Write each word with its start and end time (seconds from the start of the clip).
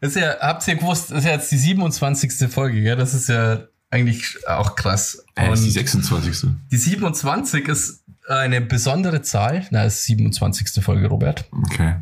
Das 0.00 0.10
ist 0.14 0.20
ja, 0.20 0.36
habt 0.40 0.66
ihr 0.68 0.76
gewusst, 0.76 1.10
das 1.10 1.18
ist 1.18 1.24
ja 1.24 1.32
jetzt 1.32 1.50
die 1.50 1.58
27. 1.58 2.50
Folge, 2.52 2.82
gell? 2.82 2.96
Das 2.96 3.14
ist 3.14 3.28
ja 3.28 3.60
eigentlich 3.90 4.46
auch 4.46 4.74
krass. 4.76 5.24
Äh, 5.34 5.52
ist 5.52 5.62
die 5.62 5.68
Und 5.68 5.72
26. 5.72 6.50
die 6.70 6.76
27 6.76 7.68
ist 7.68 8.04
eine 8.28 8.60
besondere 8.60 9.22
Zahl. 9.22 9.66
Na, 9.70 9.84
ist 9.84 10.04
27. 10.04 10.84
Folge, 10.84 11.06
Robert. 11.08 11.44
Okay. 11.64 11.96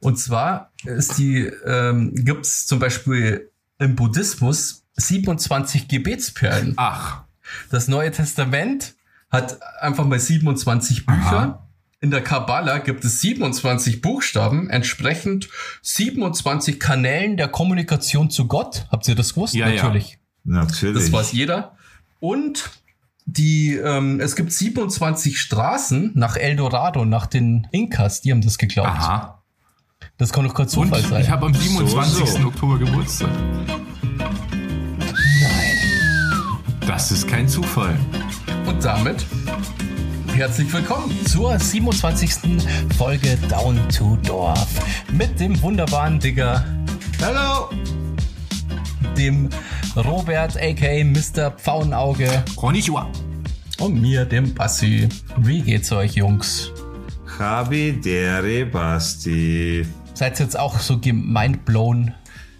Und 0.00 0.18
zwar 0.18 0.72
ist 0.84 1.18
die, 1.18 1.50
ähm, 1.66 2.12
gibt 2.14 2.46
es 2.46 2.66
zum 2.66 2.78
Beispiel 2.78 3.50
im 3.78 3.96
Buddhismus 3.96 4.84
27 4.96 5.88
Gebetsperlen. 5.88 6.74
Ach. 6.76 7.24
Das 7.70 7.88
Neue 7.88 8.10
Testament 8.10 8.94
hat 9.30 9.58
einfach 9.80 10.04
mal 10.04 10.18
27 10.18 11.06
Bücher. 11.06 11.18
Aha. 11.20 11.65
In 12.00 12.10
der 12.10 12.20
Kabbala 12.20 12.78
gibt 12.78 13.04
es 13.04 13.22
27 13.22 14.02
Buchstaben, 14.02 14.68
entsprechend 14.68 15.48
27 15.82 16.78
Kanälen 16.78 17.38
der 17.38 17.48
Kommunikation 17.48 18.28
zu 18.28 18.46
Gott. 18.46 18.86
Habt 18.90 19.08
ihr 19.08 19.14
das 19.14 19.32
gewusst? 19.32 19.54
Ja, 19.54 19.68
ja. 19.68 19.82
Natürlich. 19.82 20.18
Natürlich. 20.44 21.04
Das 21.04 21.12
weiß 21.12 21.32
jeder. 21.32 21.74
Und 22.20 22.70
die, 23.24 23.74
ähm, 23.76 24.20
es 24.20 24.36
gibt 24.36 24.52
27 24.52 25.40
Straßen 25.40 26.12
nach 26.14 26.36
El 26.36 26.56
Dorado, 26.56 27.04
nach 27.06 27.26
den 27.26 27.66
Inkas, 27.72 28.20
die 28.20 28.30
haben 28.30 28.42
das 28.42 28.58
geglaubt. 28.58 28.88
Aha. 28.90 29.42
Das 30.18 30.32
kann 30.32 30.44
doch 30.46 30.54
kein 30.54 30.66
Und 30.66 30.70
Zufall 30.70 31.02
sein. 31.02 31.22
ich 31.22 31.30
habe 31.30 31.46
am 31.46 31.54
27. 31.54 32.18
So, 32.18 32.26
so. 32.26 32.46
Oktober 32.48 32.78
Geburtstag. 32.78 33.30
Nein. 35.40 35.76
Das 36.86 37.10
ist 37.10 37.26
kein 37.26 37.48
Zufall. 37.48 37.98
Und 38.66 38.84
damit 38.84 39.24
herzlich 40.36 40.70
willkommen 40.70 41.10
zur 41.26 41.58
27. 41.58 42.30
Folge 42.98 43.38
Down 43.48 43.80
to 43.88 44.16
Dorf 44.16 44.68
mit 45.10 45.40
dem 45.40 45.60
wunderbaren 45.62 46.18
Digger, 46.18 46.62
Hallo! 47.22 47.70
dem 49.16 49.48
Robert 49.96 50.58
aka 50.60 51.04
Mr. 51.04 51.52
Pfauenauge 51.52 52.44
Konnichiwa. 52.54 53.08
und 53.78 54.02
mir, 54.02 54.26
dem 54.26 54.52
Bassi. 54.52 55.08
Wie 55.38 55.62
geht's 55.62 55.90
euch, 55.90 56.16
Jungs? 56.16 56.70
Habidere 57.38 58.66
Basti. 58.66 59.86
Seid 60.12 60.38
ihr 60.38 60.44
jetzt 60.44 60.58
auch 60.58 60.78
so 60.78 60.98
mindblown? 61.02 62.12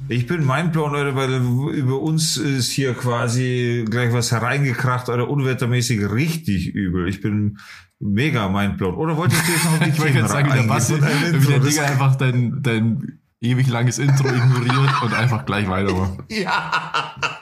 Ich 0.09 0.27
bin 0.27 0.47
mindblown, 0.47 0.93
Leute, 0.93 1.17
weil 1.17 1.35
über 1.75 2.01
uns 2.01 2.37
ist 2.37 2.71
hier 2.71 2.95
quasi 2.95 3.85
gleich 3.91 4.12
was 4.12 4.31
hereingekracht, 4.31 5.09
oder 5.09 5.29
unwettermäßig 5.29 6.11
richtig 6.11 6.69
übel. 6.75 7.09
Ich 7.09 7.21
bin 7.21 7.59
mega 7.99 8.49
mindblown. 8.49 8.95
Oder 8.95 9.17
wolltest 9.17 9.43
du 9.47 9.53
jetzt 9.53 9.65
noch 9.65 9.73
auf 9.79 9.79
die 9.81 9.89
Ich 9.91 9.99
wollte 10.01 10.29
sagen, 10.29 10.49
wie 10.51 10.57
der 10.59 10.62
Basti, 10.69 10.95
wie 10.95 11.47
der 11.47 11.59
Das- 11.61 11.69
Digga 11.69 11.83
einfach 11.84 12.17
dein, 12.17 12.62
dein 12.62 13.19
ewig 13.41 13.67
langes 13.69 13.99
Intro 13.99 14.29
ignoriert 14.29 15.03
und 15.03 15.12
einfach 15.12 15.45
gleich 15.45 15.69
weitermacht. 15.69 16.19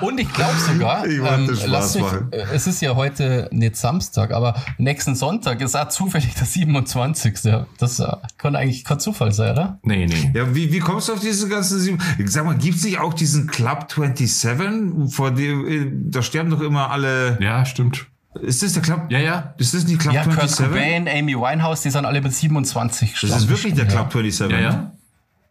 Und 0.00 0.18
ich 0.18 0.32
glaube 0.32 0.58
sogar, 0.58 1.06
Ich 1.06 1.18
ähm, 1.18 1.50
lasst 1.66 1.96
mich, 1.96 2.04
äh, 2.32 2.44
es 2.52 2.66
ist 2.66 2.80
ja 2.80 2.94
heute 2.94 3.48
nicht 3.52 3.76
Samstag, 3.76 4.32
aber 4.32 4.54
nächsten 4.78 5.14
Sonntag 5.14 5.60
ist 5.60 5.76
auch 5.76 5.88
zufällig 5.88 6.34
der 6.34 6.46
27. 6.46 7.34
Das 7.78 8.00
äh, 8.00 8.06
kann 8.38 8.56
eigentlich 8.56 8.84
kein 8.84 9.00
Zufall 9.00 9.32
sein, 9.32 9.52
oder? 9.52 9.78
Nee, 9.82 10.06
nee. 10.06 10.32
Ja, 10.34 10.54
wie, 10.54 10.72
wie 10.72 10.78
kommst 10.78 11.08
du 11.08 11.14
auf 11.14 11.20
diese 11.20 11.48
ganzen 11.48 11.78
sieben? 11.80 11.98
Sag 12.26 12.44
mal, 12.44 12.56
gibt's 12.56 12.84
nicht 12.84 12.98
auch 12.98 13.14
diesen 13.14 13.46
Club 13.46 13.86
27? 13.90 15.12
Vor 15.14 15.30
dem, 15.30 15.66
äh, 15.66 15.92
da 16.10 16.22
sterben 16.22 16.50
doch 16.50 16.60
immer 16.60 16.90
alle. 16.90 17.38
Ja, 17.40 17.64
stimmt. 17.64 18.06
Ist 18.42 18.62
das 18.62 18.74
der 18.74 18.82
Club? 18.82 19.06
Ja, 19.08 19.18
ja. 19.18 19.54
Ist 19.58 19.74
das 19.74 19.84
nicht 19.86 19.98
Club 19.98 20.14
Ja, 20.14 20.22
Kurt 20.24 20.48
27? 20.48 20.66
Cobain, 20.66 21.08
Amy 21.08 21.34
Winehouse, 21.34 21.82
die 21.82 21.90
sind 21.90 22.04
alle 22.04 22.20
mit 22.20 22.34
27 22.34 23.16
Das 23.22 23.30
ist 23.30 23.48
wirklich 23.48 23.74
der 23.74 23.86
Club 23.86 24.12
27. 24.12 24.50
Ja, 24.50 24.60
ja. 24.60 24.92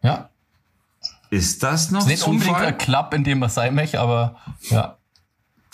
Ja, 0.04 0.30
Ist 1.30 1.64
das 1.64 1.92
noch 1.92 2.02
ist 2.02 2.08
nicht 2.08 2.24
unbedingt 2.24 2.56
Zufall? 2.56 2.68
ein 2.68 2.78
Club, 2.78 3.14
in 3.14 3.24
dem 3.24 3.40
man 3.40 3.50
sein 3.50 3.76
möchte, 3.76 4.00
aber 4.00 4.36
ja. 4.70 4.98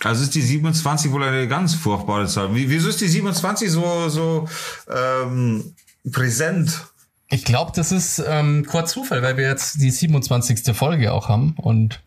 Also 0.03 0.23
ist 0.23 0.33
die 0.33 0.41
27 0.41 1.11
wohl 1.11 1.23
eine 1.23 1.47
ganz 1.47 1.75
furchtbare 1.75 2.25
Zahl. 2.27 2.55
Wie, 2.55 2.69
wieso 2.69 2.89
ist 2.89 3.01
die 3.01 3.07
27 3.07 3.69
so, 3.69 4.09
so 4.09 4.47
ähm, 4.89 5.75
präsent? 6.11 6.87
Ich 7.29 7.45
glaube, 7.45 7.71
das 7.75 7.91
ist 7.91 8.21
ähm, 8.27 8.65
kein 8.65 8.87
Zufall, 8.87 9.21
weil 9.21 9.37
wir 9.37 9.47
jetzt 9.47 9.81
die 9.81 9.91
27. 9.91 10.75
Folge 10.75 11.13
auch 11.13 11.29
haben 11.29 11.53
und 11.57 12.01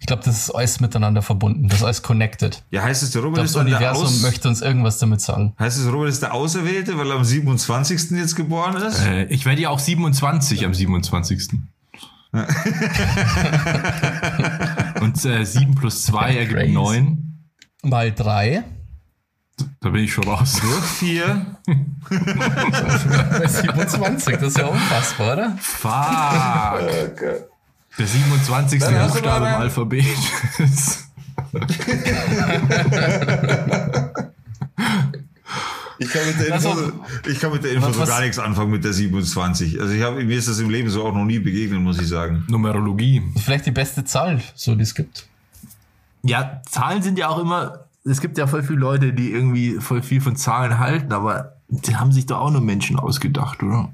ich 0.00 0.06
glaube, 0.06 0.22
das 0.24 0.38
ist 0.38 0.50
alles 0.50 0.80
miteinander 0.80 1.22
verbunden, 1.22 1.68
das 1.68 1.78
ist 1.78 1.84
alles 1.84 2.02
connected. 2.02 2.62
Ja, 2.70 2.82
heißt 2.82 3.02
es, 3.02 3.10
der 3.10 3.22
Robert 3.22 3.34
glaube, 3.34 3.46
ist 3.46 3.54
das 3.54 3.60
dann 3.60 3.66
der 3.66 3.78
Universum 3.78 4.06
Aus 4.06 4.22
möchte 4.22 4.48
uns 4.48 4.62
irgendwas 4.62 4.98
damit 4.98 5.20
sagen. 5.20 5.54
Heißt 5.58 5.78
es, 5.78 5.92
Robert 5.92 6.08
ist 6.08 6.22
der 6.22 6.34
Auserwählte, 6.34 6.96
weil 6.96 7.10
er 7.10 7.16
am 7.16 7.24
27. 7.24 8.12
jetzt 8.12 8.36
geboren 8.36 8.76
ist? 8.76 9.00
Äh, 9.04 9.24
ich 9.24 9.44
werde 9.44 9.62
ja 9.62 9.70
auch 9.70 9.80
27 9.80 10.64
am 10.64 10.72
27. 10.72 11.50
und 15.00 15.24
äh, 15.24 15.44
7 15.44 15.74
plus 15.74 16.04
2 16.04 16.36
ergibt 16.36 16.60
Crazy. 16.60 16.72
9. 16.72 17.48
Mal 17.84 18.12
drei. 18.12 18.64
Da 19.80 19.88
bin 19.90 20.04
ich 20.04 20.12
schon 20.12 20.22
raus. 20.24 20.60
Durch 20.60 20.84
vier. 20.84 21.46
27, 23.46 24.36
das 24.36 24.48
ist 24.48 24.58
ja 24.58 24.66
unfassbar, 24.66 25.32
oder? 25.32 25.56
Fuck. 25.58 25.92
Der 27.98 28.06
27. 28.06 28.80
Dann 28.80 28.94
hast 28.96 29.16
du 29.16 29.20
Buchstabe 29.20 29.46
im 29.46 29.54
Alphabet. 29.54 30.04
Ich 36.00 36.10
kann 36.10 36.26
mit 36.26 36.38
der 36.40 36.54
Info, 36.54 36.92
ich 37.28 37.40
kann 37.40 37.52
mit 37.52 37.64
der 37.64 37.72
Info 37.72 37.88
was- 37.88 37.96
so 37.96 38.04
gar 38.06 38.20
nichts 38.20 38.38
anfangen 38.38 38.70
mit 38.70 38.84
der 38.84 38.92
27. 38.92 39.80
Also 39.80 39.92
ich 39.94 40.02
habe 40.02 40.22
mir 40.24 40.36
ist 40.38 40.46
das 40.48 40.58
im 40.60 40.70
Leben 40.70 40.88
so 40.90 41.04
auch 41.04 41.12
noch 41.14 41.24
nie 41.24 41.38
begegnet, 41.40 41.80
muss 41.80 42.00
ich 42.00 42.06
sagen. 42.08 42.44
Numerologie. 42.48 43.22
Vielleicht 43.44 43.66
die 43.66 43.70
beste 43.72 44.04
Zahl, 44.04 44.40
so 44.54 44.74
die 44.76 44.82
es 44.82 44.94
gibt. 44.94 45.26
Ja, 46.22 46.62
Zahlen 46.68 47.02
sind 47.02 47.18
ja 47.18 47.28
auch 47.28 47.38
immer. 47.38 47.84
Es 48.04 48.20
gibt 48.20 48.38
ja 48.38 48.46
voll 48.46 48.62
viele 48.62 48.78
Leute, 48.78 49.12
die 49.12 49.32
irgendwie 49.32 49.74
voll 49.80 50.02
viel 50.02 50.20
von 50.20 50.36
Zahlen 50.36 50.78
halten, 50.78 51.12
aber 51.12 51.56
die 51.68 51.96
haben 51.96 52.12
sich 52.12 52.26
doch 52.26 52.40
auch 52.40 52.50
nur 52.50 52.60
Menschen 52.60 52.98
ausgedacht, 52.98 53.62
oder? 53.62 53.92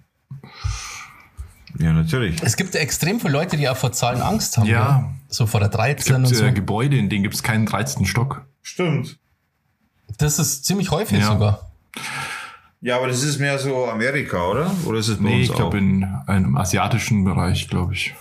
Ja, 1.78 1.92
natürlich. 1.92 2.40
Es 2.42 2.56
gibt 2.56 2.74
ja 2.74 2.80
extrem 2.80 3.18
viele 3.18 3.32
Leute, 3.32 3.56
die 3.56 3.68
auch 3.68 3.76
vor 3.76 3.92
Zahlen 3.92 4.20
Angst 4.22 4.56
haben. 4.58 4.66
Ja. 4.66 4.98
gell? 5.00 5.08
So 5.28 5.46
vor 5.46 5.58
der 5.60 5.70
13 5.70 6.12
Es 6.12 6.16
und 6.18 6.24
gibt 6.26 6.36
so. 6.36 6.44
äh, 6.44 6.52
Gebäude, 6.52 6.96
in 6.96 7.08
denen 7.08 7.22
gibt 7.24 7.34
es 7.34 7.42
keinen 7.42 7.66
13. 7.66 8.06
Stock. 8.06 8.44
Stimmt. 8.62 9.18
Das 10.18 10.38
ist 10.38 10.64
ziemlich 10.64 10.90
häufig 10.92 11.18
Ja. 11.18 11.26
sogar. 11.32 11.70
Ja, 12.80 12.96
aber 12.96 13.08
das 13.08 13.22
ist 13.22 13.38
mehr 13.38 13.58
so 13.58 13.86
Amerika, 13.86 14.46
oder? 14.48 14.70
Oder 14.84 14.98
ist 14.98 15.08
es 15.08 15.16
bei 15.16 15.24
Nee, 15.24 15.40
uns 15.40 15.48
ich 15.48 15.54
glaube 15.54 15.78
in 15.78 16.04
einem 16.26 16.56
asiatischen 16.56 17.24
Bereich, 17.24 17.68
glaube 17.68 17.94
ich. 17.94 18.14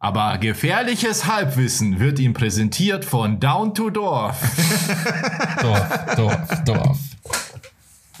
Aber 0.00 0.38
gefährliches 0.38 1.26
Halbwissen 1.26 1.98
wird 1.98 2.20
ihm 2.20 2.32
präsentiert 2.32 3.04
von 3.04 3.40
Down 3.40 3.74
to 3.74 3.90
Dorf. 3.90 4.36
Dorf, 5.60 6.14
Dorf, 6.14 6.64
Dorf. 6.64 6.98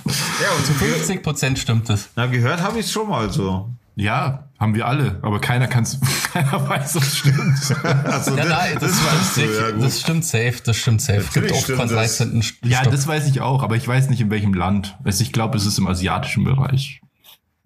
Ja, 0.04 0.50
und 0.56 0.66
so 0.66 0.72
50 0.72 1.22
Prozent 1.22 1.58
stimmt 1.58 1.88
es. 1.90 2.08
Na, 2.16 2.26
gehört 2.26 2.60
habe 2.62 2.80
ich 2.80 2.90
schon 2.90 3.08
mal 3.08 3.30
so. 3.30 3.68
Ja, 3.94 4.47
haben 4.58 4.74
wir 4.74 4.86
alle, 4.86 5.18
aber 5.22 5.40
keiner 5.40 5.68
kann's, 5.68 5.98
keiner 6.32 6.68
weiß, 6.68 6.96
ob 6.96 7.02
es 7.02 7.18
stimmt. 7.18 7.76
Also, 8.04 8.36
Ja, 8.36 8.44
nein, 8.44 8.76
das, 8.80 8.90
stimmt 8.98 9.12
weißt 9.12 9.36
du, 9.36 9.40
sicher. 9.40 9.70
ja, 9.70 9.72
das 9.76 10.00
stimmt 10.00 10.24
safe, 10.24 10.54
das 10.64 10.76
stimmt 10.76 11.00
safe. 11.00 11.20
Natürlich 11.20 11.34
Gibt 11.48 11.52
oft 11.52 11.62
stimmt 11.64 11.80
das. 11.80 11.90
13. 12.18 12.42
St- 12.42 12.54
Ja, 12.66 12.82
das 12.82 13.06
weiß 13.06 13.28
ich 13.28 13.40
auch, 13.40 13.62
aber 13.62 13.76
ich 13.76 13.86
weiß 13.86 14.10
nicht 14.10 14.20
in 14.20 14.30
welchem 14.30 14.54
Land. 14.54 14.96
Also 15.04 15.22
ich 15.22 15.32
glaube, 15.32 15.56
es 15.56 15.64
ist 15.66 15.78
im 15.78 15.86
asiatischen 15.86 16.44
Bereich. 16.44 17.00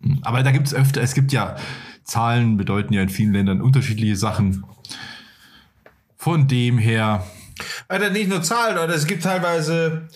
Hm, 0.02 0.18
Aber 0.22 0.42
da 0.42 0.50
gibt 0.50 0.66
es 0.66 0.74
öfter, 0.74 1.00
es 1.00 1.14
gibt 1.14 1.32
ja 1.32 1.56
Zahlen, 2.04 2.56
bedeuten 2.56 2.92
ja 2.92 3.00
in 3.02 3.08
vielen 3.08 3.32
Ländern 3.32 3.60
unterschiedliche 3.62 4.16
Sachen. 4.16 4.64
Von 6.16 6.46
dem 6.46 6.78
her, 6.78 7.24
Alter, 7.88 8.10
nicht 8.10 8.28
nur 8.28 8.42
Zahlen, 8.42 8.76
Alter, 8.78 8.94
es 8.94 9.06
gibt 9.06 9.22
teilweise 9.22 10.08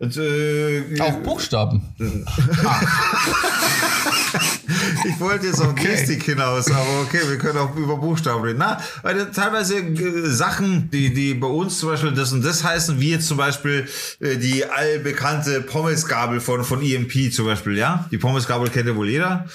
äh, 0.00 1.00
Auch 1.00 1.18
Buchstaben. 1.22 1.82
Ich 5.04 5.18
wollte 5.20 5.46
jetzt 5.46 5.60
auf 5.60 5.74
Gestik 5.74 6.22
hinaus, 6.24 6.70
aber 6.70 7.00
okay, 7.02 7.20
wir 7.26 7.38
können 7.38 7.58
auch 7.58 7.74
über 7.76 7.96
Buchstaben 7.96 8.42
reden. 8.42 8.58
Na, 8.58 8.80
weil 9.02 9.30
teilweise 9.30 9.78
äh, 9.78 10.30
Sachen, 10.30 10.90
die, 10.90 11.12
die 11.12 11.34
bei 11.34 11.46
uns 11.46 11.78
zum 11.78 11.90
Beispiel 11.90 12.12
das 12.12 12.32
und 12.32 12.44
das 12.44 12.64
heißen, 12.64 13.00
wie 13.00 13.10
jetzt 13.10 13.26
zum 13.26 13.36
Beispiel 13.36 13.86
äh, 14.20 14.36
die 14.36 14.64
allbekannte 14.64 15.60
Pommesgabel 15.62 16.40
von, 16.40 16.64
von 16.64 16.82
EMP 16.82 17.32
zum 17.32 17.46
Beispiel, 17.46 17.76
ja? 17.76 18.08
Die 18.10 18.18
Pommesgabel 18.18 18.68
kennt 18.70 18.88
ja 18.88 18.96
wohl 18.96 19.08
jeder. 19.08 19.46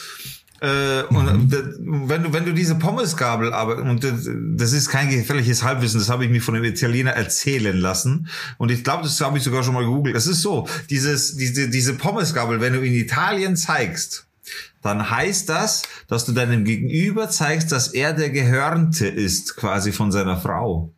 Äh, 0.65 1.03
und 1.13 1.51
d- 1.51 1.57
wenn 1.79 2.23
du, 2.23 2.33
wenn 2.33 2.45
du 2.45 2.53
diese 2.53 2.75
Pommesgabel 2.75 3.53
aber, 3.53 3.77
und 3.83 4.03
das- 4.03 4.73
ist 4.73 4.89
kein 4.89 5.09
gefährliches 5.09 5.63
Halbwissen, 5.63 5.99
das 5.99 6.09
habe 6.09 6.25
ich 6.25 6.31
mir 6.31 6.41
von 6.41 6.55
einem 6.55 6.63
Italiener 6.63 7.11
erzählen 7.11 7.77
lassen. 7.77 8.27
Und 8.57 8.71
ich 8.71 8.83
glaube, 8.83 9.03
das 9.03 9.19
habe 9.21 9.37
ich 9.37 9.43
sogar 9.43 9.63
schon 9.63 9.73
mal 9.75 9.83
gegoogelt. 9.83 10.15
Es 10.15 10.25
ist 10.27 10.41
so, 10.41 10.67
dieses, 10.89 11.35
diese, 11.37 11.69
diese 11.69 11.93
Pommesgabel, 11.93 12.61
wenn 12.61 12.73
du 12.73 12.79
in 12.81 12.93
Italien 12.93 13.55
zeigst, 13.55 14.25
dann 14.81 15.09
heißt 15.09 15.49
das, 15.49 15.83
dass 16.07 16.25
du 16.25 16.31
deinem 16.31 16.63
Gegenüber 16.65 17.29
zeigst, 17.29 17.71
dass 17.71 17.89
er 17.89 18.13
der 18.13 18.29
Gehörnte 18.31 19.07
ist, 19.07 19.55
quasi 19.55 19.91
von 19.91 20.11
seiner 20.11 20.37
Frau. 20.39 20.91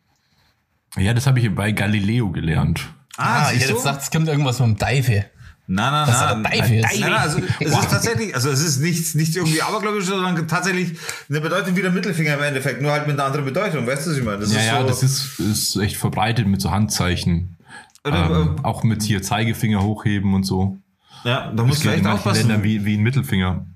ja, 0.96 1.12
das 1.14 1.26
habe 1.26 1.40
ich 1.40 1.54
bei 1.54 1.72
Galileo 1.72 2.30
gelernt. 2.30 2.88
Ah, 3.16 3.48
ich 3.52 3.58
siehst 3.58 3.70
hätte 3.70 3.82
du? 3.82 3.88
jetzt 3.88 4.02
es 4.04 4.10
kommt 4.10 4.28
irgendwas 4.28 4.60
mit 4.60 4.68
dem 4.68 4.76
Deife. 4.76 5.24
Nein, 5.70 5.92
nein, 5.92 6.08
nein. 6.42 6.62
ist. 6.62 6.82
Nein, 6.82 7.00
nein, 7.00 7.12
also 7.12 7.38
es 7.60 7.70
ist 7.70 7.90
tatsächlich, 7.90 8.34
also 8.34 8.48
es 8.48 8.60
ist 8.64 8.80
nichts, 8.80 9.14
nicht 9.14 9.36
irgendwie 9.36 9.60
abergläubisch, 9.60 10.06
sondern 10.06 10.48
tatsächlich 10.48 10.98
eine 11.28 11.42
Bedeutung 11.42 11.76
wie 11.76 11.82
der 11.82 11.90
Mittelfinger 11.90 12.34
im 12.38 12.42
Endeffekt, 12.42 12.80
nur 12.80 12.90
halt 12.90 13.06
mit 13.06 13.16
einer 13.16 13.26
anderen 13.26 13.44
Bedeutung. 13.44 13.86
Weißt 13.86 14.06
du, 14.06 14.10
was 14.12 14.16
ich 14.16 14.24
meine? 14.24 14.38
Das 14.38 14.52
Ja, 14.52 14.60
ist 14.60 14.66
ja, 14.66 14.80
so, 14.80 14.88
das 14.88 15.02
ist, 15.02 15.38
ist 15.40 15.76
echt 15.76 15.98
verbreitet 15.98 16.46
mit 16.46 16.62
so 16.62 16.70
Handzeichen. 16.70 17.56
Oder, 18.02 18.30
Ähm, 18.30 18.64
auch 18.64 18.82
mit 18.82 19.02
hier 19.02 19.22
Zeigefinger 19.22 19.82
hochheben 19.82 20.32
und 20.32 20.44
so. 20.44 20.78
ja, 21.24 21.52
da 21.54 21.62
musst 21.64 21.84
du 21.84 21.88
in 21.88 21.94
echt 21.96 22.02
manchen 22.04 22.16
aufpassen. 22.18 22.48
Ländern 22.48 22.64
wie, 22.64 22.86
wie 22.86 22.96
ein 22.96 23.02
Mittelfinger. 23.02 23.66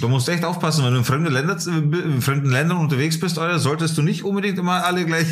Du 0.00 0.08
musst 0.08 0.28
echt 0.28 0.44
aufpassen, 0.44 0.84
wenn 0.84 0.92
du 0.94 0.98
in 0.98 1.04
fremden 1.04 1.32
Ländern, 1.32 1.58
in 1.92 2.22
fremden 2.22 2.50
Ländern 2.50 2.78
unterwegs 2.78 3.20
bist, 3.20 3.38
Alter, 3.38 3.60
solltest 3.60 3.96
du 3.96 4.02
nicht 4.02 4.24
unbedingt 4.24 4.58
immer 4.58 4.84
alle 4.84 5.04
gleich, 5.04 5.26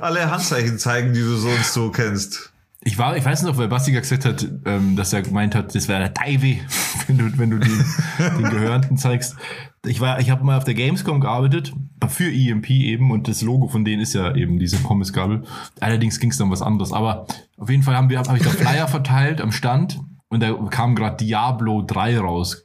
alle 0.00 0.28
Handzeichen 0.30 0.78
zeigen, 0.80 1.12
die 1.12 1.20
du 1.20 1.36
sonst 1.36 1.74
so 1.74 1.90
kennst. 1.90 2.50
Ich 2.88 2.96
war, 2.96 3.18
ich 3.18 3.24
weiß 3.24 3.42
noch, 3.42 3.58
weil 3.58 3.68
Basti 3.68 3.92
gesagt 3.92 4.24
hat, 4.24 4.48
ähm, 4.64 4.96
dass 4.96 5.12
er 5.12 5.20
gemeint 5.20 5.54
hat, 5.54 5.74
das 5.74 5.88
wäre 5.88 5.98
der 5.98 6.14
Taiwi, 6.14 6.62
wenn 7.06 7.18
du, 7.18 7.38
wenn 7.38 7.50
du 7.50 7.58
den, 7.58 7.84
den 8.18 8.48
Gehörnten 8.48 8.96
zeigst. 8.96 9.36
Ich 9.84 10.00
war, 10.00 10.20
ich 10.20 10.30
habe 10.30 10.42
mal 10.42 10.56
auf 10.56 10.64
der 10.64 10.72
Gamescom 10.72 11.20
gearbeitet, 11.20 11.74
für 12.08 12.32
EMP 12.32 12.70
eben, 12.70 13.10
und 13.10 13.28
das 13.28 13.42
Logo 13.42 13.68
von 13.68 13.84
denen 13.84 14.00
ist 14.00 14.14
ja 14.14 14.34
eben 14.34 14.58
diese 14.58 14.78
Pommesgabel. 14.78 15.42
Allerdings 15.80 16.18
ging 16.18 16.30
es 16.30 16.38
dann 16.38 16.50
was 16.50 16.62
anderes. 16.62 16.94
Aber 16.94 17.26
auf 17.58 17.68
jeden 17.68 17.82
Fall 17.82 17.94
habe 17.94 18.14
ich 18.14 18.42
da 18.42 18.48
Flyer 18.48 18.88
verteilt 18.88 19.42
am 19.42 19.52
Stand 19.52 20.00
und 20.30 20.42
da 20.42 20.50
kam 20.70 20.94
gerade 20.94 21.22
Diablo 21.22 21.82
3 21.82 22.18
raus. 22.20 22.64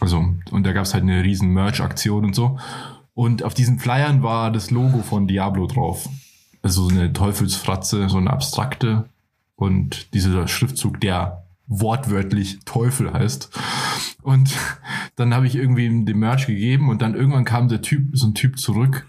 Also, 0.00 0.24
und 0.50 0.66
da 0.66 0.72
gab 0.72 0.84
es 0.84 0.94
halt 0.94 1.02
eine 1.02 1.22
riesen 1.22 1.50
Merch-Aktion 1.50 2.24
und 2.24 2.34
so. 2.34 2.58
Und 3.12 3.42
auf 3.42 3.52
diesen 3.52 3.78
Flyern 3.78 4.22
war 4.22 4.50
das 4.50 4.70
Logo 4.70 5.02
von 5.02 5.26
Diablo 5.28 5.66
drauf. 5.66 6.08
Also 6.62 6.88
so 6.88 6.96
eine 6.96 7.12
Teufelsfratze, 7.12 8.08
so 8.08 8.16
eine 8.16 8.30
abstrakte. 8.30 9.04
Und 9.62 10.12
dieser 10.12 10.48
Schriftzug, 10.48 11.00
der 11.00 11.44
wortwörtlich 11.68 12.64
Teufel 12.64 13.12
heißt. 13.12 13.48
Und 14.20 14.52
dann 15.14 15.32
habe 15.32 15.46
ich 15.46 15.54
irgendwie 15.54 15.86
ihm 15.86 16.04
den 16.04 16.18
Merch 16.18 16.48
gegeben 16.48 16.88
und 16.88 17.00
dann 17.00 17.14
irgendwann 17.14 17.44
kam 17.44 17.68
der 17.68 17.80
Typ, 17.80 18.08
so 18.12 18.26
ein 18.26 18.34
Typ 18.34 18.58
zurück, 18.58 19.06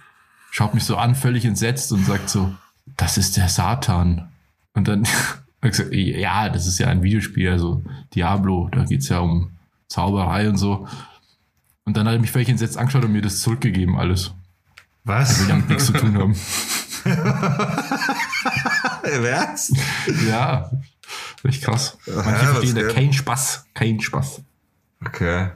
schaut 0.51 0.75
mich 0.75 0.83
so 0.83 0.95
an, 0.95 1.15
völlig 1.15 1.43
entsetzt 1.45 1.91
und 1.91 2.05
sagt 2.05 2.29
so, 2.29 2.53
das 2.97 3.17
ist 3.17 3.35
der 3.35 3.49
Satan. 3.49 4.29
Und 4.75 4.87
dann 4.87 5.05
habe 5.07 5.41
ich 5.63 5.71
gesagt, 5.71 5.91
ja, 5.91 6.49
das 6.49 6.67
ist 6.67 6.77
ja 6.77 6.85
ein 6.85 7.01
Videospiel, 7.01 7.49
also 7.49 7.83
Diablo, 8.13 8.69
da 8.71 8.83
geht's 8.83 9.09
ja 9.09 9.21
um 9.21 9.53
Zauberei 9.87 10.47
und 10.49 10.57
so. 10.57 10.87
Und 11.83 11.97
dann 11.97 12.05
hat 12.05 12.13
er 12.13 12.19
mich 12.19 12.29
völlig 12.29 12.49
entsetzt 12.49 12.77
angeschaut 12.77 13.05
und 13.05 13.11
mir 13.11 13.23
das 13.23 13.39
zurückgegeben, 13.39 13.95
alles. 13.95 14.35
Was? 15.03 15.39
Will 15.39 15.47
damit 15.47 15.69
nichts 15.69 15.87
zu 15.87 15.93
tun 15.93 16.15
haben. 16.15 16.35
Was? 19.03 19.71
Ja, 20.27 20.71
echt 21.43 21.63
krass. 21.63 21.97
Manche 22.07 22.29
Ja, 22.45 22.53
verstehen 22.53 22.75
da 22.75 22.81
geht. 22.83 22.93
kein 22.95 23.13
Spaß, 23.13 23.65
kein 23.73 23.99
Spaß. 23.99 24.41
Okay. 25.05 25.49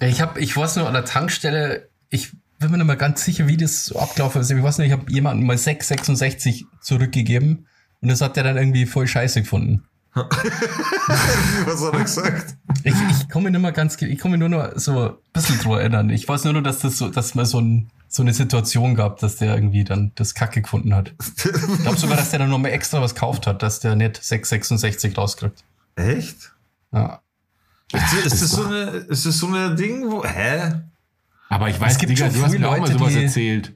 Ich 0.00 0.20
habe, 0.20 0.40
ich 0.40 0.56
weiß 0.56 0.76
nur 0.76 0.86
an 0.86 0.94
der 0.94 1.04
Tankstelle, 1.04 1.88
ich 2.10 2.32
bin 2.58 2.70
mir 2.70 2.78
nicht 2.78 2.86
mehr 2.86 2.96
ganz 2.96 3.24
sicher, 3.24 3.46
wie 3.46 3.56
das 3.56 3.86
so 3.86 3.98
abgelaufen 3.98 4.40
ist. 4.40 4.50
Ich 4.50 4.62
weiß 4.62 4.78
nicht, 4.78 4.88
ich 4.88 4.92
habe 4.92 5.10
jemanden 5.12 5.46
mal 5.46 5.56
6,66 5.56 6.64
zurückgegeben 6.80 7.66
und 8.00 8.08
das 8.10 8.20
hat 8.20 8.36
der 8.36 8.44
dann 8.44 8.56
irgendwie 8.56 8.86
voll 8.86 9.06
scheiße 9.06 9.42
gefunden. 9.42 9.84
Was 10.14 11.82
hat 11.84 11.94
er 11.94 12.00
gesagt? 12.02 12.56
Ich, 12.82 12.94
ich 13.10 13.28
komme 13.28 13.44
mir 13.44 13.50
nicht 13.52 13.60
mehr 13.62 13.72
ganz, 13.72 13.96
ge- 13.96 14.08
ich 14.08 14.18
komme 14.18 14.38
nur 14.38 14.48
noch 14.48 14.72
so 14.76 14.98
ein 15.10 15.14
bisschen 15.32 15.58
drüber 15.58 15.80
erinnern. 15.80 16.10
Ich 16.10 16.26
weiß 16.28 16.44
nur 16.44 16.54
noch, 16.54 16.62
dass 16.62 16.80
das 16.80 16.98
so, 16.98 17.08
dass 17.08 17.34
mal 17.34 17.44
so, 17.46 17.60
ein, 17.60 17.90
so 18.08 18.22
eine 18.22 18.32
Situation 18.32 18.94
gab, 18.94 19.18
dass 19.18 19.36
der 19.36 19.54
irgendwie 19.54 19.84
dann 19.84 20.12
das 20.14 20.34
Kacke 20.34 20.62
gefunden 20.62 20.94
hat. 20.94 21.14
Ich 21.36 21.82
glaube 21.82 21.96
sogar, 21.98 22.16
dass 22.16 22.30
der 22.30 22.38
dann 22.40 22.48
nochmal 22.50 22.72
extra 22.72 23.00
was 23.02 23.14
gekauft 23.14 23.46
hat, 23.46 23.62
dass 23.62 23.80
der 23.80 23.96
nicht 23.96 24.16
6,66 24.18 25.16
rauskriegt. 25.16 25.62
Echt? 25.96 26.52
Ja. 26.92 27.20
Ist, 27.92 28.12
ist, 28.32 28.42
das 28.42 28.50
so 28.50 28.64
eine, 28.64 28.84
ist 29.08 29.24
das 29.26 29.38
so 29.38 29.46
eine 29.46 29.74
Ding, 29.74 30.10
wo, 30.10 30.24
hä? 30.24 30.72
Aber 31.50 31.70
ich 31.70 31.80
weiß, 31.80 31.96
gibt 31.98 32.10
Digga, 32.10 32.28
du 32.28 32.42
hast 32.42 32.58
mir 32.58 32.68
auch 32.68 32.76
mal 32.78 32.86
sowas 32.92 33.14
die- 33.14 33.22
erzählt. 33.22 33.72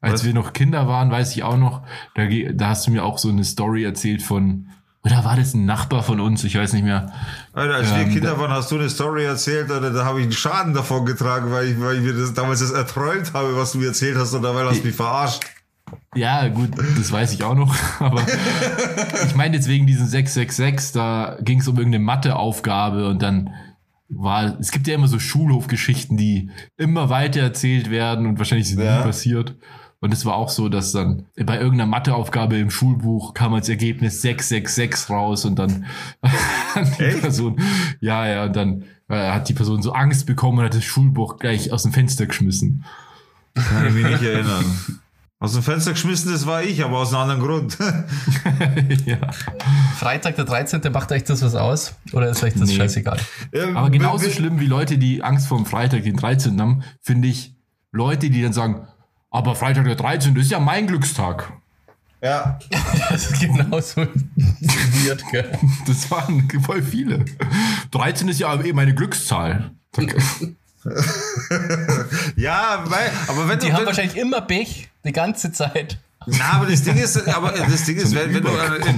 Als 0.00 0.14
Was? 0.14 0.24
wir 0.24 0.34
noch 0.34 0.52
Kinder 0.52 0.88
waren, 0.88 1.10
weiß 1.10 1.30
ich 1.36 1.44
auch 1.44 1.56
noch, 1.56 1.82
da, 2.16 2.26
da 2.26 2.68
hast 2.70 2.86
du 2.86 2.90
mir 2.90 3.04
auch 3.04 3.18
so 3.18 3.28
eine 3.28 3.44
Story 3.44 3.84
erzählt 3.84 4.22
von, 4.22 4.68
oder 5.04 5.24
war 5.24 5.36
das 5.36 5.54
ein 5.54 5.64
Nachbar 5.64 6.02
von 6.02 6.20
uns? 6.20 6.44
Ich 6.44 6.56
weiß 6.56 6.72
nicht 6.74 6.84
mehr. 6.84 7.12
Alter, 7.52 7.74
als 7.74 7.90
wir 7.94 8.02
Ähm, 8.02 8.12
Kinder 8.12 8.38
waren, 8.38 8.50
hast 8.52 8.70
du 8.70 8.76
eine 8.78 8.88
Story 8.88 9.24
erzählt, 9.24 9.70
Alter, 9.70 9.90
da 9.90 10.04
habe 10.04 10.20
ich 10.20 10.24
einen 10.24 10.32
Schaden 10.32 10.74
davon 10.74 11.04
getragen, 11.06 11.50
weil 11.50 11.68
ich, 11.68 11.80
weil 11.80 11.96
ich 11.96 12.02
mir 12.02 12.12
das 12.14 12.34
damals 12.34 12.60
das 12.60 12.70
erträumt 12.70 13.32
habe, 13.34 13.56
was 13.56 13.72
du 13.72 13.78
mir 13.78 13.88
erzählt 13.88 14.16
hast, 14.16 14.32
und 14.32 14.42
dabei 14.42 14.64
hast 14.64 14.80
du 14.82 14.86
mich 14.86 14.94
verarscht. 14.96 15.42
Ja, 16.14 16.46
gut, 16.48 16.70
das 16.96 17.10
weiß 17.10 17.32
ich 17.34 17.42
auch 17.42 17.54
noch. 17.54 17.74
Aber 17.98 18.22
ich 19.26 19.34
meine 19.34 19.56
jetzt 19.56 19.68
wegen 19.68 19.86
diesen 19.86 20.06
666, 20.06 20.92
da 20.92 21.36
ging 21.40 21.60
es 21.60 21.68
um 21.68 21.76
irgendeine 21.76 22.04
Matheaufgabe 22.04 23.08
und 23.08 23.20
dann 23.22 23.50
war, 24.08 24.58
es 24.60 24.70
gibt 24.70 24.86
ja 24.86 24.94
immer 24.94 25.08
so 25.08 25.18
Schulhofgeschichten, 25.18 26.16
die 26.16 26.50
immer 26.76 27.08
weiter 27.08 27.40
erzählt 27.40 27.90
werden 27.90 28.26
und 28.26 28.38
wahrscheinlich 28.38 28.68
sind 28.68 28.80
Ja. 28.82 28.98
nie 28.98 29.02
passiert. 29.04 29.56
Und 30.02 30.12
es 30.12 30.26
war 30.26 30.34
auch 30.34 30.48
so, 30.48 30.68
dass 30.68 30.90
dann 30.90 31.26
bei 31.36 31.58
irgendeiner 31.58 31.86
Matheaufgabe 31.88 32.58
im 32.58 32.70
Schulbuch 32.70 33.34
kam 33.34 33.54
als 33.54 33.68
Ergebnis 33.68 34.20
666 34.20 35.08
raus 35.08 35.44
und 35.44 35.56
dann 35.60 35.86
hat 36.22 36.86
die 36.98 37.04
Echt? 37.04 37.20
Person, 37.20 37.60
ja, 38.00 38.26
ja, 38.26 38.44
und 38.44 38.56
dann 38.56 38.82
äh, 39.08 39.30
hat 39.30 39.48
die 39.48 39.54
Person 39.54 39.80
so 39.80 39.92
Angst 39.92 40.26
bekommen 40.26 40.58
und 40.58 40.64
hat 40.64 40.74
das 40.74 40.82
Schulbuch 40.84 41.38
gleich 41.38 41.72
aus 41.72 41.84
dem 41.84 41.92
Fenster 41.92 42.26
geschmissen. 42.26 42.84
Kann 43.54 43.86
ich 43.86 43.94
mich 43.94 44.04
nicht 44.04 44.22
erinnern. 44.22 44.64
Aus 45.38 45.52
dem 45.52 45.62
Fenster 45.62 45.92
geschmissen, 45.92 46.32
das 46.32 46.46
war 46.46 46.62
ich, 46.64 46.84
aber 46.84 46.98
aus 46.98 47.12
einem 47.14 47.22
anderen 47.30 47.40
Grund. 47.40 47.78
ja. 49.06 49.18
Freitag 49.96 50.34
der 50.36 50.46
13. 50.46 50.80
macht 50.92 51.12
euch 51.12 51.22
das 51.24 51.42
was 51.42 51.54
aus? 51.54 51.94
Oder 52.12 52.28
ist 52.30 52.42
euch 52.42 52.54
das 52.54 52.68
Nee. 52.68 52.76
scheißegal? 52.76 53.18
Ähm, 53.52 53.76
Aber 53.76 53.90
genauso 53.90 54.30
schlimm 54.30 54.58
wie 54.58 54.66
Leute, 54.66 54.98
die 54.98 55.22
Angst 55.22 55.46
vor 55.46 55.58
dem 55.58 55.66
Freitag, 55.66 56.02
den 56.02 56.16
13. 56.16 56.60
haben, 56.60 56.82
finde 57.00 57.28
ich 57.28 57.54
Leute, 57.92 58.30
die 58.30 58.42
dann 58.42 58.52
sagen, 58.52 58.86
aber 59.32 59.56
Freitag 59.56 59.84
der 59.86 59.96
13. 59.96 60.36
ist 60.36 60.50
ja 60.50 60.60
mein 60.60 60.86
Glückstag. 60.86 61.52
Ja, 62.22 62.58
Das 63.10 63.30
ist 63.30 63.40
genauso 63.40 64.02
weird, 64.02 65.24
gell? 65.32 65.58
Das 65.86 66.08
waren 66.10 66.48
voll 66.64 66.82
viele. 66.82 67.24
13 67.90 68.28
ist 68.28 68.38
ja 68.38 68.54
eh 68.62 68.72
meine 68.72 68.94
Glückszahl. 68.94 69.72
ja, 72.36 72.84
weil, 72.86 73.10
aber 73.26 73.48
wenn 73.48 73.58
Die 73.58 73.66
du, 73.66 73.72
haben 73.72 73.80
wenn, 73.80 73.86
wahrscheinlich 73.86 74.16
immer 74.16 74.40
Pech, 74.40 74.88
die 75.04 75.12
ganze 75.12 75.50
Zeit. 75.52 75.98
Na, 76.26 76.52
aber 76.54 76.66
das 76.66 76.82
Ding 76.82 76.96
ist, 76.96 77.28
aber 77.28 77.52
das 77.52 77.84
Ding 77.84 77.96
ist, 77.96 78.14
wenn, 78.14 78.34
wenn, 78.34 78.42
du, 78.42 78.50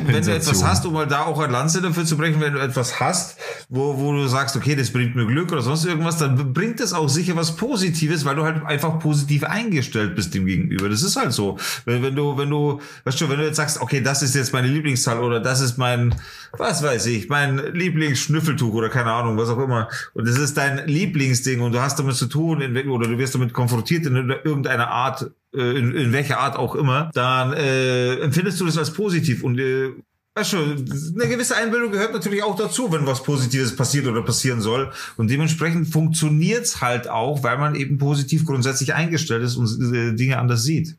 wenn 0.06 0.24
du 0.24 0.34
etwas 0.34 0.64
hast, 0.64 0.86
um 0.86 0.94
mal 0.94 1.06
da 1.06 1.22
auch 1.22 1.40
eine 1.40 1.52
Lanze 1.52 1.80
dafür 1.80 2.04
zu 2.04 2.16
brechen, 2.16 2.40
wenn 2.40 2.54
du 2.54 2.60
etwas 2.60 3.00
hast, 3.00 3.36
wo, 3.68 3.98
wo 3.98 4.12
du 4.12 4.26
sagst, 4.26 4.56
okay, 4.56 4.74
das 4.74 4.90
bringt 4.90 5.14
mir 5.14 5.26
Glück 5.26 5.52
oder 5.52 5.62
sonst 5.62 5.84
irgendwas, 5.84 6.18
dann 6.18 6.52
bringt 6.52 6.80
es 6.80 6.92
auch 6.92 7.08
sicher 7.08 7.36
was 7.36 7.56
Positives, 7.56 8.24
weil 8.24 8.36
du 8.36 8.44
halt 8.44 8.64
einfach 8.64 8.98
positiv 8.98 9.44
eingestellt 9.44 10.14
bist 10.14 10.34
dem 10.34 10.46
Gegenüber. 10.46 10.88
Das 10.88 11.02
ist 11.02 11.16
halt 11.16 11.32
so. 11.32 11.58
Wenn, 11.84 12.02
wenn 12.02 12.14
du, 12.14 12.36
wenn 12.36 12.50
du, 12.50 12.80
weißt 13.04 13.20
du, 13.20 13.28
wenn 13.28 13.38
du 13.38 13.46
jetzt 13.46 13.56
sagst, 13.56 13.80
okay, 13.80 14.00
das 14.00 14.22
ist 14.22 14.34
jetzt 14.34 14.52
meine 14.52 14.68
Lieblingszahl 14.68 15.18
oder 15.18 15.40
das 15.40 15.60
ist 15.60 15.78
mein, 15.78 16.14
was 16.52 16.82
weiß 16.82 17.06
ich, 17.06 17.28
mein 17.28 17.58
Lieblingsschnüffeltuch 17.74 18.74
oder 18.74 18.88
keine 18.88 19.12
Ahnung, 19.12 19.36
was 19.36 19.48
auch 19.48 19.58
immer. 19.58 19.88
Und 20.14 20.28
das 20.28 20.36
ist 20.36 20.56
dein 20.56 20.86
Lieblingsding 20.86 21.60
und 21.60 21.72
du 21.72 21.80
hast 21.80 21.98
damit 21.98 22.16
zu 22.16 22.26
tun 22.26 22.62
oder 22.88 23.08
du 23.08 23.18
wirst 23.18 23.34
damit 23.34 23.52
konfrontiert 23.52 24.06
in 24.06 24.16
irgendeiner 24.44 24.88
Art, 24.88 25.30
in, 25.60 25.94
in 25.94 26.12
welcher 26.12 26.38
Art 26.40 26.56
auch 26.56 26.74
immer, 26.74 27.10
dann 27.14 27.52
äh, 27.52 28.16
empfindest 28.16 28.60
du 28.60 28.66
das 28.66 28.78
als 28.78 28.92
positiv 28.92 29.42
und 29.42 29.58
äh, 29.58 29.90
Weißt 30.36 30.52
du, 30.52 30.56
eine 30.56 31.28
gewisse 31.28 31.56
Einbildung 31.56 31.92
gehört 31.92 32.12
natürlich 32.12 32.42
auch 32.42 32.56
dazu, 32.56 32.90
wenn 32.90 33.06
was 33.06 33.22
Positives 33.22 33.76
passiert 33.76 34.08
oder 34.08 34.20
passieren 34.22 34.60
soll. 34.60 34.90
Und 35.16 35.30
dementsprechend 35.30 35.86
funktioniert's 35.86 36.80
halt 36.80 37.08
auch, 37.08 37.44
weil 37.44 37.56
man 37.56 37.76
eben 37.76 37.98
positiv 37.98 38.44
grundsätzlich 38.44 38.94
eingestellt 38.94 39.44
ist 39.44 39.54
und 39.54 39.94
äh, 39.94 40.12
Dinge 40.16 40.38
anders 40.38 40.64
sieht. 40.64 40.96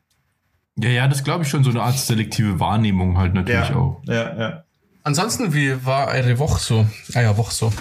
Ja, 0.78 0.88
ja, 0.88 1.06
das 1.06 1.22
glaube 1.22 1.44
ich 1.44 1.50
schon 1.50 1.64
so 1.64 1.70
eine 1.70 1.82
Art 1.82 1.98
selektive 1.98 2.60
Wahrnehmung 2.60 3.18
halt 3.18 3.34
natürlich 3.34 3.72
auch. 3.72 4.00
ja, 4.06 4.38
ja. 4.38 4.62
Ansonsten, 5.02 5.52
wie 5.52 5.84
war 5.84 6.08
eure 6.08 6.38
Woche 6.38 6.58
so? 6.58 6.86
Ah 7.14 7.20
ja, 7.20 7.36
Woche 7.36 7.52
so. 7.52 7.72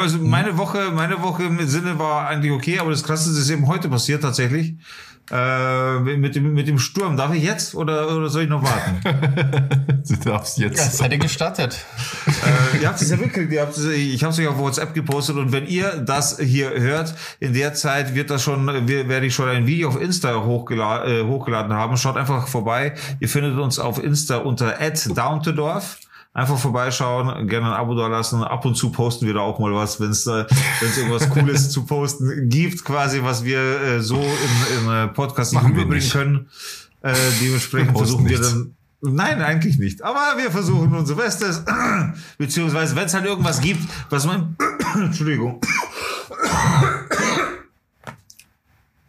Also 0.00 0.18
meine 0.18 0.56
Woche, 0.56 0.92
meine 0.92 1.20
Woche 1.22 1.42
im 1.42 1.66
Sinne 1.66 1.98
war 1.98 2.28
eigentlich 2.28 2.52
okay, 2.52 2.78
aber 2.78 2.90
das 2.90 3.02
Krasseste 3.02 3.38
ist 3.38 3.50
eben 3.50 3.66
heute 3.66 3.88
passiert 3.88 4.22
tatsächlich. 4.22 4.76
Äh, 5.30 6.00
mit 6.00 6.34
dem 6.34 6.52
mit 6.52 6.68
dem 6.68 6.78
Sturm. 6.78 7.16
Darf 7.16 7.32
ich 7.34 7.42
jetzt 7.42 7.74
oder, 7.74 8.14
oder 8.14 8.28
soll 8.28 8.42
ich 8.42 8.48
noch 8.48 8.62
warten? 8.62 9.00
Du 10.06 10.16
darfst 10.16 10.58
Ja, 10.58 10.66
jetzt. 10.66 10.98
seid 10.98 11.12
ihr 11.12 11.18
gestartet? 11.18 11.78
äh, 12.74 12.82
ihr 12.82 12.88
habt 12.88 13.00
es 13.00 13.08
ja 13.08 13.16
mitgekriegt, 13.16 13.50
ihr 13.52 13.62
habt 13.62 13.78
ich 13.78 14.22
habe 14.22 14.32
es 14.34 14.38
euch 14.38 14.46
auf 14.48 14.58
WhatsApp 14.58 14.92
gepostet 14.92 15.36
und 15.36 15.50
wenn 15.50 15.66
ihr 15.66 15.96
das 15.96 16.38
hier 16.38 16.70
hört, 16.78 17.14
in 17.40 17.54
der 17.54 17.72
Zeit 17.72 18.14
wird 18.14 18.28
das 18.28 18.42
schon, 18.42 18.66
werde 18.66 19.24
ich 19.24 19.34
schon 19.34 19.48
ein 19.48 19.66
Video 19.66 19.88
auf 19.88 19.98
Insta 19.98 20.42
hochgela 20.44 21.06
äh, 21.06 21.22
hochgeladen 21.24 21.72
haben. 21.72 21.96
Schaut 21.96 22.18
einfach 22.18 22.46
vorbei. 22.48 22.92
Ihr 23.18 23.30
findet 23.30 23.56
uns 23.58 23.78
auf 23.78 24.02
Insta 24.04 24.36
unter 24.36 24.74
@downtodorf. 24.78 25.96
Einfach 26.36 26.58
vorbeischauen, 26.58 27.46
gerne 27.46 27.68
ein 27.68 27.72
Abo 27.74 27.94
da 27.94 28.08
lassen. 28.08 28.42
Ab 28.42 28.64
und 28.64 28.74
zu 28.74 28.90
posten 28.90 29.24
wir 29.24 29.34
da 29.34 29.40
auch 29.40 29.60
mal 29.60 29.72
was, 29.72 30.00
wenn 30.00 30.10
es 30.10 30.26
äh, 30.26 30.44
wenn's 30.80 30.98
irgendwas 30.98 31.30
Cooles 31.30 31.70
zu 31.70 31.86
posten 31.86 32.48
gibt, 32.48 32.84
quasi, 32.84 33.22
was 33.22 33.44
wir 33.44 33.60
äh, 33.60 34.02
so 34.02 34.16
im, 34.16 34.80
im 34.80 34.90
äh, 34.90 35.06
Podcast 35.08 35.52
nicht 35.52 35.62
Machen 35.62 35.76
wir 35.76 35.82
rüberbringen 35.82 36.10
können. 36.10 36.48
Äh, 37.02 37.14
dementsprechend 37.40 37.92
Wir 37.92 37.98
versuchen 37.98 38.28
wir 38.28 38.40
dann 38.40 38.74
Nein, 39.00 39.42
eigentlich 39.42 39.78
nicht. 39.78 40.02
Aber 40.02 40.38
wir 40.38 40.50
versuchen 40.50 40.94
unser 40.94 41.14
Bestes. 41.14 41.62
Beziehungsweise, 42.38 42.96
wenn 42.96 43.04
es 43.04 43.14
halt 43.14 43.26
irgendwas 43.26 43.60
gibt, 43.60 43.86
was 44.10 44.24
man. 44.24 44.56
Entschuldigung. 44.94 45.60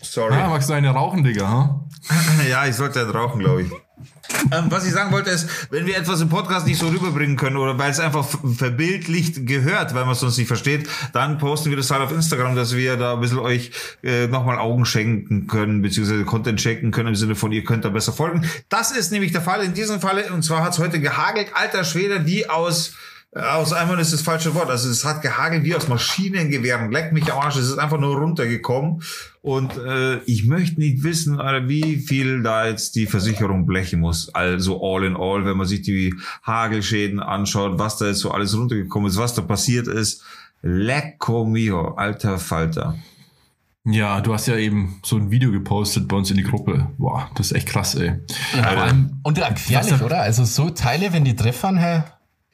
Sorry. 0.02 0.36
Ah, 0.36 0.50
magst 0.50 0.70
du 0.70 0.74
eine 0.74 0.90
rauchen, 0.90 1.24
Digga? 1.24 1.50
Huh? 1.50 1.82
Ja, 2.50 2.68
ich 2.68 2.76
sollte 2.76 3.00
halt 3.00 3.16
rauchen, 3.16 3.40
glaube 3.40 3.64
ich. 3.64 3.72
Ähm, 4.52 4.66
was 4.70 4.86
ich 4.86 4.94
sagen 4.94 5.12
wollte 5.12 5.30
ist, 5.30 5.48
wenn 5.72 5.86
wir 5.86 5.98
etwas 5.98 6.22
im 6.22 6.30
Podcast 6.30 6.68
nicht 6.68 6.80
so 6.80 6.88
rüberbringen 6.88 7.38
können 7.38 7.58
oder 7.58 7.78
weil 7.78 7.92
es 7.92 8.00
einfach 8.00 8.26
verbildlicht 8.26 9.46
gehört, 9.46 9.94
weil 9.94 10.04
man 10.04 10.14
es 10.14 10.20
sonst 10.20 10.38
nicht 10.38 10.48
versteht, 10.48 10.88
dann 11.14 11.38
posten 11.38 11.70
wir 11.70 11.78
das 11.78 11.92
halt 11.92 12.02
auf 12.02 12.12
Instagram, 12.12 12.56
dass 12.56 12.76
wir 12.76 12.98
da 12.98 13.14
ein 13.14 13.22
bisschen 13.22 13.40
euch 13.40 13.72
äh, 14.04 14.28
nochmal 14.28 14.58
Augen 14.58 14.86
schenken 14.86 15.48
können, 15.48 15.82
beziehungsweise 15.82 16.26
Content 16.26 16.62
schenken 16.62 16.92
können 16.92 17.10
im 17.10 17.16
Sinne 17.16 17.36
von, 17.36 17.52
ihr 17.52 17.64
könnt 17.64 17.86
da 17.86 17.90
besser 17.90 18.14
folgen. 18.14 18.50
Das 18.70 18.92
ist 18.92 19.12
nämlich 19.12 19.32
der 19.32 19.42
Fall 19.42 19.64
in 19.64 19.74
diesem 19.74 20.00
Falle 20.00 20.32
und 20.32 20.44
zwar 20.44 20.64
hat 20.64 20.74
es 20.74 20.80
heute 20.80 21.00
gehagelt, 21.00 21.48
alter 21.54 21.84
Schwede, 21.84 22.26
wie 22.26 22.50
aus 22.50 22.94
aus 23.36 23.74
einmal 23.74 24.00
ist 24.00 24.14
das 24.14 24.22
falsche 24.22 24.56
Wort. 24.56 24.70
Also 24.70 24.90
es 24.90 25.04
hat 25.04 25.22
gehagelt 25.22 25.66
wie 25.66 25.76
aus 25.76 25.90
Maschinengewehren. 25.90 26.90
Leck 26.90 27.12
mich 27.12 27.32
am 27.32 27.40
Arsch. 27.40 27.58
Es 27.58 27.68
ist 27.68 27.78
einfach 27.78 28.00
nur 28.00 28.16
runtergekommen. 28.16 29.02
Und 29.42 29.78
äh, 29.78 30.20
ich 30.24 30.46
möchte 30.46 30.80
nicht 30.80 31.04
wissen, 31.04 31.38
wie 31.38 31.98
viel 31.98 32.44
da 32.44 32.66
jetzt 32.66 32.96
die 32.96 33.08
Versicherung 33.08 33.66
blechen 33.66 34.00
muss. 34.00 34.34
Also 34.34 34.82
all 34.82 35.04
in 35.04 35.18
all, 35.18 35.46
wenn 35.46 35.58
man 35.58 35.68
sich 35.68 35.82
die 35.82 36.16
Hagelschäden 36.46 37.20
anschaut, 37.20 37.78
was 37.78 37.98
da 37.98 38.06
jetzt 38.08 38.20
so 38.20 38.32
alles 38.32 38.58
runtergekommen 38.58 39.10
ist, 39.10 39.18
was 39.18 39.34
da 39.34 39.42
passiert 39.42 39.88
ist. 39.88 40.24
Lecco 40.62 41.46
mio, 41.46 41.96
alter 41.96 42.40
Falter. 42.40 42.96
Ja, 43.84 44.20
du 44.22 44.34
hast 44.34 44.48
ja 44.48 44.56
eben 44.56 45.00
so 45.04 45.18
ein 45.18 45.30
Video 45.30 45.52
gepostet 45.52 46.08
bei 46.08 46.16
uns 46.16 46.32
in 46.32 46.38
die 46.38 46.44
Gruppe. 46.44 46.88
Boah, 46.98 47.30
das 47.36 47.48
ist 47.48 47.52
echt 47.52 47.68
krass, 47.68 47.94
ey. 47.96 48.14
Ja, 48.56 48.92
und 49.22 49.36
gefährlich, 49.36 50.02
oder? 50.02 50.22
Also 50.22 50.44
so 50.44 50.72
Teile, 50.72 51.14
wenn 51.14 51.24
die 51.24 51.36
treffen, 51.36 51.78
hey, 51.78 52.02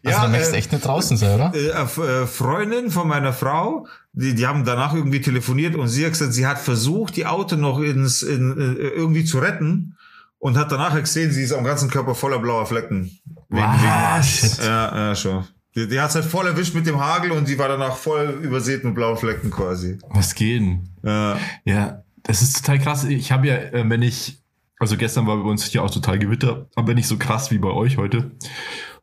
also 0.04 0.18
ja, 0.18 0.24
da 0.24 0.30
möchtest 0.30 0.52
du 0.52 0.56
äh, 0.56 0.60
echt 0.60 0.72
nicht 0.72 0.86
draußen 0.86 1.18
sein, 1.18 1.36
oder? 1.36 1.54
Äh, 1.54 1.68
äh, 1.68 2.28
Freundin 2.28 2.90
von 2.90 3.08
meiner 3.08 3.34
Frau, 3.34 3.88
die, 4.14 4.34
die 4.34 4.48
haben 4.48 4.66
danach 4.66 4.94
irgendwie 4.94 5.22
telefoniert 5.22 5.76
und 5.76 5.88
sie 5.88 6.06
hat 6.06 6.14
gesagt, 6.14 6.34
sie 6.34 6.48
hat 6.48 6.60
versucht, 6.60 7.16
die 7.16 7.26
Auto 7.26 7.56
noch 7.56 7.80
ins, 7.80 8.24
in, 8.24 8.58
äh, 8.60 8.88
irgendwie 8.88 9.26
zu 9.26 9.40
retten 9.40 9.96
und 10.40 10.58
hat 10.58 10.72
danach 10.72 10.96
gesehen, 11.00 11.32
sie 11.32 11.44
ist 11.44 11.54
am 11.54 11.64
ganzen 11.64 11.90
Körper 11.90 12.16
voller 12.16 12.40
blauer 12.40 12.66
Flecken. 12.66 13.20
Wegen, 13.50 13.64
wow, 13.64 14.24
shit. 14.24 14.58
Ja, 14.58 14.96
ja, 15.10 15.16
schon. 15.16 15.46
Die, 15.76 15.88
die 15.88 16.02
hat 16.02 16.10
es 16.10 16.16
halt 16.16 16.26
voll 16.26 16.48
erwischt 16.48 16.74
mit 16.74 16.86
dem 16.88 17.00
Hagel 17.00 17.32
und 17.32 17.48
die 17.48 17.58
war 17.58 17.68
danach 17.68 17.96
voll 17.96 18.40
übersät 18.42 18.84
mit 18.84 18.96
blauen 18.96 19.18
Flecken 19.18 19.52
quasi. 19.52 20.00
Was 20.10 20.36
geht 20.36 20.62
denn? 20.62 20.90
Ja. 21.04 21.38
Ja, 21.64 22.04
das 22.24 22.42
ist 22.42 22.58
total 22.58 22.80
krass. 22.80 23.04
Ich 23.06 23.32
habe 23.32 23.48
ja, 23.48 23.56
äh, 23.56 23.88
wenn 23.88 24.02
ich, 24.02 24.42
also 24.80 24.98
gestern 24.98 25.28
war 25.28 25.38
bei 25.38 25.50
uns 25.50 25.64
hier 25.66 25.84
auch 25.84 25.92
total 25.92 26.20
Gewitter, 26.20 26.68
aber 26.76 26.94
nicht 26.96 27.08
so 27.08 27.18
krass 27.18 27.52
wie 27.52 27.60
bei 27.60 27.70
euch 27.70 27.98
heute. 27.98 28.32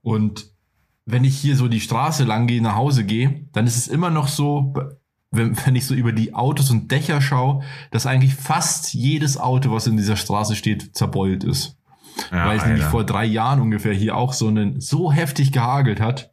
Und 0.02 0.50
wenn 1.10 1.24
ich 1.24 1.38
hier 1.38 1.56
so 1.56 1.68
die 1.68 1.80
Straße 1.80 2.24
lang 2.24 2.46
gehe, 2.46 2.60
nach 2.60 2.76
Hause 2.76 3.04
gehe, 3.04 3.46
dann 3.52 3.66
ist 3.66 3.78
es 3.78 3.88
immer 3.88 4.10
noch 4.10 4.28
so, 4.28 4.74
wenn, 5.30 5.56
wenn 5.64 5.74
ich 5.74 5.86
so 5.86 5.94
über 5.94 6.12
die 6.12 6.34
Autos 6.34 6.70
und 6.70 6.92
Dächer 6.92 7.22
schaue, 7.22 7.62
dass 7.90 8.06
eigentlich 8.06 8.34
fast 8.34 8.92
jedes 8.92 9.38
Auto, 9.38 9.72
was 9.72 9.86
in 9.86 9.96
dieser 9.96 10.16
Straße 10.16 10.54
steht, 10.54 10.94
zerbeult 10.94 11.44
ist. 11.44 11.78
Ja, 12.30 12.46
Weil 12.46 12.58
es 12.58 12.66
nämlich 12.66 12.84
vor 12.84 13.04
drei 13.04 13.24
Jahren 13.24 13.60
ungefähr 13.60 13.94
hier 13.94 14.16
auch 14.16 14.34
so 14.34 14.48
einen 14.48 14.80
so 14.80 15.10
heftig 15.10 15.50
gehagelt 15.50 15.98
hat, 16.00 16.30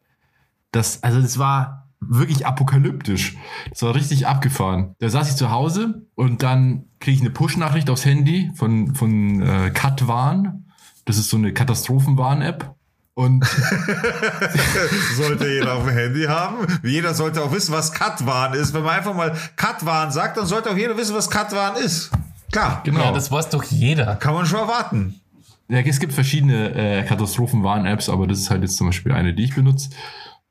dass, 0.71 1.01
also 1.03 1.21
das 1.21 1.37
war 1.37 1.87
wirklich 2.01 2.45
apokalyptisch. 2.45 3.37
Das 3.69 3.81
war 3.83 3.95
richtig 3.95 4.27
abgefahren. 4.27 4.95
Da 4.99 5.09
saß 5.09 5.29
ich 5.29 5.35
zu 5.37 5.51
Hause 5.51 6.05
und 6.15 6.43
dann 6.43 6.85
kriege 6.99 7.15
ich 7.15 7.21
eine 7.21 7.29
Push-Nachricht 7.29 7.89
aufs 7.89 8.03
Handy 8.03 8.51
von, 8.55 8.93
von 8.93 9.41
äh, 9.41 9.71
Katwarn. 9.73 10.65
Das 11.05 11.17
ist 11.17 11.29
so 11.29 11.37
eine 11.37 11.53
Katastrophenwarn-App. 11.53 12.74
Und 13.15 13.45
sollte 15.15 15.47
jeder 15.47 15.75
auf 15.75 15.85
dem 15.85 15.93
Handy 15.93 16.23
haben. 16.25 16.67
Jeder 16.83 17.13
sollte 17.13 17.41
auch 17.41 17.51
wissen, 17.53 17.71
was 17.73 17.93
Katwan 17.93 18.53
ist. 18.53 18.73
Wenn 18.73 18.83
man 18.83 18.93
einfach 18.93 19.13
mal 19.13 19.33
Katwan 19.55 20.11
sagt, 20.11 20.35
dann 20.35 20.45
sollte 20.45 20.69
auch 20.69 20.75
jeder 20.75 20.97
wissen, 20.97 21.15
was 21.15 21.29
Katwan 21.29 21.77
ist. 21.77 22.11
Klar. 22.51 22.81
Genau. 22.83 22.99
Ja, 22.99 23.11
das 23.13 23.31
weiß 23.31 23.49
doch 23.49 23.63
jeder. 23.63 24.17
Kann 24.17 24.33
man 24.33 24.45
schon 24.45 24.59
erwarten. 24.59 25.21
Ja, 25.69 25.79
es 25.79 25.99
gibt 26.01 26.11
verschiedene 26.11 26.75
äh, 26.75 27.03
Katastrophenwarn-Apps, 27.03 28.09
aber 28.09 28.27
das 28.27 28.39
ist 28.39 28.49
halt 28.49 28.63
jetzt 28.63 28.75
zum 28.75 28.87
Beispiel 28.87 29.13
eine, 29.13 29.33
die 29.33 29.45
ich 29.45 29.55
benutze. 29.55 29.91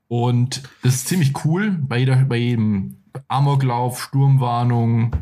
Und 0.09 0.63
das 0.83 0.95
ist 0.95 1.09
ziemlich 1.09 1.45
cool. 1.45 1.71
Bei, 1.71 1.99
jeder, 1.99 2.17
bei 2.17 2.37
jedem 2.37 2.97
Amoklauf, 3.29 4.03
Sturmwarnung, 4.03 5.13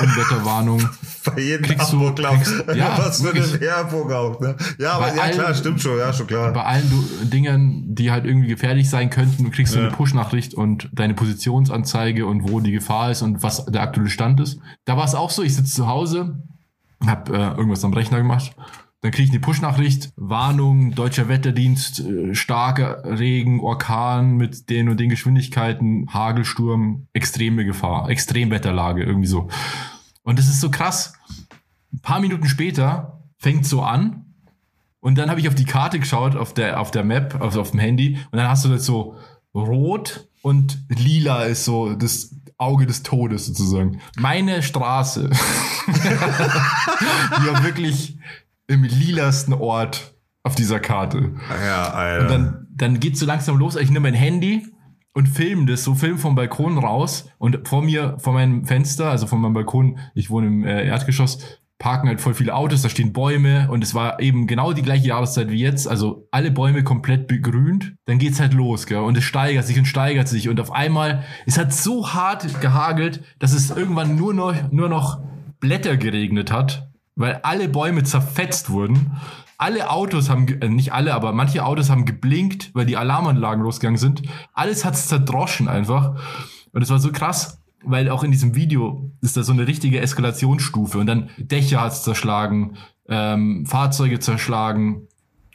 Unwetterwarnung. 0.00 0.88
Bei 1.24 1.40
jedem 1.40 1.80
Amoklauf. 1.80 2.42
Kriegst, 2.42 2.76
ja, 2.76 2.98
was 2.98 3.22
für 3.22 3.30
eine 3.30 3.60
Werbung 3.60 4.12
auch, 4.12 4.40
ne? 4.40 4.56
Ja, 4.78 4.92
aber 4.92 5.14
ja, 5.14 5.22
allen, 5.22 5.34
klar, 5.34 5.54
stimmt 5.54 5.80
schon, 5.80 5.98
ja, 5.98 6.12
schon 6.12 6.26
klar. 6.26 6.52
Bei 6.52 6.64
allen 6.64 6.88
du, 6.88 7.26
Dingen, 7.26 7.94
die 7.94 8.10
halt 8.10 8.24
irgendwie 8.24 8.48
gefährlich 8.48 8.88
sein 8.88 9.10
könnten, 9.10 9.44
du 9.44 9.50
kriegst 9.50 9.74
ja. 9.74 9.80
so 9.80 9.86
eine 9.86 9.96
Push-Nachricht 9.96 10.54
und 10.54 10.88
deine 10.92 11.14
Positionsanzeige 11.14 12.26
und 12.26 12.50
wo 12.50 12.60
die 12.60 12.72
Gefahr 12.72 13.10
ist 13.10 13.22
und 13.22 13.42
was 13.42 13.64
der 13.66 13.82
aktuelle 13.82 14.10
Stand 14.10 14.40
ist. 14.40 14.60
Da 14.84 14.96
war 14.96 15.04
es 15.04 15.14
auch 15.14 15.30
so, 15.30 15.42
ich 15.42 15.54
sitze 15.54 15.74
zu 15.74 15.86
Hause, 15.86 16.42
hab 17.06 17.28
äh, 17.30 17.32
irgendwas 17.32 17.84
am 17.84 17.92
Rechner 17.92 18.18
gemacht 18.18 18.54
dann 19.02 19.12
kriege 19.12 19.24
ich 19.24 19.30
eine 19.30 19.40
Push-Nachricht, 19.40 20.12
Warnung, 20.16 20.94
deutscher 20.94 21.28
Wetterdienst, 21.28 22.00
äh, 22.00 22.34
starker 22.34 23.02
Regen, 23.04 23.60
Orkan 23.60 24.36
mit 24.36 24.68
den 24.68 24.88
und 24.90 25.00
den 25.00 25.08
Geschwindigkeiten, 25.08 26.06
Hagelsturm, 26.12 27.06
extreme 27.14 27.64
Gefahr, 27.64 28.10
Extremwetterlage, 28.10 29.02
irgendwie 29.02 29.28
so. 29.28 29.48
Und 30.22 30.38
das 30.38 30.48
ist 30.48 30.60
so 30.60 30.70
krass. 30.70 31.14
Ein 31.92 32.00
paar 32.00 32.20
Minuten 32.20 32.46
später 32.46 33.22
fängt 33.38 33.64
so 33.64 33.82
an 33.82 34.26
und 35.00 35.16
dann 35.16 35.30
habe 35.30 35.40
ich 35.40 35.48
auf 35.48 35.54
die 35.54 35.64
Karte 35.64 35.98
geschaut, 35.98 36.36
auf 36.36 36.52
der, 36.52 36.78
auf 36.78 36.90
der 36.90 37.02
Map, 37.04 37.40
also 37.40 37.62
auf 37.62 37.70
dem 37.70 37.80
Handy 37.80 38.18
und 38.30 38.36
dann 38.38 38.48
hast 38.48 38.66
du 38.66 38.68
das 38.68 38.84
so 38.84 39.16
rot 39.54 40.28
und 40.42 40.78
lila 40.88 41.44
ist 41.44 41.64
so 41.64 41.94
das 41.94 42.34
Auge 42.58 42.84
des 42.86 43.02
Todes 43.02 43.46
sozusagen. 43.46 44.00
Meine 44.18 44.62
Straße, 44.62 45.30
die 45.86 47.46
war 47.46 47.64
wirklich 47.64 48.18
im 48.70 48.84
lilasten 48.84 49.52
Ort 49.52 50.14
auf 50.44 50.54
dieser 50.54 50.78
Karte. 50.78 51.32
Ja, 51.66 51.90
Alter. 51.90 52.22
Und 52.22 52.30
dann, 52.30 52.66
dann 52.70 53.00
geht's 53.00 53.18
so 53.18 53.26
langsam 53.26 53.58
los. 53.58 53.76
Ich 53.76 53.90
nehme 53.90 54.08
mein 54.08 54.14
Handy 54.14 54.64
und 55.12 55.28
film 55.28 55.66
das, 55.66 55.82
so 55.82 55.94
film 55.94 56.18
vom 56.18 56.36
Balkon 56.36 56.78
raus 56.78 57.28
und 57.38 57.66
vor 57.66 57.82
mir, 57.82 58.16
vor 58.20 58.32
meinem 58.32 58.64
Fenster, 58.64 59.10
also 59.10 59.26
von 59.26 59.40
meinem 59.40 59.54
Balkon, 59.54 59.98
ich 60.14 60.30
wohne 60.30 60.46
im 60.46 60.64
äh, 60.64 60.86
Erdgeschoss, 60.86 61.58
parken 61.80 62.08
halt 62.08 62.20
voll 62.20 62.34
viele 62.34 62.54
Autos, 62.54 62.82
da 62.82 62.88
stehen 62.88 63.12
Bäume 63.12 63.68
und 63.70 63.82
es 63.82 63.92
war 63.94 64.20
eben 64.20 64.46
genau 64.46 64.72
die 64.72 64.82
gleiche 64.82 65.08
Jahreszeit 65.08 65.50
wie 65.50 65.58
jetzt, 65.60 65.88
also 65.88 66.28
alle 66.30 66.52
Bäume 66.52 66.84
komplett 66.84 67.26
begrünt, 67.26 67.96
dann 68.04 68.18
geht's 68.18 68.38
halt 68.38 68.54
los, 68.54 68.86
gell, 68.86 68.98
und 68.98 69.16
es 69.16 69.24
steigert 69.24 69.66
sich 69.66 69.78
und 69.78 69.86
steigert 69.86 70.28
sich 70.28 70.48
und 70.48 70.60
auf 70.60 70.70
einmal, 70.70 71.24
es 71.44 71.58
hat 71.58 71.72
so 71.72 72.12
hart 72.12 72.60
gehagelt, 72.60 73.24
dass 73.40 73.52
es 73.52 73.70
irgendwann 73.70 74.14
nur 74.14 74.32
noch, 74.32 74.70
nur 74.70 74.88
noch 74.88 75.20
Blätter 75.58 75.96
geregnet 75.96 76.52
hat 76.52 76.89
weil 77.20 77.40
alle 77.42 77.68
Bäume 77.68 78.02
zerfetzt 78.02 78.70
wurden. 78.70 79.12
Alle 79.58 79.90
Autos 79.90 80.30
haben, 80.30 80.48
äh, 80.48 80.68
nicht 80.70 80.94
alle, 80.94 81.14
aber 81.14 81.32
manche 81.32 81.64
Autos 81.64 81.90
haben 81.90 82.06
geblinkt, 82.06 82.70
weil 82.74 82.86
die 82.86 82.96
Alarmanlagen 82.96 83.62
losgegangen 83.62 83.98
sind. 83.98 84.22
Alles 84.54 84.86
hat 84.86 84.96
zerdroschen 84.96 85.68
einfach. 85.68 86.18
Und 86.72 86.80
es 86.80 86.88
war 86.88 86.98
so 86.98 87.12
krass, 87.12 87.60
weil 87.84 88.08
auch 88.08 88.24
in 88.24 88.30
diesem 88.30 88.54
Video 88.54 89.10
ist 89.20 89.36
da 89.36 89.42
so 89.42 89.52
eine 89.52 89.66
richtige 89.66 90.00
Eskalationsstufe. 90.00 90.98
Und 90.98 91.06
dann 91.06 91.28
Dächer 91.36 91.82
hat's 91.82 92.04
zerschlagen, 92.04 92.78
ähm, 93.06 93.66
Fahrzeuge 93.66 94.18
zerschlagen, 94.18 95.06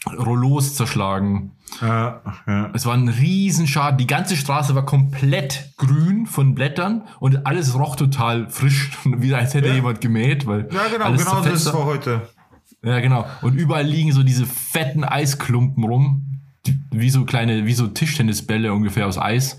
Rollos 0.08 0.76
zerschlagen. 0.76 1.55
Ja, 1.82 2.22
ja. 2.48 2.72
Es 2.74 2.86
war 2.86 2.94
ein 2.94 3.10
Riesenschaden. 3.10 3.98
Die 3.98 4.08
ganze 4.08 4.36
Straße 4.36 4.76
war 4.76 4.86
komplett 4.86 5.74
grün 5.78 6.26
von 6.26 6.56
Blättern 6.56 7.04
und 7.20 7.46
alles 7.46 7.78
roch 7.78 7.96
total 7.96 8.50
frisch, 8.50 8.92
wie 9.06 9.34
als 9.34 9.54
hätte 9.54 9.70
ja. 9.70 9.76
jemand 9.76 10.02
gemäht. 10.02 10.48
Weil 10.48 10.70
ja, 10.72 10.88
genau, 10.92 11.12
genau 11.12 11.42
das 11.42 11.74
war 11.74 11.86
heute. 11.86 12.22
Ja, 12.84 13.00
genau. 13.00 13.26
Und 13.42 13.56
überall 13.56 13.86
liegen 13.86 14.12
so 14.12 14.24
diese 14.24 14.46
fetten 14.46 15.04
Eisklumpen 15.04 15.84
rum, 15.84 16.40
wie 16.92 17.10
so 17.10 17.26
kleine, 17.26 17.66
wie 17.66 17.74
so 17.74 17.88
Tischtennisbälle 17.88 18.72
ungefähr 18.74 19.08
aus 19.08 19.18
Eis. 19.18 19.58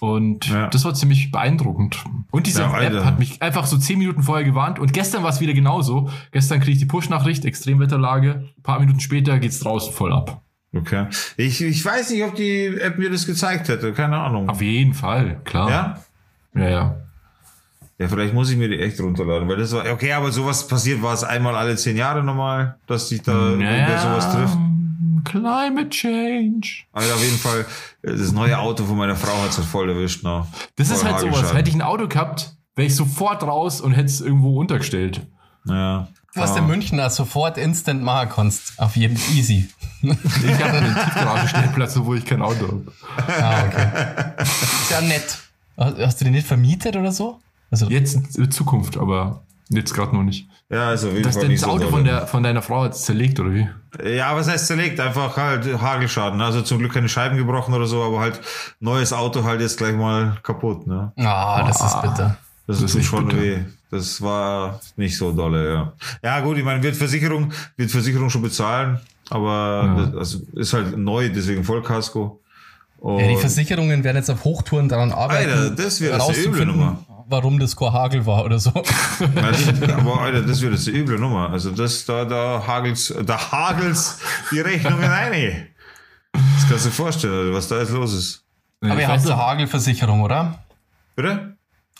Und 0.00 0.48
ja. 0.48 0.68
das 0.68 0.84
war 0.84 0.92
ziemlich 0.94 1.30
beeindruckend. 1.30 2.04
Und 2.30 2.46
diese 2.46 2.62
ja, 2.62 2.78
App 2.78 3.04
hat 3.04 3.18
mich 3.18 3.40
einfach 3.40 3.64
so 3.64 3.78
zehn 3.78 3.98
Minuten 3.98 4.22
vorher 4.22 4.44
gewarnt. 4.44 4.78
Und 4.78 4.92
gestern 4.92 5.22
war 5.22 5.30
es 5.30 5.40
wieder 5.40 5.54
genauso. 5.54 6.10
Gestern 6.32 6.60
kriege 6.60 6.72
ich 6.72 6.78
die 6.78 6.86
Push-Nachricht, 6.86 7.44
Extremwetterlage. 7.44 8.50
Ein 8.56 8.62
paar 8.62 8.80
Minuten 8.80 9.00
später 9.00 9.38
geht's 9.38 9.60
draußen 9.60 9.94
voll 9.94 10.12
ab. 10.12 10.43
Okay. 10.74 11.06
Ich, 11.36 11.62
ich 11.62 11.84
weiß 11.84 12.10
nicht, 12.10 12.24
ob 12.24 12.34
die 12.34 12.66
App 12.66 12.98
mir 12.98 13.10
das 13.10 13.26
gezeigt 13.26 13.68
hätte. 13.68 13.92
Keine 13.92 14.18
Ahnung. 14.18 14.48
Auf 14.48 14.60
jeden 14.60 14.94
Fall, 14.94 15.40
klar. 15.44 15.70
Ja? 15.70 16.04
Ja, 16.54 16.68
ja. 16.68 16.96
Ja, 17.98 18.08
vielleicht 18.08 18.34
muss 18.34 18.50
ich 18.50 18.56
mir 18.56 18.68
die 18.68 18.80
echt 18.80 19.00
runterladen, 19.00 19.48
weil 19.48 19.56
das 19.56 19.72
war, 19.72 19.88
okay, 19.92 20.12
aber 20.12 20.32
sowas 20.32 20.66
passiert, 20.66 21.00
war 21.00 21.14
es 21.14 21.22
einmal 21.22 21.54
alle 21.54 21.76
zehn 21.76 21.96
Jahre 21.96 22.24
normal, 22.24 22.76
dass 22.88 23.08
sich 23.08 23.22
da 23.22 23.52
ja, 23.52 24.00
sowas 24.00 24.32
trifft. 24.32 24.58
Climate 25.24 25.88
Change. 25.90 26.68
Also 26.92 27.14
auf 27.14 27.24
jeden 27.24 27.38
Fall, 27.38 27.64
das 28.02 28.32
neue 28.32 28.58
Auto 28.58 28.84
von 28.84 28.96
meiner 28.96 29.14
Frau 29.14 29.40
hat 29.42 29.50
es 29.50 29.58
halt 29.58 29.68
voll 29.68 29.88
erwischt 29.88 30.24
noch. 30.24 30.48
Das 30.74 30.88
voll 30.88 30.96
ist 30.96 31.04
halt 31.04 31.20
sowas. 31.20 31.54
Hätte 31.54 31.70
ich 31.70 31.76
ein 31.76 31.82
Auto 31.82 32.08
gehabt, 32.08 32.56
wäre 32.74 32.86
ich 32.86 32.96
sofort 32.96 33.44
raus 33.44 33.80
und 33.80 33.92
hätte 33.92 34.06
es 34.06 34.20
irgendwo 34.20 34.58
untergestellt. 34.58 35.20
Ja. 35.66 36.08
Was 36.34 36.54
der 36.54 36.62
Münchner 36.62 37.10
sofort 37.10 37.58
instant 37.58 38.02
machen 38.02 38.28
kannst. 38.34 38.78
Auf 38.78 38.96
jeden 38.96 39.16
easy. 39.34 39.68
Ich 40.02 40.10
habe 40.62 40.78
einen 40.78 40.94
Tiefgaragenstellplatz, 40.94 41.96
wo 41.98 42.14
ich 42.14 42.24
kein 42.24 42.42
Auto 42.42 42.66
habe. 42.66 42.92
Ah, 43.42 43.64
okay. 43.66 44.42
Ist 44.42 44.90
ja 44.90 45.00
nett. 45.00 45.38
Hast 45.76 46.20
du 46.20 46.24
den 46.24 46.34
nicht 46.34 46.46
vermietet 46.46 46.96
oder 46.96 47.12
so? 47.12 47.40
Also, 47.70 47.88
Jetzt 47.88 48.36
in 48.36 48.50
Zukunft, 48.50 48.96
aber 48.96 49.42
jetzt 49.68 49.94
gerade 49.94 50.14
noch 50.14 50.22
nicht. 50.22 50.46
Ja, 50.70 50.88
also 50.88 51.08
jeden 51.08 51.22
Dass 51.22 51.38
das 51.38 51.60
so 51.60 51.66
Auto 51.68 51.88
von, 51.88 52.04
der, 52.04 52.26
von 52.26 52.42
deiner 52.42 52.62
Frau 52.62 52.84
jetzt 52.84 53.04
zerlegt, 53.04 53.38
oder 53.40 53.52
wie? 53.52 53.68
Ja, 54.04 54.34
was 54.36 54.48
heißt 54.48 54.66
zerlegt? 54.66 54.98
Einfach 55.00 55.36
halt 55.36 55.80
Hagelschaden. 55.80 56.40
Also 56.40 56.62
zum 56.62 56.78
Glück 56.78 56.92
keine 56.94 57.08
Scheiben 57.08 57.36
gebrochen 57.36 57.74
oder 57.74 57.86
so, 57.86 58.02
aber 58.02 58.20
halt 58.20 58.40
neues 58.80 59.12
Auto 59.12 59.44
halt 59.44 59.60
jetzt 59.60 59.78
gleich 59.78 59.94
mal 59.94 60.36
kaputt. 60.42 60.86
Ne? 60.86 61.12
ah, 61.18 61.62
das 61.66 61.80
ist 61.80 62.02
bitter. 62.02 62.36
Das, 62.66 62.78
Das 62.78 62.82
ist 62.82 62.94
ist 62.96 63.06
schon 63.06 63.26
bitter. 63.26 63.40
weh. 63.42 63.58
Das 63.94 64.20
war 64.20 64.80
nicht 64.96 65.16
so 65.16 65.32
dolle, 65.32 65.72
ja. 65.74 65.92
Ja, 66.22 66.40
gut, 66.40 66.58
ich 66.58 66.64
meine, 66.64 66.82
wird 66.82 66.96
Versicherung, 66.96 67.52
wird 67.76 67.90
Versicherung 67.90 68.28
schon 68.30 68.42
bezahlen, 68.42 68.98
aber 69.30 69.84
Ja. 69.86 70.04
das 70.06 70.14
also 70.16 70.38
ist 70.54 70.72
halt 70.72 70.96
neu, 70.98 71.28
deswegen 71.30 71.62
Vollkasko. 71.64 72.40
Und 72.98 73.20
Ja, 73.20 73.28
die 73.28 73.36
Versicherungen 73.36 74.02
werden 74.02 74.16
jetzt 74.16 74.30
auf 74.30 74.44
Hochtouren 74.44 74.88
daran 74.88 75.12
arbeiten, 75.12 75.50
Alter, 75.50 75.70
das 75.70 76.00
wäre 76.00 76.18
das 76.18 76.28
eine 76.28 76.38
üble 76.38 76.66
Nummer. 76.66 76.98
warum 77.28 77.58
das 77.58 77.76
kein 77.76 77.92
Hagel 77.92 78.24
war 78.26 78.44
oder 78.44 78.58
so. 78.58 78.70
Aber 78.70 80.20
Alter, 80.20 80.42
das 80.42 80.60
wird 80.60 80.72
jetzt 80.72 80.88
eine 80.88 80.96
üble 80.98 81.18
Nummer. 81.18 81.50
Also 81.50 81.70
das, 81.70 82.04
da, 82.04 82.24
da 82.24 82.62
hagels, 82.66 83.14
da 83.24 83.52
hagels 83.52 84.18
die 84.50 84.60
Rechnungen 84.60 85.04
rein. 85.04 85.68
Das 86.32 86.68
kannst 86.68 86.84
du 86.84 86.88
dir 86.88 86.94
vorstellen, 86.94 87.34
Alter, 87.34 87.52
was 87.54 87.68
da 87.68 87.78
jetzt 87.78 87.92
los 87.92 88.12
ist. 88.14 88.42
Aber 88.80 88.94
Ich 88.94 89.00
ihr 89.00 89.08
habt 89.08 89.24
eine 89.26 89.36
Hagelversicherung, 89.36 90.20
oder? 90.22 90.58
Bitte? 91.16 91.53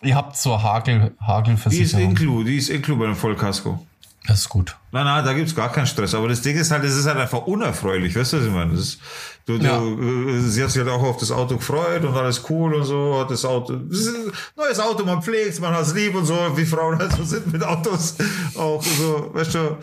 Ihr 0.04 0.14
habt 0.16 0.36
eine 0.46 0.62
Hagel, 0.62 0.98
Die 1.00 1.06
ist 1.06 1.26
Hagelversicherung. 1.26 2.04
inclu, 2.10 2.44
die 2.44 2.56
ist 2.56 2.68
inclu 2.68 2.96
bei 2.96 3.06
dem 3.06 3.16
Vollkasko. 3.16 3.84
Das 4.26 4.40
ist 4.40 4.48
gut. 4.48 4.74
Nein, 4.90 5.04
nein, 5.04 5.22
da 5.22 5.34
gibt's 5.34 5.54
gar 5.54 5.70
keinen 5.70 5.86
Stress. 5.86 6.14
Aber 6.14 6.28
das 6.28 6.40
Ding 6.40 6.56
ist 6.56 6.70
halt, 6.70 6.82
es 6.84 6.96
ist 6.96 7.04
halt 7.06 7.18
einfach 7.18 7.42
unerfreulich. 7.46 8.16
Weißt 8.16 8.32
du, 8.32 8.38
was 8.38 8.46
ich 8.46 8.50
meine? 8.52 8.70
Das 8.70 8.80
ist, 8.80 8.98
du, 9.44 9.56
Ja. 9.58 9.78
du, 9.78 10.28
äh, 10.30 10.40
sie 10.40 10.62
hat 10.62 10.70
sich 10.70 10.80
halt 10.82 10.90
auch 10.90 11.02
auf 11.02 11.18
das 11.18 11.30
Auto 11.30 11.56
gefreut 11.58 12.02
und 12.04 12.16
alles 12.16 12.42
cool 12.48 12.72
und 12.74 12.84
so. 12.84 13.18
Hat 13.20 13.30
das 13.30 13.44
Auto, 13.44 13.74
das 13.76 13.98
ist 13.98 14.08
ein 14.14 14.32
neues 14.56 14.80
Auto, 14.80 15.04
man 15.04 15.20
pflegt, 15.20 15.60
man 15.60 15.74
hat's 15.74 15.92
lieb 15.92 16.14
und 16.14 16.24
so, 16.24 16.38
wie 16.56 16.64
Frauen 16.64 16.98
halt 16.98 17.12
so 17.12 17.22
sind 17.22 17.52
mit 17.52 17.62
Autos. 17.62 18.14
Auch 18.56 18.82
so, 18.82 19.30
weißt 19.34 19.54
du. 19.56 19.76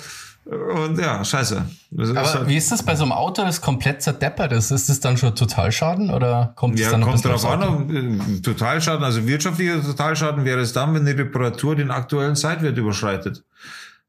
Und 0.45 0.97
ja, 0.99 1.23
scheiße. 1.23 1.65
Das 1.91 2.09
ist 2.09 2.17
Aber 2.17 2.33
halt, 2.33 2.47
wie 2.47 2.57
ist 2.57 2.71
das 2.71 2.81
bei 2.83 2.95
so 2.95 3.03
einem 3.03 3.11
Auto, 3.11 3.43
das 3.43 3.61
komplett 3.61 4.01
zerdeppert 4.01 4.51
ist? 4.53 4.71
Ist 4.71 4.89
das 4.89 4.99
dann 4.99 5.15
schon 5.17 5.35
Totalschaden 5.35 6.09
oder 6.09 6.53
kommt 6.55 6.75
es 6.75 6.81
ja, 6.81 6.91
dann 6.91 7.01
noch 7.01 7.09
kommt 7.11 7.23
drauf 7.23 7.45
an. 7.45 7.61
Auto? 7.63 7.73
ob, 7.83 7.91
äh, 7.91 8.41
Totalschaden, 8.41 9.03
also 9.03 9.25
wirtschaftlicher 9.27 9.81
Totalschaden 9.83 10.43
wäre 10.43 10.59
es 10.61 10.73
dann, 10.73 10.93
wenn 10.95 11.05
die 11.05 11.11
Reparatur 11.11 11.75
den 11.75 11.91
aktuellen 11.91 12.35
Zeitwert 12.35 12.75
überschreitet. 12.77 13.43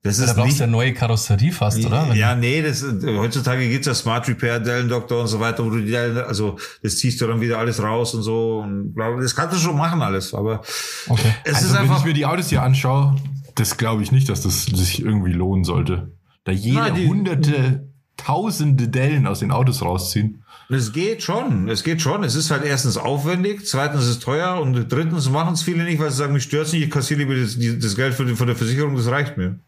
Das 0.05 0.17
Da 0.17 0.25
ist 0.25 0.35
brauchst 0.35 0.47
nicht 0.47 0.59
du 0.59 0.65
ja 0.65 0.67
neue 0.71 0.95
Karosserie 0.95 1.53
fast, 1.53 1.85
oder? 1.87 2.09
Wenn- 2.09 2.17
Ja, 2.17 2.35
nee, 2.35 2.61
das, 2.61 2.83
heutzutage 2.83 3.69
gibt's 3.69 3.87
ja 3.87 3.95
Smart 3.95 4.27
Repair, 4.27 4.59
Dellen 4.59 4.89
Doktor 4.89 5.21
und 5.21 5.29
so 5.29 5.39
weiter, 5.39 5.65
wo 5.65 5.71
du 5.71 5.81
die, 5.81 5.97
also 5.97 6.59
das 6.83 6.97
ziehst 6.97 7.21
du 7.21 7.27
dann 7.29 7.41
wieder 7.41 7.59
alles 7.59 7.81
raus 7.81 8.15
und 8.15 8.23
so 8.23 8.61
und 8.65 8.95
bla, 8.95 9.11
bla. 9.11 9.23
das 9.23 9.37
kannst 9.37 9.55
du 9.55 9.61
schon 9.61 9.77
machen 9.77 10.03
alles, 10.03 10.35
aber 10.35 10.62
Okay. 11.09 11.33
es 11.45 11.55
Also 11.57 11.67
ist 11.67 11.73
wenn 11.75 11.83
einfach, 11.83 11.99
ich 12.01 12.05
mir 12.05 12.15
die 12.15 12.27
Autos 12.27 12.49
hier 12.49 12.62
anschaue, 12.62 13.15
das 13.55 13.77
glaube 13.77 14.03
ich 14.03 14.11
nicht, 14.11 14.29
dass 14.29 14.41
das 14.41 14.65
sich 14.65 15.05
irgendwie 15.05 15.33
lohnen 15.33 15.62
sollte. 15.62 16.11
Da 16.45 16.53
jede 16.53 16.77
Nein, 16.79 16.95
die- 16.95 17.07
hunderte, 17.07 17.87
tausende 18.17 18.89
Dellen 18.89 19.27
aus 19.27 19.41
den 19.41 19.51
Autos 19.53 19.83
rausziehen. 19.83 20.43
es 20.69 20.93
geht 20.93 21.23
schon, 21.23 21.69
es 21.69 21.83
geht 21.85 22.01
schon, 22.01 22.25
es 22.25 22.35
ist 22.35 22.51
halt 22.51 22.65
erstens 22.65 22.97
aufwendig, 22.97 23.67
zweitens 23.67 24.03
ist 24.05 24.09
es 24.11 24.19
teuer 24.21 24.61
und 24.61 24.75
drittens 24.91 25.29
machen 25.29 25.55
es 25.55 25.63
viele 25.63 25.85
nicht, 25.85 25.99
weil 26.01 26.11
sie 26.11 26.17
sagen, 26.17 26.33
mich 26.33 26.45
stört's 26.45 26.73
nicht, 26.73 26.83
ich 26.85 26.91
kassiere 26.91 27.21
lieber 27.21 27.35
das, 27.35 27.57
das 27.59 27.97
Geld 27.97 28.15
für 28.15 28.27
von 28.37 28.47
der 28.47 28.57
Versicherung, 28.57 28.97
das 28.97 29.07
reicht 29.09 29.37
mir. 29.37 29.59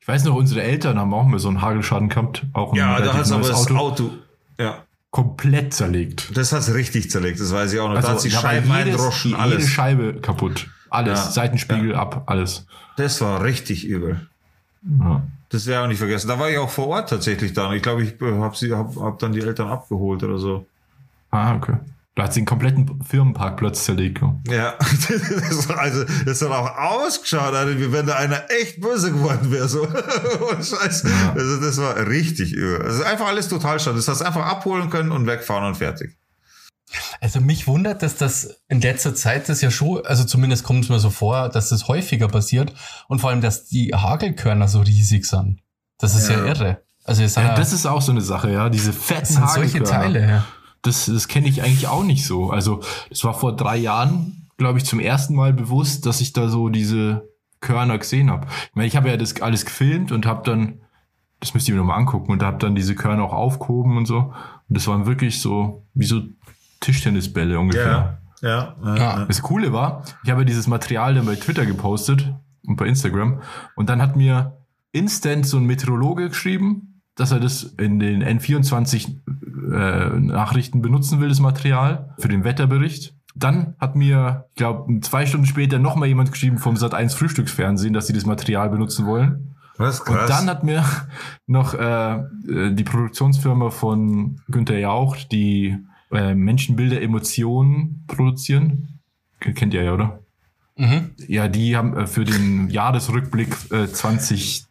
Ich 0.00 0.08
weiß 0.08 0.24
noch, 0.24 0.34
unsere 0.34 0.62
Eltern 0.62 0.98
haben 0.98 1.12
auch 1.14 1.24
mal 1.24 1.38
so 1.38 1.48
einen 1.48 1.60
Hagelschaden 1.62 2.08
gehabt. 2.08 2.44
Auch 2.52 2.74
Ja, 2.74 2.88
da 2.88 2.94
relativ 2.96 3.18
hat's 3.18 3.32
aber 3.32 3.46
das 3.48 3.70
Auto, 3.70 4.10
ja, 4.58 4.84
komplett 5.10 5.72
zerlegt. 5.74 6.36
das 6.36 6.52
hat's 6.52 6.72
richtig 6.74 7.10
zerlegt, 7.10 7.40
das 7.40 7.52
weiß 7.52 7.72
ich 7.72 7.80
auch 7.80 7.88
noch, 7.88 8.00
da 8.00 8.08
hat 8.08 8.20
sich 8.20 8.34
Scheiben 8.34 8.70
eindroschen, 8.72 9.30
jede 9.32 9.42
alles. 9.42 9.68
Scheibe 9.68 10.14
kaputt. 10.20 10.68
Alles. 10.90 11.18
Ja. 11.18 11.30
Seitenspiegel 11.30 11.94
ab, 11.94 12.22
alles. 12.26 12.66
Das 12.96 13.20
war 13.20 13.42
richtig 13.44 13.84
übel. 13.86 14.26
Ja. 14.82 15.22
Das 15.50 15.66
wäre 15.66 15.82
auch 15.82 15.88
nicht 15.88 15.98
vergessen. 15.98 16.28
Da 16.28 16.38
war 16.38 16.50
ich 16.50 16.58
auch 16.58 16.70
vor 16.70 16.88
Ort 16.88 17.08
tatsächlich 17.08 17.52
dann. 17.54 17.72
Ich 17.72 17.82
glaube, 17.82 18.02
ich 18.02 18.14
habe 18.20 18.56
sie, 18.56 18.74
hab, 18.74 18.94
hab 18.96 19.18
dann 19.18 19.32
die 19.32 19.40
Eltern 19.40 19.68
abgeholt 19.68 20.22
oder 20.22 20.38
so. 20.38 20.66
Ah, 21.30 21.54
okay. 21.54 21.76
Da 22.14 22.24
hat 22.24 22.34
sie 22.34 22.40
den 22.40 22.46
kompletten 22.46 23.00
Firmenparkplatz 23.02 23.84
zerlegt. 23.84 24.20
ja. 24.20 24.34
Ja, 24.48 24.74
das, 25.08 25.70
also, 25.70 26.04
das 26.26 26.42
hat 26.42 26.50
auch 26.50 26.76
ausgeschaut, 26.76 27.52
wie 27.78 27.92
wenn 27.92 28.06
da 28.06 28.16
einer 28.16 28.50
echt 28.50 28.80
böse 28.80 29.12
geworden 29.12 29.52
wäre. 29.52 29.68
So. 29.68 29.82
Und 30.50 30.66
Scheiße. 30.66 31.08
Also 31.34 31.60
das 31.60 31.78
war 31.78 31.96
richtig 32.08 32.52
übel. 32.52 32.82
Also 32.82 33.04
einfach 33.04 33.28
alles 33.28 33.48
total 33.48 33.78
schade. 33.78 33.96
Das 33.96 34.08
hast 34.08 34.20
du 34.20 34.26
einfach 34.26 34.44
abholen 34.44 34.90
können 34.90 35.12
und 35.12 35.28
wegfahren 35.28 35.64
und 35.64 35.76
fertig. 35.76 36.17
Also 37.20 37.40
mich 37.40 37.66
wundert, 37.66 38.02
dass 38.02 38.16
das 38.16 38.60
in 38.68 38.80
letzter 38.80 39.14
Zeit 39.14 39.48
das 39.48 39.60
ja 39.60 39.70
schon, 39.70 40.04
also 40.06 40.24
zumindest 40.24 40.64
kommt 40.64 40.84
es 40.84 40.90
mir 40.90 40.98
so 40.98 41.10
vor, 41.10 41.48
dass 41.48 41.68
das 41.68 41.88
häufiger 41.88 42.28
passiert 42.28 42.72
und 43.08 43.20
vor 43.20 43.30
allem, 43.30 43.40
dass 43.40 43.66
die 43.66 43.94
Hagelkörner 43.94 44.68
so 44.68 44.80
riesig 44.80 45.26
sind. 45.26 45.60
Das 45.98 46.14
ist 46.14 46.28
ja, 46.30 46.38
Ja. 46.38 46.46
irre. 46.46 46.82
Also 47.04 47.22
es 47.22 47.34
Ja, 47.36 47.42
ja, 47.42 47.54
das 47.54 47.72
ist 47.72 47.86
auch 47.86 48.02
so 48.02 48.12
eine 48.12 48.20
Sache, 48.20 48.52
ja. 48.52 48.68
Diese 48.68 48.92
fetten 48.92 49.40
das 49.40 49.54
solche. 49.54 49.82
Teile. 49.82 50.28
Ja. 50.28 50.44
Das, 50.82 51.06
das 51.06 51.26
kenne 51.26 51.48
ich 51.48 51.62
eigentlich 51.62 51.88
auch 51.88 52.04
nicht 52.04 52.24
so. 52.24 52.50
Also, 52.50 52.82
das 53.08 53.24
war 53.24 53.34
vor 53.34 53.56
drei 53.56 53.76
Jahren, 53.76 54.48
glaube 54.58 54.78
ich, 54.78 54.84
zum 54.84 55.00
ersten 55.00 55.34
Mal 55.34 55.52
bewusst, 55.52 56.06
dass 56.06 56.20
ich 56.20 56.32
da 56.32 56.48
so 56.48 56.68
diese 56.68 57.28
Körner 57.60 57.98
gesehen 57.98 58.30
habe. 58.30 58.46
Ich 58.68 58.74
meine, 58.74 58.86
ich 58.86 58.96
habe 58.96 59.08
ja 59.08 59.16
das 59.16 59.40
alles 59.40 59.64
gefilmt 59.64 60.12
und 60.12 60.26
habe 60.26 60.42
dann, 60.48 60.82
das 61.40 61.54
müsst 61.54 61.66
ihr 61.68 61.74
mir 61.74 61.80
nochmal 61.80 61.98
angucken, 61.98 62.30
und 62.30 62.42
habe 62.42 62.58
dann 62.58 62.74
diese 62.74 62.94
Körner 62.94 63.24
auch 63.24 63.32
aufgehoben 63.32 63.96
und 63.96 64.06
so. 64.06 64.32
Und 64.68 64.76
das 64.76 64.86
waren 64.86 65.06
wirklich 65.06 65.40
so, 65.40 65.86
wie 65.94 66.04
so 66.06 66.22
Tischtennisbälle 66.80 67.58
ungefähr. 67.58 68.18
Ja. 68.40 68.76
ja, 68.84 68.96
Ja. 68.96 69.24
Das 69.24 69.42
Coole 69.42 69.72
war, 69.72 70.04
ich 70.22 70.30
habe 70.30 70.44
dieses 70.44 70.66
Material 70.66 71.14
dann 71.14 71.26
bei 71.26 71.36
Twitter 71.36 71.66
gepostet 71.66 72.34
und 72.66 72.76
bei 72.76 72.86
Instagram. 72.86 73.40
Und 73.74 73.88
dann 73.88 74.00
hat 74.00 74.16
mir 74.16 74.58
instant 74.92 75.46
so 75.46 75.56
ein 75.56 75.64
Meteorologe 75.64 76.28
geschrieben, 76.28 77.02
dass 77.14 77.32
er 77.32 77.40
das 77.40 77.64
in 77.64 77.98
den 77.98 78.22
N24 78.22 79.16
äh, 79.72 80.20
Nachrichten 80.20 80.82
benutzen 80.82 81.20
will, 81.20 81.28
das 81.28 81.40
Material, 81.40 82.14
für 82.18 82.28
den 82.28 82.44
Wetterbericht. 82.44 83.14
Dann 83.34 83.74
hat 83.78 83.96
mir, 83.96 84.46
ich 84.50 84.56
glaube, 84.56 85.00
zwei 85.00 85.26
Stunden 85.26 85.46
später 85.46 85.78
nochmal 85.78 86.08
jemand 86.08 86.32
geschrieben 86.32 86.58
vom 86.58 86.76
Sat1 86.76 87.16
Frühstücksfernsehen, 87.16 87.92
dass 87.92 88.06
sie 88.06 88.12
das 88.12 88.26
Material 88.26 88.70
benutzen 88.70 89.06
wollen. 89.06 89.56
Was 89.76 90.00
Und 90.00 90.16
krass. 90.16 90.28
dann 90.28 90.48
hat 90.48 90.64
mir 90.64 90.84
noch 91.46 91.74
äh, 91.74 92.14
äh, 92.16 92.72
die 92.72 92.84
Produktionsfirma 92.84 93.70
von 93.70 94.40
Günther 94.48 94.78
Jauch, 94.78 95.16
die 95.16 95.78
äh, 96.12 96.34
Menschenbilder 96.34 97.00
Emotionen 97.02 98.04
produzieren. 98.06 99.00
Kennt 99.40 99.74
ihr 99.74 99.82
ja, 99.82 99.92
oder? 99.94 100.20
Mhm. 100.76 101.10
Ja, 101.26 101.48
die 101.48 101.76
haben 101.76 101.96
äh, 101.96 102.06
für 102.06 102.24
den 102.24 102.70
Jahresrückblick 102.70 103.48
äh, 103.72 103.86
20, 103.88 104.64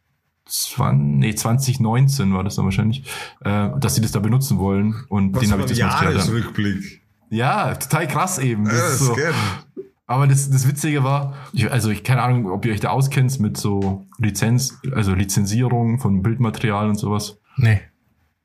20, 0.45 0.99
nee, 1.19 1.35
2019 1.35 2.33
war 2.33 2.43
das 2.43 2.55
dann 2.55 2.65
wahrscheinlich, 2.65 3.03
äh, 3.41 3.69
dass 3.79 3.95
sie 3.95 4.01
das 4.01 4.11
da 4.11 4.19
benutzen 4.19 4.57
wollen. 4.57 4.95
Und 5.09 5.33
Was 5.35 5.41
den 5.41 5.51
habe 5.51 5.61
ich 5.63 5.69
das. 5.69 5.77
Jahresrückblick. 5.77 7.01
Ja, 7.29 7.75
total 7.75 8.07
krass 8.07 8.39
eben. 8.39 8.65
Das 8.65 8.73
Ja, 8.77 8.87
ist 8.87 8.99
so. 8.99 9.13
kenn. 9.13 9.33
Aber 10.09 10.25
das, 10.25 10.49
das 10.49 10.65
Witzige 10.65 11.03
war, 11.03 11.33
ich, 11.51 11.69
also 11.69 11.89
ich 11.89 12.01
keine 12.05 12.21
Ahnung, 12.21 12.49
ob 12.49 12.65
ihr 12.65 12.71
euch 12.71 12.79
da 12.79 12.89
auskennt 12.91 13.37
mit 13.41 13.57
so 13.57 14.07
Lizenz, 14.17 14.79
also 14.93 15.13
Lizenzierung 15.13 15.99
von 15.99 16.23
Bildmaterial 16.23 16.87
und 16.87 16.95
sowas. 16.95 17.37
Nee. 17.57 17.81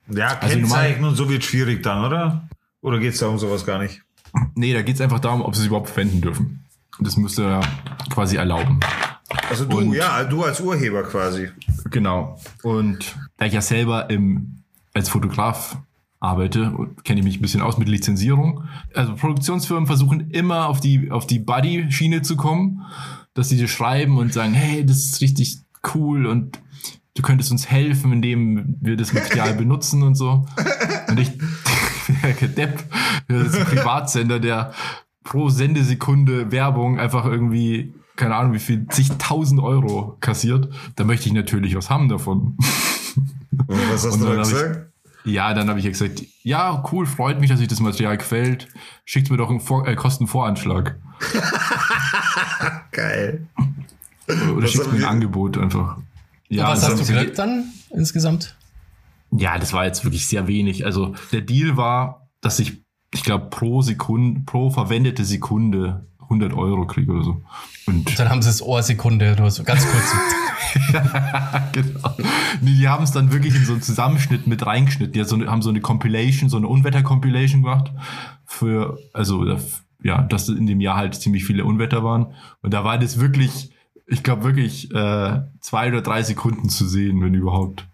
Ja, 0.09 0.37
Also 0.41 0.57
Kennzeichen 0.57 1.05
und 1.05 1.15
so 1.15 1.29
wird 1.31 1.45
schwierig 1.45 1.85
dann, 1.85 2.05
oder? 2.05 2.49
Oder 2.83 2.99
geht's 2.99 3.19
da 3.19 3.29
um 3.29 3.39
sowas 3.39 3.65
gar 3.65 3.79
nicht? 3.79 4.03
Nee, 4.55 4.73
da 4.75 4.83
geht's 4.83 5.01
einfach 5.01 5.21
darum, 5.21 5.41
ob 5.43 5.55
sie 5.55 5.63
es 5.63 5.67
überhaupt 5.69 5.89
verwenden 5.89 6.21
dürfen. 6.21 6.65
Und 6.99 7.07
das 7.07 7.17
müsste 7.17 7.43
ja 7.43 7.61
quasi 8.11 8.37
erlauben. 8.37 8.81
Also 9.49 9.65
du, 9.65 9.79
Und- 9.79 9.93
ja, 9.95 10.25
du 10.25 10.43
als 10.45 10.61
Urheber 10.61 11.03
quasi. 11.05 11.49
Genau. 11.91 12.39
Und 12.63 13.17
da 13.39 13.47
ich 13.47 13.53
ja 13.55 13.61
selber 13.63 14.11
im, 14.11 14.59
als 14.95 15.09
Fotograf 15.09 15.79
arbeite, 16.21 16.73
kenne 17.05 17.21
ich 17.21 17.25
mich 17.25 17.39
ein 17.39 17.43
bisschen 17.43 17.63
aus 17.63 17.79
mit 17.79 17.89
Lizenzierung. 17.89 18.65
Also 18.95 19.15
Produktionsfirmen 19.17 19.87
versuchen 19.87 20.31
immer 20.31 20.69
auf 20.69 20.81
die, 20.81 21.11
auf 21.11 21.27
die 21.27 21.39
Buddy-Schiene 21.41 22.23
zu 22.23 22.37
kommen, 22.37 22.83
dass 23.35 23.49
sie 23.49 23.57
dir 23.57 23.69
schreiben 23.69 24.19
und 24.19 24.33
sagen, 24.33 24.53
hey, 24.55 24.85
das 24.87 24.99
ist 24.99 25.21
richtig 25.21 25.59
cool 25.95 26.27
und 26.27 26.61
du 27.17 27.23
könntest 27.23 27.51
uns 27.51 27.69
helfen, 27.71 28.13
indem 28.13 28.77
wir 28.81 28.97
das 28.97 29.13
Material 29.13 29.55
benutzen 29.59 30.03
und 30.03 30.15
so. 30.15 30.47
Und 31.09 31.19
ich, 31.19 31.33
der 32.41 32.49
Depp, 32.49 32.85
das 33.29 33.49
ist 33.49 33.57
ein 33.57 33.65
Privatsender, 33.67 34.39
der 34.41 34.73
pro 35.25 35.49
Sendesekunde 35.49 36.51
Werbung 36.53 36.99
einfach 36.99 37.25
irgendwie, 37.25 37.95
keine 38.17 38.35
Ahnung, 38.37 38.53
wie 38.55 38.59
viel, 38.59 38.87
zigtausend 38.89 39.61
Euro 39.61 40.17
kassiert. 40.21 40.69
Da 40.97 41.05
möchte 41.05 41.29
ich 41.29 41.33
natürlich 41.35 41.77
was 41.77 41.91
haben 41.91 42.09
davon. 42.09 42.57
Und 43.67 43.69
was 43.91 44.05
hast 44.07 44.15
Und 44.15 44.21
du 44.21 44.27
da 44.27 44.31
dann 44.33 44.41
hab 44.41 44.47
ich- 44.47 44.53
gesagt? 44.53 44.87
Ja, 45.25 45.55
dann 45.55 45.69
habe 45.69 45.79
ich 45.79 45.87
gesagt, 45.87 46.21
ja, 46.43 46.83
cool, 46.91 47.07
freut 47.07 47.39
mich, 47.41 47.49
dass 47.49 47.61
euch 47.61 47.69
das 47.69 47.79
Material 47.79 48.19
gefällt. 48.19 48.67
Schickt 49.05 49.31
mir 49.31 49.37
doch 49.37 49.51
einen 49.51 49.61
Vor 49.61 49.87
äh, 49.87 49.95
Kostenvoranschlag. 49.95 50.97
Geil. 52.91 53.47
Oder 54.27 54.63
Was 54.65 54.73
schickt 54.73 54.91
mir 54.93 54.99
ein 54.99 55.05
Angebot 55.05 55.59
einfach. 55.59 55.99
Ja, 56.49 56.69
was 56.69 56.83
hast 56.89 57.01
du 57.09 57.13
gekriegt 57.15 57.39
dann 57.39 57.67
insgesamt? 57.91 58.57
Ja, 59.37 59.59
das 59.59 59.73
war 59.73 59.85
jetzt 59.87 60.05
wirklich 60.05 60.27
sehr 60.27 60.47
wenig. 60.47 60.85
Also 60.85 61.15
der 61.33 61.41
Deal 61.41 61.77
war, 61.77 62.29
dass 62.41 62.59
ich, 62.59 62.83
ich 63.15 63.23
glaube, 63.23 63.47
pro 63.51 63.83
Sekunde, 63.83 64.41
pro 64.45 64.71
verwendete 64.71 65.25
Sekunde 65.25 66.07
100 66.21 66.53
Euro 66.55 66.87
kriege 66.87 67.13
oder 67.13 67.25
so. 67.25 67.43
Und 67.87 68.19
Dann 68.19 68.29
haben 68.31 68.43
sie 68.43 68.51
es 68.51 68.63
Ohrsekunde 68.63 69.33
oder 69.33 69.51
so, 69.51 69.65
ganz 69.65 69.87
kurz. 69.87 70.15
genau. 71.73 72.17
Nee, 72.61 72.75
die 72.79 72.89
haben 72.89 73.05
es 73.05 73.13
dann 73.13 73.33
wirklich 73.33 73.55
in 73.55 73.65
so 73.65 73.73
einen 73.73 73.83
Zusammenschnitt 73.83 74.47
mit 74.47 74.65
reingeschnitten. 74.65 75.13
Die 75.13 75.21
haben 75.21 75.29
so 75.29 75.35
eine- 75.37 75.51
haben 75.51 75.63
so 75.63 75.71
eine 75.71 75.81
Compilation, 75.81 76.49
so 76.49 76.57
eine 76.57 76.69
Unwetter-Compilation 76.69 77.63
gemacht. 77.63 77.91
Für, 78.45 78.99
also, 79.13 79.45
ja, 80.03 80.23
dass 80.23 80.49
in 80.49 80.67
dem 80.67 80.81
Jahr 80.81 80.97
halt 80.97 81.15
ziemlich 81.15 81.45
viele 81.45 81.65
Unwetter 81.65 82.03
waren. 82.05 82.35
Und 82.63 82.73
da 82.75 82.85
war 82.85 82.99
das 82.99 83.19
wirklich, 83.21 83.71
ich 84.07 84.23
glaube 84.23 84.45
wirklich, 84.45 84.91
äh, 84.95 85.41
zwei 85.61 85.89
oder 85.89 86.03
drei 86.03 86.23
Sekunden 86.23 86.69
zu 86.69 86.87
sehen, 86.87 87.21
wenn 87.21 87.35
überhaupt. 87.35 87.87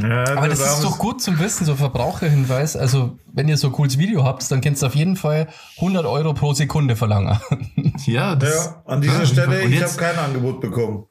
Ja, 0.00 0.36
Aber 0.36 0.48
das 0.48 0.60
da 0.60 0.74
ist 0.74 0.84
doch 0.84 0.98
gut 0.98 1.20
zum 1.20 1.38
Wissen, 1.38 1.64
so 1.64 1.74
Verbraucherhinweis. 1.74 2.76
Also, 2.76 3.18
wenn 3.32 3.48
ihr 3.48 3.56
so 3.56 3.68
ein 3.68 3.72
cooles 3.72 3.98
Video 3.98 4.24
habt, 4.24 4.48
dann 4.50 4.60
könnt 4.60 4.80
ihr 4.80 4.86
auf 4.86 4.94
jeden 4.94 5.16
Fall 5.16 5.48
100 5.76 6.06
Euro 6.06 6.34
pro 6.34 6.52
Sekunde 6.52 6.96
verlangen. 6.96 7.38
Ja, 8.06 8.36
das, 8.36 8.66
Ja, 8.66 8.82
an 8.86 9.00
dieser 9.00 9.20
ja, 9.20 9.26
Stelle, 9.26 9.62
ich 9.62 9.82
habe 9.82 9.96
kein 9.96 10.16
Angebot 10.16 10.60
bekommen. 10.60 11.04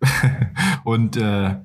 Und 0.84 1.16
äh, 1.16 1.56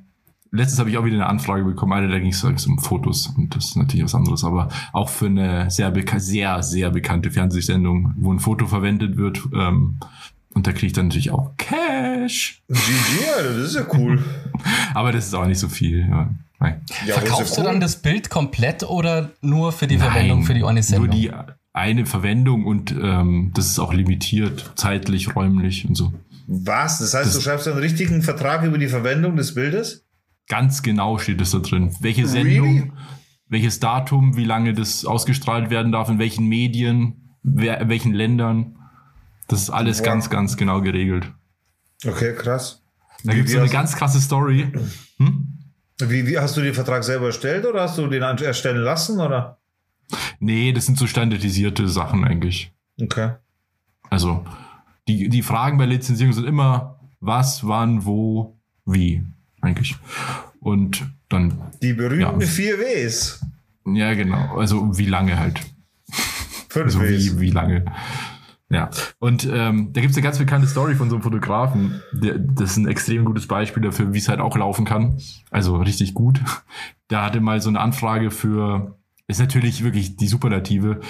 letztens 0.51 0.79
habe 0.79 0.89
ich 0.89 0.97
auch 0.97 1.05
wieder 1.05 1.15
eine 1.15 1.27
Anfrage 1.27 1.63
bekommen, 1.63 1.93
eine, 1.93 2.09
da 2.09 2.19
ging 2.19 2.31
es 2.31 2.43
um 2.43 2.79
Fotos 2.79 3.27
und 3.37 3.55
das 3.55 3.65
ist 3.65 3.75
natürlich 3.75 4.03
was 4.05 4.15
anderes, 4.15 4.43
aber 4.43 4.69
auch 4.93 5.09
für 5.09 5.27
eine 5.27 5.69
sehr, 5.69 5.91
beka 5.91 6.19
sehr, 6.19 6.63
sehr 6.63 6.89
bekannte 6.89 7.31
Fernsehsendung, 7.31 8.13
wo 8.17 8.33
ein 8.33 8.39
Foto 8.39 8.65
verwendet 8.65 9.17
wird. 9.17 9.41
Ähm, 9.53 9.99
und 10.53 10.67
da 10.67 10.71
kriege 10.71 10.87
ich 10.87 10.93
dann 10.93 11.07
natürlich 11.07 11.31
auch 11.31 11.51
Cash. 11.57 12.63
GG, 12.69 13.29
Alter, 13.37 13.57
das 13.57 13.67
ist 13.67 13.75
ja 13.75 13.85
cool. 13.93 14.23
Aber 14.93 15.11
das 15.11 15.27
ist 15.27 15.33
auch 15.33 15.45
nicht 15.45 15.59
so 15.59 15.67
viel. 15.67 16.07
Ja. 16.09 16.29
Nein. 16.59 16.81
Ja, 17.05 17.15
Verkaufst 17.15 17.57
du 17.57 17.63
dann 17.63 17.79
das 17.79 18.01
Bild 18.01 18.29
komplett 18.29 18.83
oder 18.83 19.31
nur 19.41 19.71
für 19.71 19.87
die 19.87 19.97
Verwendung 19.97 20.43
für 20.43 20.53
die 20.53 20.63
eine 20.63 20.81
Sendung? 20.83 21.07
Nur 21.07 21.15
die 21.15 21.31
eine 21.73 22.05
Verwendung 22.05 22.65
und 22.65 22.91
ähm, 22.91 23.51
das 23.53 23.67
ist 23.67 23.79
auch 23.79 23.93
limitiert, 23.93 24.71
zeitlich, 24.75 25.35
räumlich 25.35 25.85
und 25.87 25.95
so. 25.95 26.13
Was? 26.47 26.99
Das 26.99 27.13
heißt, 27.13 27.35
du 27.35 27.41
schreibst 27.41 27.67
einen 27.67 27.79
richtigen 27.79 28.21
Vertrag 28.21 28.63
über 28.63 28.77
die 28.77 28.87
Verwendung 28.87 29.35
des 29.35 29.55
Bildes? 29.55 30.05
Ganz 30.47 30.83
genau 30.83 31.17
steht 31.17 31.41
es 31.41 31.51
da 31.51 31.59
drin. 31.59 31.93
Welche 31.99 32.27
Sendung, 32.27 32.93
welches 33.49 33.79
Datum, 33.79 34.37
wie 34.37 34.45
lange 34.45 34.73
das 34.73 35.03
ausgestrahlt 35.05 35.69
werden 35.69 35.91
darf, 35.91 36.07
in 36.07 36.19
welchen 36.19 36.47
Medien, 36.47 37.35
wer, 37.43 37.81
in 37.81 37.89
welchen 37.89 38.13
Ländern. 38.13 38.77
Das 39.47 39.61
ist 39.63 39.69
alles 39.69 39.99
Wow. 39.99 40.05
ganz, 40.05 40.29
ganz 40.29 40.55
genau 40.57 40.81
geregelt. 40.81 41.31
Okay, 42.05 42.33
krass. 42.35 42.83
Da 43.23 43.33
gibt 43.33 43.47
es 43.47 43.53
so 43.53 43.59
eine 43.59 43.69
ganz 43.69 43.95
krasse 43.95 44.21
Story. 44.21 44.71
Hm? 45.17 45.54
Wie, 45.99 46.27
wie 46.27 46.37
hast 46.37 46.57
du 46.57 46.61
den 46.61 46.73
Vertrag 46.73 47.03
selber 47.03 47.27
erstellt 47.27 47.65
oder 47.65 47.81
hast 47.83 47.97
du 47.97 48.07
den 48.07 48.21
erstellen 48.21 48.81
lassen? 48.81 49.19
Oder? 49.21 49.59
Nee, 50.39 50.73
das 50.73 50.85
sind 50.85 50.97
so 50.97 51.07
standardisierte 51.07 51.87
Sachen 51.87 52.23
eigentlich. 52.25 52.71
Okay. 53.01 53.31
Also, 54.09 54.45
die, 55.07 55.29
die 55.29 55.41
Fragen 55.41 55.77
bei 55.77 55.85
Lizenzierung 55.85 56.33
sind 56.33 56.45
immer, 56.47 56.99
was, 57.19 57.65
wann, 57.67 58.05
wo, 58.05 58.57
wie, 58.85 59.23
eigentlich. 59.61 59.95
Und 60.59 61.05
dann, 61.29 61.59
Die 61.81 61.93
berühmten 61.93 62.41
Ja. 62.41 62.47
vier 62.47 62.77
Ws. 62.77 63.41
ja, 63.85 64.13
genau, 64.13 64.57
also 64.57 64.97
wie 64.97 65.05
lange 65.07 65.39
halt. 65.39 65.59
Fünf 66.69 66.85
Also 66.85 66.99
Ws. 67.01 67.09
wie, 67.37 67.39
wie 67.39 67.49
lange. 67.51 67.85
Ja. 68.69 68.89
Und 69.19 69.47
ähm, 69.51 69.93
da 69.93 70.01
gibt 70.01 70.11
es 70.11 70.17
eine 70.17 70.23
ganz 70.23 70.39
bekannte 70.39 70.67
Story 70.67 70.95
von 70.95 71.09
so 71.09 71.15
einem 71.15 71.23
Fotografen. 71.23 72.01
Der, 72.11 72.39
das 72.39 72.71
ist 72.71 72.77
ein 72.77 72.87
extrem 72.87 73.25
gutes 73.25 73.47
Beispiel 73.47 73.83
dafür, 73.83 74.13
wie 74.13 74.17
es 74.17 74.27
halt 74.27 74.39
auch 74.39 74.57
laufen 74.57 74.85
kann. 74.85 75.17
Also 75.51 75.77
richtig 75.77 76.13
gut. 76.13 76.41
Der 77.11 77.21
hatte 77.21 77.41
mal 77.41 77.61
so 77.61 77.69
eine 77.69 77.79
Anfrage 77.79 78.31
für, 78.31 78.97
ist 79.27 79.39
natürlich 79.39 79.83
wirklich 79.83 80.15
die 80.15 80.27
Superlative. 80.27 81.01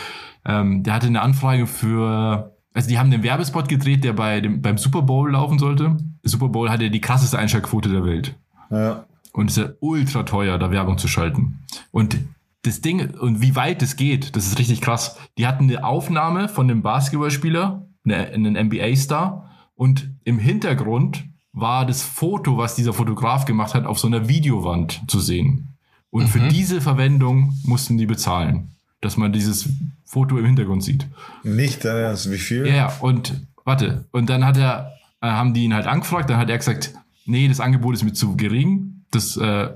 Ähm, 0.43 0.83
der 0.83 0.93
hatte 0.93 1.07
eine 1.07 1.21
Anfrage 1.21 1.67
für, 1.67 2.53
also 2.73 2.89
die 2.89 2.99
haben 2.99 3.11
den 3.11 3.23
Werbespot 3.23 3.69
gedreht, 3.69 4.03
der 4.03 4.13
bei 4.13 4.41
dem, 4.41 4.61
beim 4.61 4.77
Super 4.77 5.03
Bowl 5.03 5.31
laufen 5.31 5.57
sollte. 5.57 5.95
Der 6.23 6.29
Super 6.29 6.49
Bowl 6.49 6.69
hatte 6.69 6.91
die 6.91 7.01
krasseste 7.01 7.39
Einschaltquote 7.39 7.89
der 7.89 8.03
Welt. 8.03 8.37
Ja. 8.69 9.05
Und 9.31 9.49
es 9.49 9.57
ist 9.57 9.63
ja 9.63 9.73
ultra 9.79 10.23
teuer, 10.23 10.57
da 10.57 10.71
Werbung 10.71 10.97
zu 10.97 11.07
schalten. 11.07 11.59
Und 11.91 12.17
das 12.65 12.81
Ding, 12.81 13.11
und 13.15 13.41
wie 13.41 13.55
weit 13.55 13.81
es 13.81 13.95
geht, 13.95 14.35
das 14.35 14.47
ist 14.47 14.59
richtig 14.59 14.81
krass. 14.81 15.17
Die 15.37 15.47
hatten 15.47 15.65
eine 15.65 15.83
Aufnahme 15.83 16.49
von 16.49 16.69
einem 16.69 16.81
Basketballspieler, 16.81 17.85
eine- 18.05 18.27
einen 18.27 18.55
NBA-Star, 18.55 19.49
und 19.75 20.09
im 20.23 20.39
Hintergrund 20.39 21.25
war 21.53 21.85
das 21.85 22.01
Foto, 22.03 22.57
was 22.57 22.75
dieser 22.75 22.93
Fotograf 22.93 23.45
gemacht 23.45 23.73
hat, 23.73 23.85
auf 23.85 23.99
so 23.99 24.07
einer 24.07 24.27
Videowand 24.27 25.01
zu 25.07 25.19
sehen. 25.19 25.69
Und 26.09 26.27
für 26.27 26.39
diese 26.49 26.81
Verwendung 26.81 27.53
mussten 27.65 27.97
die 27.97 28.05
bezahlen, 28.05 28.69
dass 29.01 29.17
man 29.17 29.33
dieses 29.33 29.67
Foto 30.05 30.37
im 30.37 30.45
Hintergrund 30.45 30.83
sieht. 30.83 31.07
Nicht 31.43 31.83
Ernst, 31.83 32.31
wie 32.31 32.37
viel? 32.37 32.65
Ja, 32.67 32.73
ja, 32.75 32.93
und 33.01 33.41
warte, 33.65 34.05
und 34.11 34.29
dann 34.29 34.45
hat 34.45 34.57
er, 34.57 34.93
äh, 35.21 35.27
haben 35.27 35.53
die 35.53 35.63
ihn 35.65 35.73
halt 35.73 35.87
angefragt, 35.87 36.29
dann 36.29 36.37
hat 36.37 36.49
er 36.49 36.57
gesagt, 36.57 36.93
nee, 37.25 37.47
das 37.47 37.59
Angebot 37.59 37.95
ist 37.95 38.03
mir 38.03 38.13
zu 38.13 38.37
gering, 38.37 39.03
das 39.11 39.35
äh, 39.37 39.69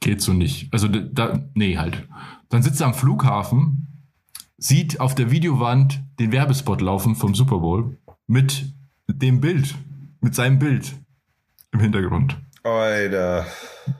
geht 0.00 0.20
so 0.20 0.32
nicht. 0.32 0.72
Also 0.72 0.88
da, 0.88 1.40
nee, 1.54 1.76
halt. 1.76 2.06
Dann 2.48 2.62
sitzt 2.62 2.80
er 2.80 2.88
am 2.88 2.94
Flughafen, 2.94 4.06
sieht 4.56 5.00
auf 5.00 5.14
der 5.14 5.30
Videowand 5.30 6.02
den 6.18 6.32
Werbespot 6.32 6.80
laufen 6.80 7.14
vom 7.14 7.34
Super 7.34 7.58
Bowl 7.58 7.98
mit 8.26 8.74
dem 9.08 9.40
Bild, 9.40 9.74
mit 10.20 10.34
seinem 10.34 10.58
Bild 10.58 10.94
im 11.72 11.80
Hintergrund. 11.80 12.38
Alter. 12.62 13.46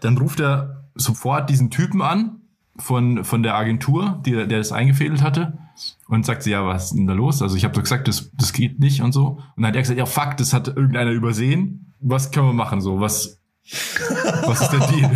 Dann 0.00 0.18
ruft 0.18 0.40
er 0.40 0.88
sofort 0.94 1.48
diesen 1.48 1.70
Typen 1.70 2.02
an 2.02 2.40
von, 2.76 3.24
von 3.24 3.42
der 3.42 3.54
Agentur, 3.54 4.20
die, 4.24 4.32
der 4.32 4.46
das 4.46 4.72
eingefädelt 4.72 5.22
hatte 5.22 5.58
und 6.08 6.26
sagt 6.26 6.42
sie, 6.42 6.50
ja, 6.50 6.66
was 6.66 6.86
ist 6.86 6.94
denn 6.94 7.06
da 7.06 7.14
los? 7.14 7.42
Also 7.42 7.56
ich 7.56 7.64
habe 7.64 7.74
doch 7.74 7.82
gesagt, 7.82 8.08
das, 8.08 8.30
das 8.34 8.52
geht 8.52 8.80
nicht 8.80 9.02
und 9.02 9.12
so. 9.12 9.40
Und 9.56 9.62
dann 9.62 9.66
hat 9.66 9.76
er 9.76 9.82
gesagt, 9.82 9.98
ja, 9.98 10.06
fuck, 10.06 10.36
das 10.36 10.52
hat 10.52 10.68
irgendeiner 10.68 11.10
übersehen. 11.10 11.94
Was 12.00 12.30
können 12.30 12.46
wir 12.46 12.52
machen? 12.52 12.80
So, 12.80 13.00
was, 13.00 13.39
was 14.46 14.60
ist 14.62 14.70
der 14.70 14.86
Deal? 14.88 15.10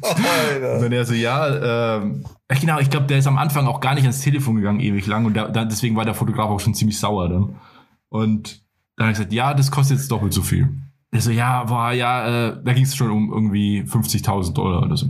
Und 0.00 0.26
Alter. 0.52 0.80
dann 0.80 0.92
er 0.92 1.04
so, 1.04 1.14
ja, 1.14 1.96
ähm, 1.96 2.24
genau, 2.60 2.78
ich 2.78 2.90
glaube, 2.90 3.06
der 3.06 3.18
ist 3.18 3.26
am 3.26 3.38
Anfang 3.38 3.66
auch 3.66 3.80
gar 3.80 3.94
nicht 3.94 4.04
ans 4.04 4.20
Telefon 4.20 4.56
gegangen, 4.56 4.80
ewig 4.80 5.06
lang. 5.06 5.24
Und 5.24 5.34
da, 5.34 5.48
da, 5.48 5.64
deswegen 5.64 5.96
war 5.96 6.04
der 6.04 6.14
Fotograf 6.14 6.50
auch 6.50 6.60
schon 6.60 6.74
ziemlich 6.74 6.98
sauer 6.98 7.28
dann. 7.28 7.56
Und 8.08 8.62
dann 8.96 9.06
hat 9.06 9.14
er 9.14 9.18
gesagt, 9.18 9.32
ja, 9.32 9.54
das 9.54 9.70
kostet 9.70 9.98
jetzt 9.98 10.10
doppelt 10.10 10.32
so 10.32 10.42
viel. 10.42 10.68
Er 11.10 11.20
so, 11.20 11.30
ja, 11.30 11.64
boah, 11.64 11.92
ja, 11.92 12.48
äh, 12.48 12.56
da 12.62 12.72
ging 12.72 12.84
es 12.84 12.96
schon 12.96 13.10
um 13.10 13.32
irgendwie 13.32 13.82
50.000 13.82 14.52
Dollar 14.52 14.82
oder 14.82 14.96
so. 14.96 15.08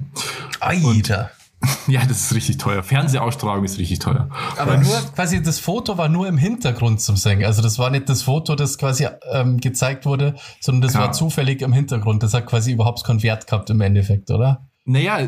Alter. 0.61 1.31
Ja, 1.87 2.01
das 2.07 2.21
ist 2.23 2.35
richtig 2.35 2.59
teuer. 2.59 2.83
Fernsehausstrahlung 2.83 3.65
ist 3.65 3.79
richtig 3.79 3.99
teuer. 3.99 4.29
Aber 4.57 4.79
nur 4.79 4.97
quasi 5.15 5.43
das 5.43 5.59
Foto 5.61 5.99
war 5.99 6.09
nur 6.09 6.27
im 6.29 6.39
Hintergrund 6.39 7.01
zum 7.01 7.17
Singen. 7.17 7.45
Also 7.45 7.63
das 7.63 7.79
war 7.79 7.91
nicht 7.91 8.09
das 8.09 8.23
Foto, 8.23 8.55
das 8.55 8.79
quasi 8.79 9.07
ähm, 9.33 9.59
gezeigt 9.61 10.07
wurde, 10.07 10.35
sondern 10.61 10.83
das 10.83 10.93
Klar. 10.93 11.05
war 11.07 11.13
zufällig 11.13 11.63
im 11.63 11.73
Hintergrund. 11.73 12.23
Das 12.23 12.35
hat 12.35 12.47
quasi 12.47 12.73
überhaupt 12.73 13.05
keinen 13.05 13.23
Wert 13.23 13.47
gehabt 13.47 13.71
im 13.71 13.81
Endeffekt, 13.81 14.31
oder? 14.31 14.63
Naja, 14.87 15.19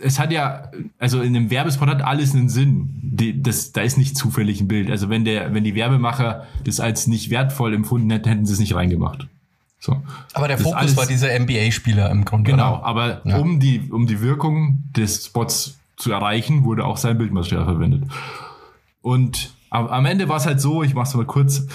es 0.00 0.18
hat 0.18 0.32
ja, 0.32 0.70
also 0.98 1.20
in 1.22 1.36
einem 1.36 1.48
Werbespot 1.50 1.88
hat 1.88 2.02
alles 2.02 2.34
einen 2.34 2.48
Sinn. 2.48 2.90
Die, 3.02 3.40
das, 3.40 3.70
da 3.72 3.82
ist 3.82 3.96
nicht 3.96 4.16
zufällig 4.16 4.60
ein 4.60 4.66
Bild. 4.68 4.90
Also 4.90 5.08
wenn 5.08 5.24
der, 5.24 5.54
wenn 5.54 5.62
die 5.62 5.76
Werbemacher 5.76 6.46
das 6.64 6.80
als 6.80 7.06
nicht 7.06 7.30
wertvoll 7.30 7.74
empfunden 7.74 8.10
hätten, 8.10 8.28
hätten 8.28 8.46
sie 8.46 8.54
es 8.54 8.58
nicht 8.58 8.74
reingemacht. 8.74 9.28
So. 9.78 10.02
Aber 10.32 10.48
der 10.48 10.56
Das 10.56 10.66
Fokus 10.66 10.96
war 10.96 11.06
dieser 11.06 11.38
NBA-Spieler 11.38 12.10
im 12.10 12.24
Grunde. 12.24 12.50
Genau, 12.50 12.78
Oder? 12.78 12.84
aber 12.84 13.20
Ja. 13.24 13.36
um, 13.36 13.60
die, 13.60 13.88
um 13.90 14.06
die 14.06 14.20
Wirkung 14.20 14.82
des 14.96 15.26
Spots 15.26 15.78
zu 15.96 16.12
erreichen, 16.12 16.64
wurde 16.64 16.84
auch 16.84 16.96
sein 16.96 17.18
Bildmaterial 17.18 17.64
verwendet. 17.64 18.04
Und 19.02 19.54
am, 19.70 20.06
Ende 20.06 20.28
war 20.28 20.36
es 20.36 20.46
halt 20.46 20.60
so, 20.60 20.82
ich 20.82 20.94
mach's 20.94 21.14
mal 21.14 21.26
kurz, 21.26 21.66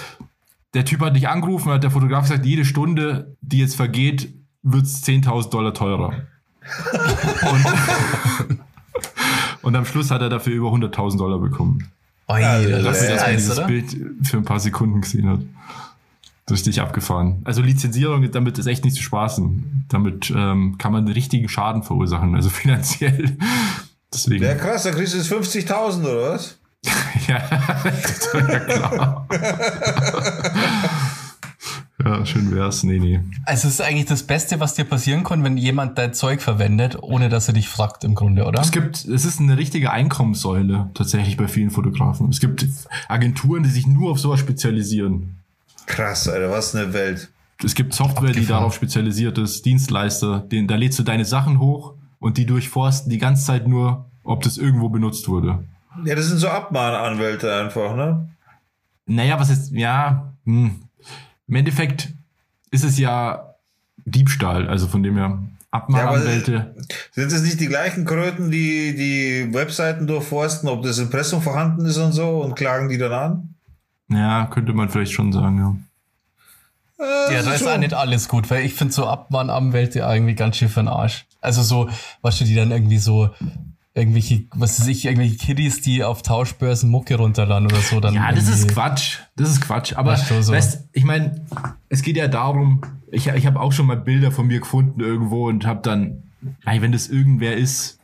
der 0.74 0.84
Typ 0.84 1.00
hat 1.00 1.16
dich 1.16 1.28
angerufen, 1.28 1.70
hat 1.72 1.82
der 1.82 1.90
Fotograf 1.90 2.22
gesagt, 2.22 2.46
jede 2.46 2.64
Stunde, 2.64 3.36
die 3.40 3.58
jetzt 3.58 3.76
vergeht, 3.76 4.32
wird's 4.62 5.02
10.000 5.04 5.50
Dollar 5.50 5.74
teurer. 5.74 6.12
und, 8.48 8.58
und 9.62 9.76
am 9.76 9.84
Schluss 9.84 10.10
hat 10.10 10.22
er 10.22 10.28
dafür 10.28 10.54
über 10.54 10.68
100.000 10.68 11.18
Dollar 11.18 11.38
bekommen. 11.38 11.90
Alter, 12.26 12.82
das 12.82 12.84
Dafür, 12.84 13.02
ist 13.02 13.10
dass 13.10 13.22
man 13.22 13.36
dieses 13.36 13.58
oder? 13.58 13.66
Bild 13.66 13.96
für 14.22 14.36
ein 14.36 14.44
paar 14.44 14.60
Sekunden 14.60 15.00
gesehen 15.00 15.28
hat. 15.28 15.40
Richtig 16.50 16.80
abgefahren. 16.80 17.42
Also 17.44 17.62
Lizenzierung, 17.62 18.28
damit 18.32 18.58
ist 18.58 18.66
echt 18.66 18.84
nicht 18.84 18.96
zu 18.96 19.02
spaßen. 19.02 19.86
Damit 19.88 20.32
ähm, 20.34 20.78
kann 20.78 20.92
man 20.92 21.06
richtigen 21.06 21.48
Schaden 21.48 21.82
verursachen, 21.82 22.34
also 22.34 22.48
finanziell. 22.50 23.36
Deswegen. 24.12 24.44
Ja, 24.44 24.54
krass, 24.54 24.82
da 24.82 24.90
kriegst 24.90 25.14
du 25.14 25.18
jetzt 25.18 25.32
50.000 25.32 26.02
oder 26.02 26.32
was? 26.32 26.56
ja, 27.28 27.38
das 27.82 28.34
war 28.34 28.50
ja 28.50 28.58
klar. 28.60 29.26
ja, 32.04 32.26
schön 32.26 32.50
wär's. 32.54 32.82
Nee, 32.82 32.98
nee. 32.98 33.20
Also 33.44 33.68
es 33.68 33.74
ist 33.74 33.80
eigentlich 33.82 34.06
das 34.06 34.22
Beste, 34.22 34.58
was 34.60 34.74
dir 34.74 34.84
passieren 34.84 35.22
kann, 35.22 35.44
wenn 35.44 35.56
jemand 35.56 35.98
dein 35.98 36.14
Zeug 36.14 36.40
verwendet, 36.40 36.96
ohne 37.00 37.28
dass 37.28 37.48
er 37.48 37.54
dich 37.54 37.68
fragt 37.68 38.02
im 38.02 38.14
Grunde, 38.14 38.46
oder? 38.46 38.60
Es 38.60 38.72
gibt, 38.72 39.04
es 39.04 39.24
ist 39.24 39.40
eine 39.40 39.58
richtige 39.58 39.90
Einkommenssäule 39.92 40.90
tatsächlich 40.94 41.36
bei 41.36 41.48
vielen 41.48 41.70
Fotografen. 41.70 42.30
Es 42.30 42.40
gibt 42.40 42.66
Agenturen, 43.08 43.62
die 43.62 43.70
sich 43.70 43.86
nur 43.86 44.10
auf 44.10 44.18
sowas 44.18 44.40
spezialisieren. 44.40 45.36
Krass, 45.86 46.28
Alter, 46.28 46.50
was 46.50 46.74
eine 46.74 46.92
Welt. 46.92 47.28
es 47.62 47.74
gibt 47.74 47.94
Software, 47.94 48.30
die 48.30 48.40
Abgefahren. 48.40 48.60
darauf 48.60 48.74
spezialisiert 48.74 49.38
ist, 49.38 49.64
Dienstleister, 49.66 50.40
den, 50.40 50.66
da 50.66 50.76
lädst 50.76 50.98
du 50.98 51.02
deine 51.02 51.24
Sachen 51.24 51.60
hoch 51.60 51.94
und 52.20 52.38
die 52.38 52.46
durchforsten 52.46 53.10
die 53.10 53.18
ganze 53.18 53.44
Zeit 53.44 53.66
nur, 53.66 54.06
ob 54.22 54.42
das 54.42 54.58
irgendwo 54.58 54.88
benutzt 54.88 55.28
wurde. 55.28 55.64
Ja, 56.04 56.14
das 56.14 56.26
sind 56.26 56.38
so 56.38 56.48
Abmahnanwälte 56.48 57.52
einfach, 57.52 57.96
ne? 57.96 58.28
Naja, 59.06 59.40
was 59.40 59.50
ist, 59.50 59.72
ja, 59.72 60.32
hm. 60.44 60.82
im 61.48 61.54
Endeffekt 61.54 62.12
ist 62.70 62.84
es 62.84 62.96
ja 62.98 63.54
Diebstahl, 64.04 64.68
also 64.68 64.86
von 64.86 65.02
dem 65.02 65.16
her 65.16 65.38
Abmahnanwälte. 65.72 66.74
Sind 67.12 67.32
es 67.32 67.42
nicht 67.42 67.60
die 67.60 67.66
gleichen 67.66 68.04
Kröten, 68.04 68.50
die 68.50 68.94
die 68.94 69.54
Webseiten 69.54 70.06
durchforsten, 70.06 70.68
ob 70.68 70.82
das 70.82 70.98
Impressum 70.98 71.42
vorhanden 71.42 71.84
ist 71.86 71.96
und 71.96 72.12
so 72.12 72.40
und 72.40 72.54
klagen 72.54 72.88
die 72.88 72.98
dann 72.98 73.12
an? 73.12 73.54
Ja, 74.08 74.46
könnte 74.46 74.72
man 74.72 74.88
vielleicht 74.88 75.12
schon 75.12 75.32
sagen, 75.32 75.58
ja. 75.58 77.04
Äh, 77.04 77.34
Ja, 77.34 77.42
da 77.42 77.52
ist 77.52 77.66
auch 77.66 77.78
nicht 77.78 77.94
alles 77.94 78.28
gut, 78.28 78.50
weil 78.50 78.64
ich 78.64 78.74
finde 78.74 78.92
so 78.92 79.06
Abmahnanwälte 79.06 80.00
irgendwie 80.00 80.34
ganz 80.34 80.56
schön 80.56 80.68
für 80.68 80.80
den 80.80 80.88
Arsch. 80.88 81.24
Also 81.40 81.62
so, 81.62 81.88
was 82.22 82.38
du 82.38 82.44
die 82.44 82.54
dann 82.54 82.70
irgendwie 82.70 82.98
so 82.98 83.30
irgendwelche, 83.94 84.44
was 84.54 84.80
weiß 84.80 84.86
ich, 84.86 85.04
irgendwelche 85.04 85.36
Kiddies, 85.36 85.82
die 85.82 86.04
auf 86.04 86.22
Tauschbörsen 86.22 86.90
Mucke 86.90 87.16
runterladen 87.16 87.66
oder 87.66 87.80
so, 87.80 88.00
dann. 88.00 88.14
Ja, 88.14 88.32
das 88.32 88.48
ist 88.48 88.68
Quatsch. 88.68 89.18
Das 89.36 89.50
ist 89.50 89.60
Quatsch. 89.60 89.94
Aber 89.94 90.12
Weißt 90.12 90.30
du, 90.30 90.42
so. 90.42 90.52
weißt, 90.52 90.88
ich 90.92 91.04
meine, 91.04 91.44
es 91.88 92.02
geht 92.02 92.16
ja 92.16 92.28
darum, 92.28 92.82
ich, 93.10 93.26
ich 93.26 93.46
habe 93.46 93.60
auch 93.60 93.72
schon 93.72 93.86
mal 93.86 93.96
Bilder 93.96 94.30
von 94.30 94.46
mir 94.46 94.60
gefunden 94.60 95.00
irgendwo 95.00 95.48
und 95.48 95.66
habe 95.66 95.80
dann, 95.82 96.22
ey, 96.64 96.80
wenn 96.82 96.92
das 96.92 97.08
irgendwer 97.08 97.56
ist, 97.56 97.98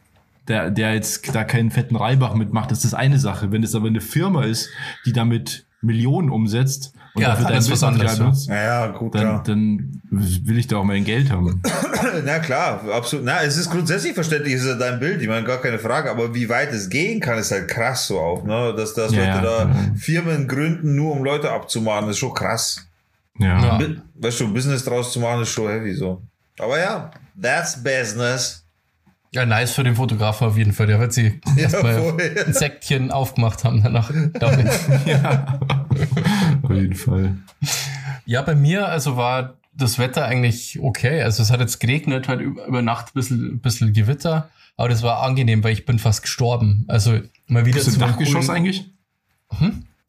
der, 0.48 0.70
der 0.70 0.94
jetzt 0.94 1.34
da 1.34 1.44
keinen 1.44 1.70
fetten 1.70 1.96
Reibach 1.96 2.34
mitmacht, 2.34 2.70
ist 2.72 2.84
das 2.84 2.94
eine 2.94 3.18
Sache. 3.18 3.50
Wenn 3.52 3.62
es 3.62 3.74
aber 3.74 3.88
eine 3.88 4.00
Firma 4.00 4.44
ist, 4.44 4.68
die 5.04 5.12
damit 5.12 5.66
Millionen 5.82 6.30
umsetzt 6.30 6.92
und 7.14 7.22
Ja, 7.22 7.28
dafür 7.30 7.44
dann 7.44 7.52
dein 7.52 7.62
ist 7.62 7.70
was 7.70 7.80
Bildmaterial 7.80 8.16
anderes, 8.20 8.46
ja. 8.46 8.54
Naja, 8.54 8.86
gut, 8.88 9.14
dann, 9.14 9.20
klar. 9.22 9.42
dann 9.44 10.00
will 10.10 10.58
ich 10.58 10.66
da 10.66 10.76
auch 10.78 10.84
mein 10.84 11.04
Geld 11.04 11.30
haben. 11.30 11.62
Na 12.24 12.38
klar, 12.38 12.82
absolut. 12.92 13.24
Na, 13.24 13.42
es 13.42 13.56
ist 13.56 13.70
grundsätzlich 13.70 14.14
verständlich, 14.14 14.54
es 14.54 14.62
ist 14.62 14.68
ja 14.68 14.74
dein 14.74 14.98
Bild, 15.00 15.20
ich 15.22 15.28
meine, 15.28 15.46
gar 15.46 15.60
keine 15.60 15.78
Frage, 15.78 16.10
aber 16.10 16.34
wie 16.34 16.48
weit 16.48 16.72
es 16.72 16.88
gehen 16.88 17.20
kann, 17.20 17.38
ist 17.38 17.52
halt 17.52 17.68
krass 17.68 18.06
so 18.06 18.18
auch, 18.18 18.44
ne? 18.44 18.74
Dass, 18.76 18.94
dass 18.94 19.12
Ja, 19.12 19.18
Leute 19.18 19.46
ja, 19.46 19.64
da 19.64 19.68
ja. 19.68 19.74
Firmen 19.96 20.48
gründen, 20.48 20.94
nur 20.96 21.12
um 21.12 21.24
Leute 21.24 21.50
abzumahnen, 21.50 22.10
ist 22.10 22.18
schon 22.18 22.34
krass. 22.34 22.86
Ja. 23.38 23.78
Ja. 23.78 23.88
Weißt 24.14 24.40
du, 24.40 24.52
Business 24.52 24.84
draus 24.84 25.12
zu 25.12 25.20
machen, 25.20 25.42
ist 25.42 25.50
schon 25.50 25.68
heavy 25.68 25.94
so. 25.94 26.22
Aber 26.58 26.78
ja, 26.78 27.10
that's 27.40 27.82
business. 27.82 28.65
Ja, 29.32 29.44
nice 29.44 29.72
für 29.72 29.84
den 29.84 29.96
Fotografen 29.96 30.46
auf 30.48 30.56
jeden 30.56 30.72
Fall. 30.72 30.86
Der 30.86 30.98
wird 30.98 31.12
sie 31.12 31.40
Ja, 31.56 31.62
erstmal 31.64 31.98
voll. 32.00 32.34
ein 32.46 32.52
Säckchen 32.52 33.10
aufgemacht 33.10 33.64
haben 33.64 33.82
danach. 33.82 34.10
ich. 34.10 35.06
ja. 35.06 35.58
Auf 36.62 36.70
jeden 36.70 36.94
Fall. 36.94 37.36
Ja, 38.24 38.42
bei 38.42 38.54
mir, 38.54 38.88
also 38.88 39.16
war 39.16 39.54
das 39.74 39.98
Wetter 39.98 40.24
eigentlich 40.24 40.78
okay. 40.80 41.22
Also 41.22 41.42
es 41.42 41.50
hat 41.50 41.60
jetzt 41.60 41.80
geregnet, 41.80 42.28
halt 42.28 42.40
über, 42.40 42.80
Nacht 42.82 43.08
ein 43.08 43.10
bisschen, 43.14 43.60
bisschen 43.60 43.92
Gewitter. 43.92 44.48
Aber 44.78 44.88
das 44.88 45.02
war 45.02 45.22
angenehm, 45.22 45.62
weil 45.64 45.72
ich 45.72 45.84
bin 45.86 45.98
fast 45.98 46.22
gestorben. 46.22 46.84
Also 46.88 47.20
mal 47.46 47.66
wieder 47.66 47.76
Bist 47.76 47.88
du 47.88 47.92
zu 47.92 48.00
einem 48.02 48.10
Dachgeschoss 48.12 48.46
coolen- 48.46 48.56
eigentlich? 48.56 48.90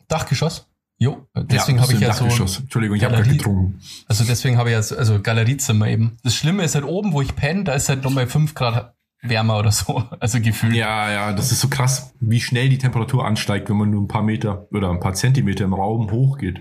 Dachgeschoss? 0.07 0.65
Jo, 0.99 1.27
deswegen 1.35 1.77
Ja, 1.77 1.83
habe 1.83 1.93
ich 1.93 1.99
du 1.99 2.05
ja 2.05 2.13
so, 2.13 2.23
Dachgeschoss. 2.23 2.59
Entschuldigung, 2.61 2.97
ich 2.97 3.03
habe 3.03 3.15
gerade 3.15 3.29
getrunken. 3.29 3.79
also 4.07 4.23
deswegen 4.23 4.57
habe 4.57 4.69
ich 4.69 4.73
ja 4.73 4.81
so, 4.81 4.97
also 4.97 5.21
Galeriezimmer 5.21 5.87
eben. 5.87 6.17
Das 6.23 6.33
Schlimme 6.33 6.63
ist 6.63 6.73
halt 6.73 6.85
oben, 6.85 7.13
wo 7.13 7.21
ich 7.21 7.35
penne, 7.35 7.65
da 7.65 7.73
ist 7.73 7.87
halt 7.87 8.03
nochmal 8.03 8.25
fünf 8.25 8.55
Grad 8.55 8.95
wärmer 9.29 9.59
oder 9.59 9.71
so. 9.71 10.03
Also 10.19 10.39
gefühlt. 10.41 10.73
Ja, 10.75 11.11
ja, 11.11 11.33
das 11.33 11.51
ist 11.51 11.61
so 11.61 11.67
krass, 11.67 12.13
wie 12.19 12.39
schnell 12.41 12.69
die 12.69 12.77
Temperatur 12.77 13.25
ansteigt, 13.25 13.69
wenn 13.69 13.77
man 13.77 13.89
nur 13.89 14.01
ein 14.03 14.07
paar 14.07 14.23
Meter 14.23 14.67
oder 14.71 14.89
ein 14.91 14.99
paar 14.99 15.13
Zentimeter 15.13 15.63
im 15.65 15.73
Raum 15.73 16.09
hochgeht. 16.11 16.59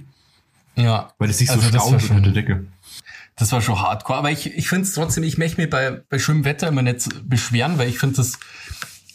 ja. 0.77 1.11
Weil 1.19 1.31
es 1.31 1.39
sich 1.39 1.51
Also 1.51 1.63
so 1.63 1.71
das 1.71 1.83
war 1.83 1.89
staut 1.89 2.03
schon- 2.03 2.17
unter 2.19 2.31
der 2.31 2.43
Decke. 2.43 2.67
Das 3.39 3.53
war 3.53 3.61
schon 3.61 3.81
hardcore. 3.81 4.19
Aber 4.19 4.31
ich, 4.31 4.47
ich 4.57 4.69
finde 4.69 4.85
es 4.85 4.93
trotzdem, 4.95 5.23
ich 5.25 5.37
möchte 5.37 5.61
mich 5.61 5.69
bei, 5.69 6.01
bei 6.09 6.19
schönem 6.19 6.45
Wetter 6.45 6.69
immer 6.69 6.81
nicht 6.83 7.29
beschweren, 7.29 7.77
weil 7.79 7.89
ich 7.91 7.99
finde 7.99 8.17
das, 8.17 8.39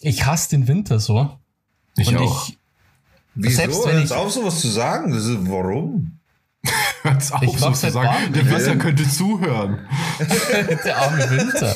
ich 0.01 0.25
hasse 0.27 0.49
den 0.51 0.67
Winter 0.67 0.99
so. 0.99 1.37
Ich 1.97 2.07
Und 2.09 2.17
auch. 2.17 2.47
ich, 2.49 2.57
Wieso? 3.33 3.55
Selbst 3.55 3.85
wenn 3.87 4.03
ich- 4.03 4.11
auf, 4.11 4.31
sowas 4.31 4.59
zu 4.61 4.67
sagen. 4.67 5.11
Das 5.13 5.25
ist, 5.25 5.37
warum? 5.49 6.19
Hört's 7.03 7.31
auf, 7.31 7.41
Ich 7.41 7.59
mag's 7.59 7.83
halt 7.83 7.93
warm. 7.95 8.05
sozusagen. 8.05 8.33
Der 8.33 8.65
will- 8.67 8.77
könnte 8.77 9.09
zuhören. 9.09 9.79
der 10.85 10.97
arme 10.97 11.29
Winter. 11.31 11.75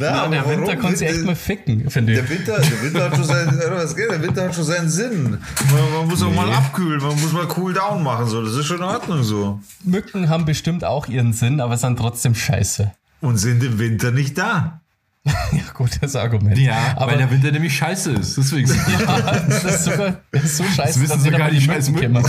Na, 0.00 0.22
aber 0.24 0.34
der 0.34 0.48
Winter 0.48 0.76
konnte 0.76 0.96
sich 0.98 1.08
echt 1.08 1.24
mal 1.24 1.36
ficken, 1.36 1.88
finde 1.90 2.14
Der 2.14 2.24
ich. 2.24 2.30
Winter, 2.30 2.58
der 2.60 2.82
Winter 2.82 3.04
hat 3.04 3.14
schon 3.14 3.24
seinen, 3.24 3.60
was 3.70 3.94
geht? 3.94 4.10
Der 4.10 4.22
Winter 4.22 4.44
hat 4.44 4.54
schon 4.54 4.64
seinen 4.64 4.88
Sinn. 4.88 5.22
Man, 5.70 5.92
man 5.98 6.08
muss 6.08 6.22
auch 6.22 6.30
Nee. 6.30 6.36
mal 6.36 6.52
abkühlen, 6.52 7.00
man 7.00 7.20
muss 7.20 7.32
mal 7.32 7.46
cool 7.56 7.72
down 7.72 8.02
machen, 8.02 8.26
so. 8.26 8.42
Das 8.44 8.54
ist 8.54 8.66
schon 8.66 8.78
in 8.78 8.82
Ordnung 8.82 9.22
so. 9.22 9.60
Mücken 9.84 10.28
haben 10.28 10.44
bestimmt 10.44 10.84
auch 10.84 11.06
ihren 11.06 11.32
Sinn, 11.32 11.60
aber 11.60 11.76
sind 11.76 11.96
trotzdem 11.98 12.34
scheiße. 12.34 12.92
Und 13.20 13.38
sind 13.38 13.62
im 13.62 13.78
Winter 13.78 14.10
nicht 14.10 14.36
da. 14.38 14.80
Ja, 15.52 15.62
gutes 15.72 16.16
Argument. 16.16 16.58
Ja, 16.58 16.94
aber 16.96 17.12
weil 17.12 17.18
der 17.18 17.30
Winter 17.30 17.50
nämlich 17.50 17.74
scheiße 17.74 18.10
ist. 18.12 18.36
Deswegen. 18.36 18.68
ja, 19.06 19.40
das 19.48 19.64
ist 19.64 19.84
sogar 19.84 20.16
das 20.32 20.44
ist 20.44 20.56
so 20.58 20.64
scheiße, 20.64 21.00
wissen 21.00 21.08
dass 21.16 21.24
jeder 21.24 21.36
sogar 21.36 21.38
mal 21.48 21.50
die 21.50 21.60
scheiß 21.62 21.88
Mücken. 21.90 22.22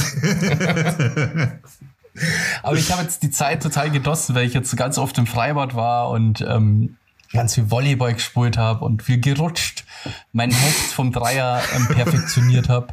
Aber 2.64 2.78
ich 2.78 2.92
habe 2.92 3.04
jetzt 3.04 3.24
die 3.24 3.32
Zeit 3.32 3.64
total 3.64 3.90
genossen, 3.90 4.36
weil 4.36 4.46
ich 4.46 4.54
jetzt 4.54 4.76
ganz 4.78 4.98
oft 4.98 5.18
im 5.18 5.28
Freibad 5.28 5.76
war 5.76 6.10
und 6.10 6.42
ähm, 6.42 6.98
ganz 7.32 7.56
viel 7.56 7.70
Volleyball 7.70 8.14
gespielt 8.14 8.58
habe 8.58 8.86
und 8.86 9.04
viel 9.04 9.20
gerutscht, 9.20 9.84
mein 10.32 10.52
Heft 10.52 10.94
vom 10.94 11.12
Dreier 11.12 11.62
ähm, 11.76 11.88
perfektioniert 11.88 12.70
habe. 12.70 12.88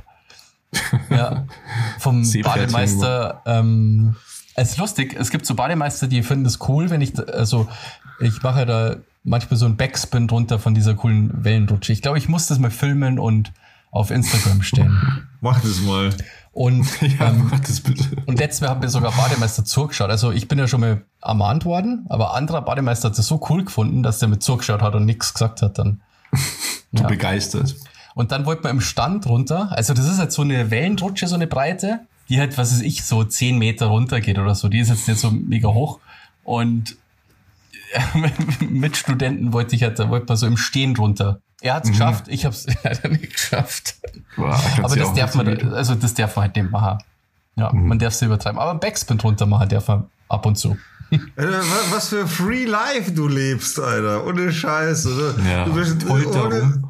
Ja, 1.10 1.46
vom 1.98 2.22
Bademeister. 2.42 3.42
Ähm, 3.44 4.16
es 4.54 4.70
ist 4.70 4.78
lustig, 4.78 5.14
es 5.18 5.30
gibt 5.30 5.46
so 5.46 5.54
Bademeister, 5.54 6.06
die 6.08 6.22
finden 6.22 6.46
es 6.46 6.58
cool, 6.68 6.90
wenn 6.90 7.00
ich, 7.00 7.18
also 7.28 7.68
ich 8.20 8.42
mache 8.42 8.66
da 8.66 8.96
manchmal 9.24 9.56
so 9.58 9.66
einen 9.66 9.76
Backspin 9.76 10.28
drunter 10.28 10.58
von 10.58 10.74
dieser 10.74 10.94
coolen 10.94 11.44
Wellenrutsche. 11.44 11.92
Ich 11.92 12.02
glaube, 12.02 12.18
ich 12.18 12.28
muss 12.28 12.46
das 12.46 12.58
mal 12.58 12.70
filmen 12.70 13.18
und 13.18 13.52
auf 13.90 14.10
Instagram 14.10 14.62
stellen. 14.62 15.28
Mach 15.40 15.60
das 15.60 15.80
mal. 15.80 16.10
Und 16.52 16.86
ja, 17.18 17.30
ähm, 17.30 17.50
und 18.26 18.38
letztes 18.38 18.60
Mal 18.60 18.68
haben 18.70 18.82
wir 18.82 18.90
sogar 18.90 19.12
Bademeister 19.12 19.64
zugeschaut. 19.64 20.10
Also 20.10 20.30
ich 20.32 20.48
bin 20.48 20.58
ja 20.58 20.68
schon 20.68 20.80
mal 20.80 21.02
ermahnt 21.22 21.64
worden, 21.64 22.04
aber 22.10 22.34
anderer 22.34 22.60
Bademeister 22.62 23.08
hat 23.08 23.18
das 23.18 23.26
so 23.26 23.40
cool 23.48 23.64
gefunden, 23.64 24.02
dass 24.02 24.18
der 24.18 24.28
mit 24.28 24.42
zugeschaut 24.42 24.82
hat 24.82 24.94
und 24.94 25.04
nichts 25.06 25.32
gesagt 25.32 25.62
hat 25.62 25.78
dann. 25.78 26.00
Du 26.94 27.02
Ja. 27.04 27.08
begeistert. 27.08 27.74
Und 28.14 28.32
dann 28.32 28.44
wollten 28.44 28.64
wir 28.64 28.70
im 28.70 28.82
Stand 28.82 29.26
runter. 29.26 29.68
Also 29.72 29.94
das 29.94 30.06
ist 30.06 30.18
halt 30.18 30.30
so 30.30 30.42
eine 30.42 30.70
Wellenrutsche, 30.70 31.26
so 31.26 31.36
eine 31.36 31.46
Breite, 31.46 32.00
die 32.28 32.38
halt, 32.38 32.58
was 32.58 32.70
weiß 32.70 32.82
ich, 32.82 33.02
so 33.02 33.24
10 33.24 33.56
Meter 33.56 33.86
runter 33.86 34.20
geht 34.20 34.38
oder 34.38 34.54
so. 34.54 34.68
Die 34.68 34.78
ist 34.78 34.90
jetzt 34.90 35.08
nicht 35.08 35.18
so 35.18 35.30
mega 35.30 35.68
hoch. 35.68 36.00
Und 36.44 36.96
mit 38.68 38.96
Studenten 38.96 39.52
wollte 39.52 39.76
ich 39.76 39.82
halt, 39.82 39.98
da 39.98 40.08
wollte 40.08 40.26
man 40.28 40.36
so 40.36 40.46
im 40.46 40.56
Stehen 40.56 40.96
runter. 40.96 41.40
Er 41.60 41.74
hat's 41.74 41.88
geschafft, 41.90 42.24
ich 42.28 42.44
habe 42.44 42.54
es 42.54 42.66
leider 42.84 43.08
nicht 43.08 43.32
geschafft. 43.32 43.94
Boah, 44.36 44.60
Aber 44.82 44.96
das 44.96 45.12
darf 45.14 45.34
man, 45.34 45.72
also 45.72 45.94
das 45.94 46.14
darf 46.14 46.34
man 46.36 46.44
halt 46.46 46.56
nicht 46.56 46.70
machen. 46.70 46.98
Ja, 47.56 47.72
Mhm. 47.72 47.88
man 47.88 47.98
darf 47.98 48.14
es 48.14 48.22
übertreiben. 48.22 48.58
Aber 48.58 48.74
Backspin 48.78 49.18
drunter 49.18 49.46
machen 49.46 49.68
darf 49.68 49.86
man 49.88 50.06
ab 50.28 50.46
und 50.46 50.56
zu. 50.56 50.76
Was 51.90 52.08
für 52.08 52.26
Free 52.26 52.64
Life 52.64 53.12
du 53.12 53.28
lebst, 53.28 53.78
Alter. 53.78 54.26
Ohne 54.26 54.50
Scheiße. 54.50 55.34
Du, 55.36 55.42
Ja, 55.48 55.64
du 55.66 55.74
bist 55.74 56.08
ohne. 56.08 56.82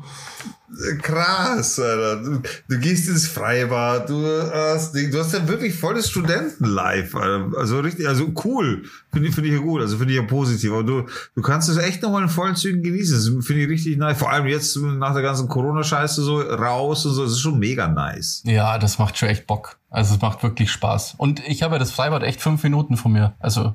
Krass, 1.00 1.78
Alter. 1.78 2.22
Du, 2.22 2.42
du 2.68 2.78
gehst 2.78 3.08
ins 3.08 3.26
Freibad, 3.26 4.08
du 4.08 4.26
hast, 4.26 4.94
du 4.94 5.18
hast 5.18 5.32
ja 5.32 5.46
wirklich 5.46 5.74
volles 5.74 6.10
Studentenlife, 6.10 7.18
Alter. 7.18 7.58
Also 7.58 7.80
richtig, 7.80 8.08
also 8.08 8.32
cool. 8.44 8.84
Finde 9.12 9.28
ich, 9.28 9.34
finde 9.34 9.50
ich 9.50 9.56
ja 9.56 9.60
gut, 9.60 9.80
also 9.80 9.98
finde 9.98 10.14
ich 10.14 10.20
ja 10.20 10.26
positiv. 10.26 10.72
Aber 10.72 10.84
du, 10.84 11.06
du 11.34 11.42
kannst 11.42 11.68
es 11.68 11.76
echt 11.76 12.02
nochmal 12.02 12.22
in 12.22 12.28
vollen 12.28 12.56
Zügen 12.56 12.82
genießen. 12.82 13.16
Das 13.16 13.46
finde 13.46 13.62
ich 13.62 13.68
richtig 13.68 13.98
nice. 13.98 14.18
Vor 14.18 14.30
allem 14.30 14.46
jetzt 14.46 14.76
nach 14.76 15.12
der 15.12 15.22
ganzen 15.22 15.48
Corona-Scheiße 15.48 16.22
so 16.22 16.40
raus 16.40 17.04
und 17.06 17.12
so. 17.12 17.24
Das 17.24 17.32
ist 17.32 17.40
schon 17.40 17.58
mega 17.58 17.88
nice. 17.88 18.42
Ja, 18.44 18.78
das 18.78 18.98
macht 18.98 19.18
schon 19.18 19.28
echt 19.28 19.46
Bock. 19.46 19.78
Also 19.90 20.14
es 20.14 20.20
macht 20.20 20.42
wirklich 20.42 20.70
Spaß. 20.70 21.14
Und 21.18 21.46
ich 21.46 21.62
habe 21.62 21.74
ja 21.74 21.78
das 21.78 21.90
Freibad 21.90 22.22
echt 22.22 22.40
fünf 22.40 22.62
Minuten 22.62 22.96
von 22.96 23.12
mir. 23.12 23.34
Also 23.38 23.74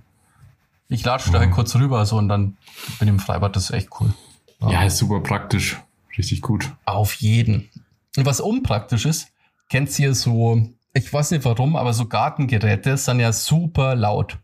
ich 0.89 1.03
latsche 1.03 1.31
da 1.31 1.39
halt 1.39 1.51
kurz 1.51 1.75
rüber 1.75 2.05
so 2.05 2.17
und 2.17 2.29
dann 2.29 2.57
bin 2.99 3.07
ich 3.07 3.09
im 3.09 3.19
Freibad. 3.19 3.55
Das 3.55 3.65
ist 3.65 3.71
echt 3.71 3.89
cool. 3.99 4.13
Ja, 4.61 4.83
ist 4.83 4.97
super 4.97 5.19
praktisch. 5.19 5.77
Richtig 6.17 6.41
gut. 6.41 6.71
Auf 6.85 7.13
jeden. 7.15 7.69
Und 8.15 8.25
was 8.25 8.39
unpraktisch 8.39 9.05
ist, 9.05 9.27
kennt 9.69 9.97
ihr 9.99 10.15
so, 10.15 10.67
ich 10.93 11.11
weiß 11.11 11.31
nicht 11.31 11.45
warum, 11.45 11.75
aber 11.75 11.93
so 11.93 12.07
Gartengeräte 12.07 12.97
sind 12.97 13.19
ja 13.19 13.31
super 13.31 13.95
laut. 13.95 14.37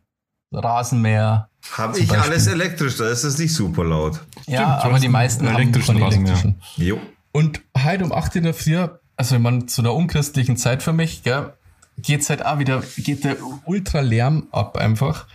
Rasenmäher. 0.51 1.49
Habe 1.71 1.97
ich 1.97 2.07
Beispiel. 2.07 2.31
alles 2.31 2.47
elektrisch, 2.47 2.97
da 2.97 3.09
ist 3.09 3.23
es 3.23 3.37
nicht 3.39 3.53
super 3.53 3.83
laut. 3.83 4.19
ja, 4.47 4.77
du 4.77 4.83
aber 4.83 4.99
die 4.99 5.07
meisten 5.07 5.47
haben 5.47 5.55
elektrischen 5.55 5.95
von 5.95 6.03
Rasenmäher. 6.03 6.33
elektrischen. 6.33 6.61
Jo. 6.77 6.99
Und 7.31 7.61
heute 7.83 8.03
um 8.03 8.11
8 8.11 8.35
in 8.35 8.43
der 8.43 8.53
Früh, 8.53 8.85
also 9.15 9.39
man 9.39 9.67
zu 9.67 9.81
einer 9.81 9.93
unchristlichen 9.93 10.57
Zeit 10.57 10.83
für 10.83 10.93
mich, 10.93 11.23
gell, 11.23 11.53
geht's 11.97 12.29
halt 12.29 12.45
auch 12.45 12.59
wieder, 12.59 12.83
geht 12.97 13.23
der 13.23 13.37
Ultralärm 13.65 14.47
ab 14.51 14.77
einfach. 14.77 15.25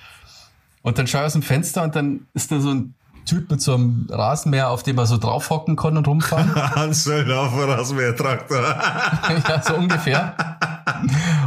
Und 0.82 0.98
dann 0.98 1.06
schaue 1.06 1.22
ich 1.22 1.26
aus 1.26 1.32
dem 1.32 1.42
Fenster 1.42 1.82
und 1.82 1.96
dann 1.96 2.28
ist 2.34 2.52
da 2.52 2.60
so 2.60 2.70
ein 2.70 2.94
Typ 3.28 3.50
mit 3.50 3.60
so 3.60 3.74
einem 3.74 4.06
Rasenmäher, 4.10 4.70
auf 4.70 4.82
dem 4.82 4.96
man 4.96 5.06
so 5.06 5.18
draufhocken 5.18 5.76
kann 5.76 5.96
und 5.96 6.08
rumfahren. 6.08 6.54
Hans 6.74 7.04
Söllner 7.04 7.40
auf 7.40 7.50
dem 7.52 7.70
Rasenmäher-Traktor. 7.70 8.60
ja, 9.48 9.62
so 9.62 9.74
ungefähr. 9.74 10.34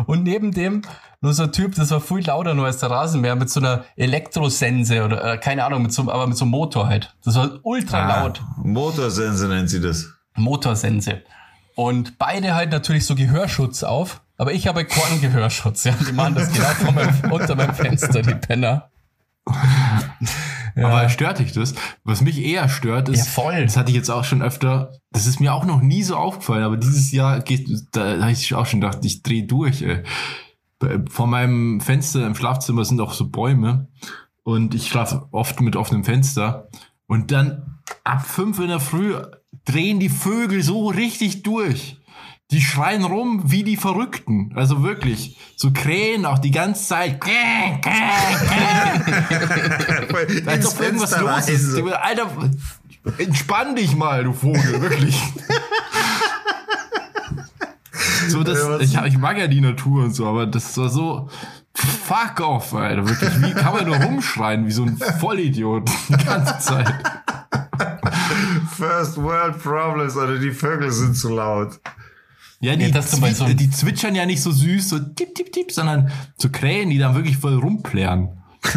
Und 0.06 0.24
neben 0.24 0.52
dem 0.52 0.82
nur 1.22 1.34
so 1.34 1.44
ein 1.44 1.52
Typ, 1.52 1.76
das 1.76 1.92
war 1.92 2.02
viel 2.02 2.26
lauter 2.26 2.54
nur 2.54 2.66
als 2.66 2.78
der 2.80 2.90
Rasenmäher 2.90 3.36
mit 3.36 3.50
so 3.50 3.60
einer 3.60 3.84
Elektrosense 3.96 5.04
oder 5.04 5.34
äh, 5.34 5.38
keine 5.38 5.64
Ahnung, 5.66 5.84
mit 5.84 5.94
so, 5.94 6.12
aber 6.12 6.26
mit 6.26 6.38
so 6.38 6.46
einem 6.46 6.52
Motor 6.52 6.88
halt. 6.88 7.16
Das 7.24 7.36
war 7.36 7.60
ultra 7.64 8.06
Ah, 8.06 8.22
laut. 8.24 8.42
Motorsense 8.58 9.48
nennt 9.48 9.70
sie 9.70 9.82
das. 9.82 10.08
Motorsense. 10.36 11.22
Und 11.76 12.18
beide 12.18 12.56
halt 12.56 12.72
natürlich 12.72 13.06
so 13.06 13.16
Gehörschutz 13.16 13.84
auf. 13.84 14.22
Aber 14.38 14.54
ich 14.54 14.68
habe 14.68 14.86
keinen 14.86 15.22
Gehörschutz. 15.22 15.84
Ja. 15.84 15.94
Die 16.08 16.12
machen 16.14 16.34
das 16.34 16.52
genau 16.52 16.70
vor 16.70 16.92
meinem, 16.92 17.20
unter 17.32 17.56
meinem 17.56 17.76
Fenster, 17.76 18.24
die 18.24 18.34
Penner. 18.34 18.90
Aber 20.76 21.10
stört 21.10 21.40
dich 21.40 21.52
das? 21.52 21.76
Was 22.04 22.22
mich 22.22 22.40
eher 22.40 22.70
stört, 22.70 23.10
ist, 23.10 23.20
Ja, 23.20 23.24
voll. 23.26 23.64
das 23.64 23.78
hatte 23.78 23.92
ich 23.92 23.96
jetzt 23.98 24.10
auch 24.10 24.24
schon 24.24 24.42
öfter, 24.42 24.94
das 25.12 25.28
ist 25.28 25.40
mir 25.40 25.54
auch 25.54 25.66
noch 25.66 25.82
nie 25.82 26.04
so 26.04 26.16
aufgefallen, 26.16 26.64
aber 26.64 26.78
dieses 26.78 27.12
Jahr 27.12 27.42
geht, 27.42 27.68
da, 27.92 28.16
da 28.16 28.22
habe 28.22 28.32
ich 28.32 28.54
auch 28.54 28.66
schon 28.66 28.82
gedacht, 28.82 29.00
ich 29.04 29.24
drehe 29.24 29.44
durch, 29.44 29.82
ey. 29.82 30.04
Vor 31.10 31.28
meinem 31.28 31.80
Fenster 31.80 32.26
im 32.26 32.34
Schlafzimmer 32.34 32.86
sind 32.86 33.00
auch 33.02 33.14
so 33.14 33.30
Bäume 33.30 33.88
und 34.44 34.74
ich 34.74 34.88
schlafe 34.88 35.28
oft 35.32 35.62
mit 35.62 35.76
offenem 35.76 36.04
Fenster 36.04 36.70
und 37.06 37.32
dann 37.32 37.80
ab 38.04 38.26
fünf 38.26 38.60
in 38.60 38.70
der 38.70 38.80
Früh 38.80 39.14
drehen 39.66 40.00
die 40.00 40.10
Vögel 40.10 40.64
so 40.64 40.88
richtig 40.88 41.44
durch. 41.44 41.98
Die 42.52 42.62
schreien 42.62 43.04
rum 43.06 43.44
wie 43.46 43.64
die 43.64 43.78
Verrückten. 43.78 44.52
Also 44.56 44.84
wirklich. 44.84 45.38
So 45.56 45.72
Krähen 45.72 46.26
auch 46.26 46.40
die 46.40 46.52
ganze 46.52 46.86
Zeit. 46.86 47.20
Als 50.46 50.68
ob 50.68 50.82
irgendwas 50.82 51.18
los 51.18 51.48
ist. 51.48 51.72
so. 51.72 51.86
Alter, 51.88 52.28
entspann 53.18 53.76
dich 53.76 53.96
mal, 53.96 54.26
du 54.26 54.34
Vogel, 54.34 54.82
wirklich. 54.82 55.18
so, 58.28 58.44
das, 58.44 58.82
ich, 58.82 58.98
ich 58.98 59.18
mag 59.18 59.38
ja 59.38 59.48
die 59.48 59.62
Natur 59.62 60.04
und 60.04 60.14
so, 60.14 60.28
aber 60.28 60.46
das 60.46 60.78
war 60.78 60.90
so. 60.90 61.30
Fuck 61.74 62.42
off, 62.42 62.74
Alter, 62.74 63.08
wirklich. 63.08 63.42
Wie 63.42 63.54
kann 63.54 63.74
man 63.74 63.86
nur 63.86 63.96
rumschreien, 63.96 64.68
wie 64.68 64.72
so 64.72 64.84
ein 64.84 64.98
Vollidiot 64.98 65.90
die 66.10 66.26
ganze 66.26 66.60
Zeit? 66.60 66.94
First 68.76 69.16
World 69.18 69.58
Problems, 69.64 70.18
oder 70.18 70.38
die 70.38 70.52
Vögel 70.52 70.92
sind 70.92 71.16
zu 71.16 71.30
laut. 71.34 71.80
Ja, 72.62 72.76
die, 72.76 72.86
Ja, 72.86 73.00
zwi- 73.00 73.34
so- 73.34 73.48
die 73.48 73.70
zwitschern 73.72 74.14
ja 74.16 74.26
nicht 74.26 74.42
so 74.42 74.52
süß, 74.52 74.88
so 74.90 75.00
tipp, 75.00 75.34
tipp, 75.36 75.52
tipp, 75.52 75.72
sondern 75.72 76.12
so 76.38 76.50
Krähen, 76.50 76.90
die 76.92 76.98
dann 77.00 77.16
wirklich 77.16 77.38
voll 77.38 77.56
rumplären. 77.58 78.30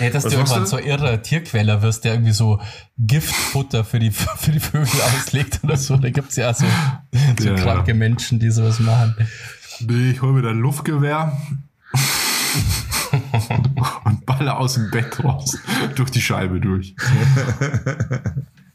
Ey, 0.00 0.10
dass 0.10 0.24
Was 0.24 0.32
du 0.32 0.38
irgendwann 0.38 0.60
du? 0.62 0.66
so 0.66 0.78
irrer 0.78 1.20
Tierquäler 1.22 1.82
wirst, 1.82 2.04
der 2.04 2.14
irgendwie 2.14 2.32
so 2.32 2.60
Giftfutter 2.98 3.84
für 3.84 3.98
die, 3.98 4.10
für 4.12 4.50
die 4.52 4.60
Vögel 4.60 4.88
auslegt 5.02 5.60
oder 5.64 5.76
so. 5.76 5.96
Da 5.98 6.08
gibt's 6.10 6.36
ja 6.36 6.54
so, 6.54 6.64
so 7.40 7.48
Ja. 7.48 7.54
kranke 7.56 7.92
Menschen, 7.92 8.38
die 8.38 8.50
sowas 8.50 8.80
machen. 8.80 9.14
Nee, 9.80 10.12
ich 10.12 10.22
hol 10.22 10.32
mir 10.32 10.42
dann 10.42 10.58
Luftgewehr 10.60 11.36
und 14.04 14.24
baller 14.26 14.58
aus 14.58 14.74
dem 14.74 14.90
Bett 14.90 15.22
raus, 15.22 15.58
durch 15.94 16.10
die 16.10 16.22
Scheibe 16.22 16.58
durch. 16.60 16.94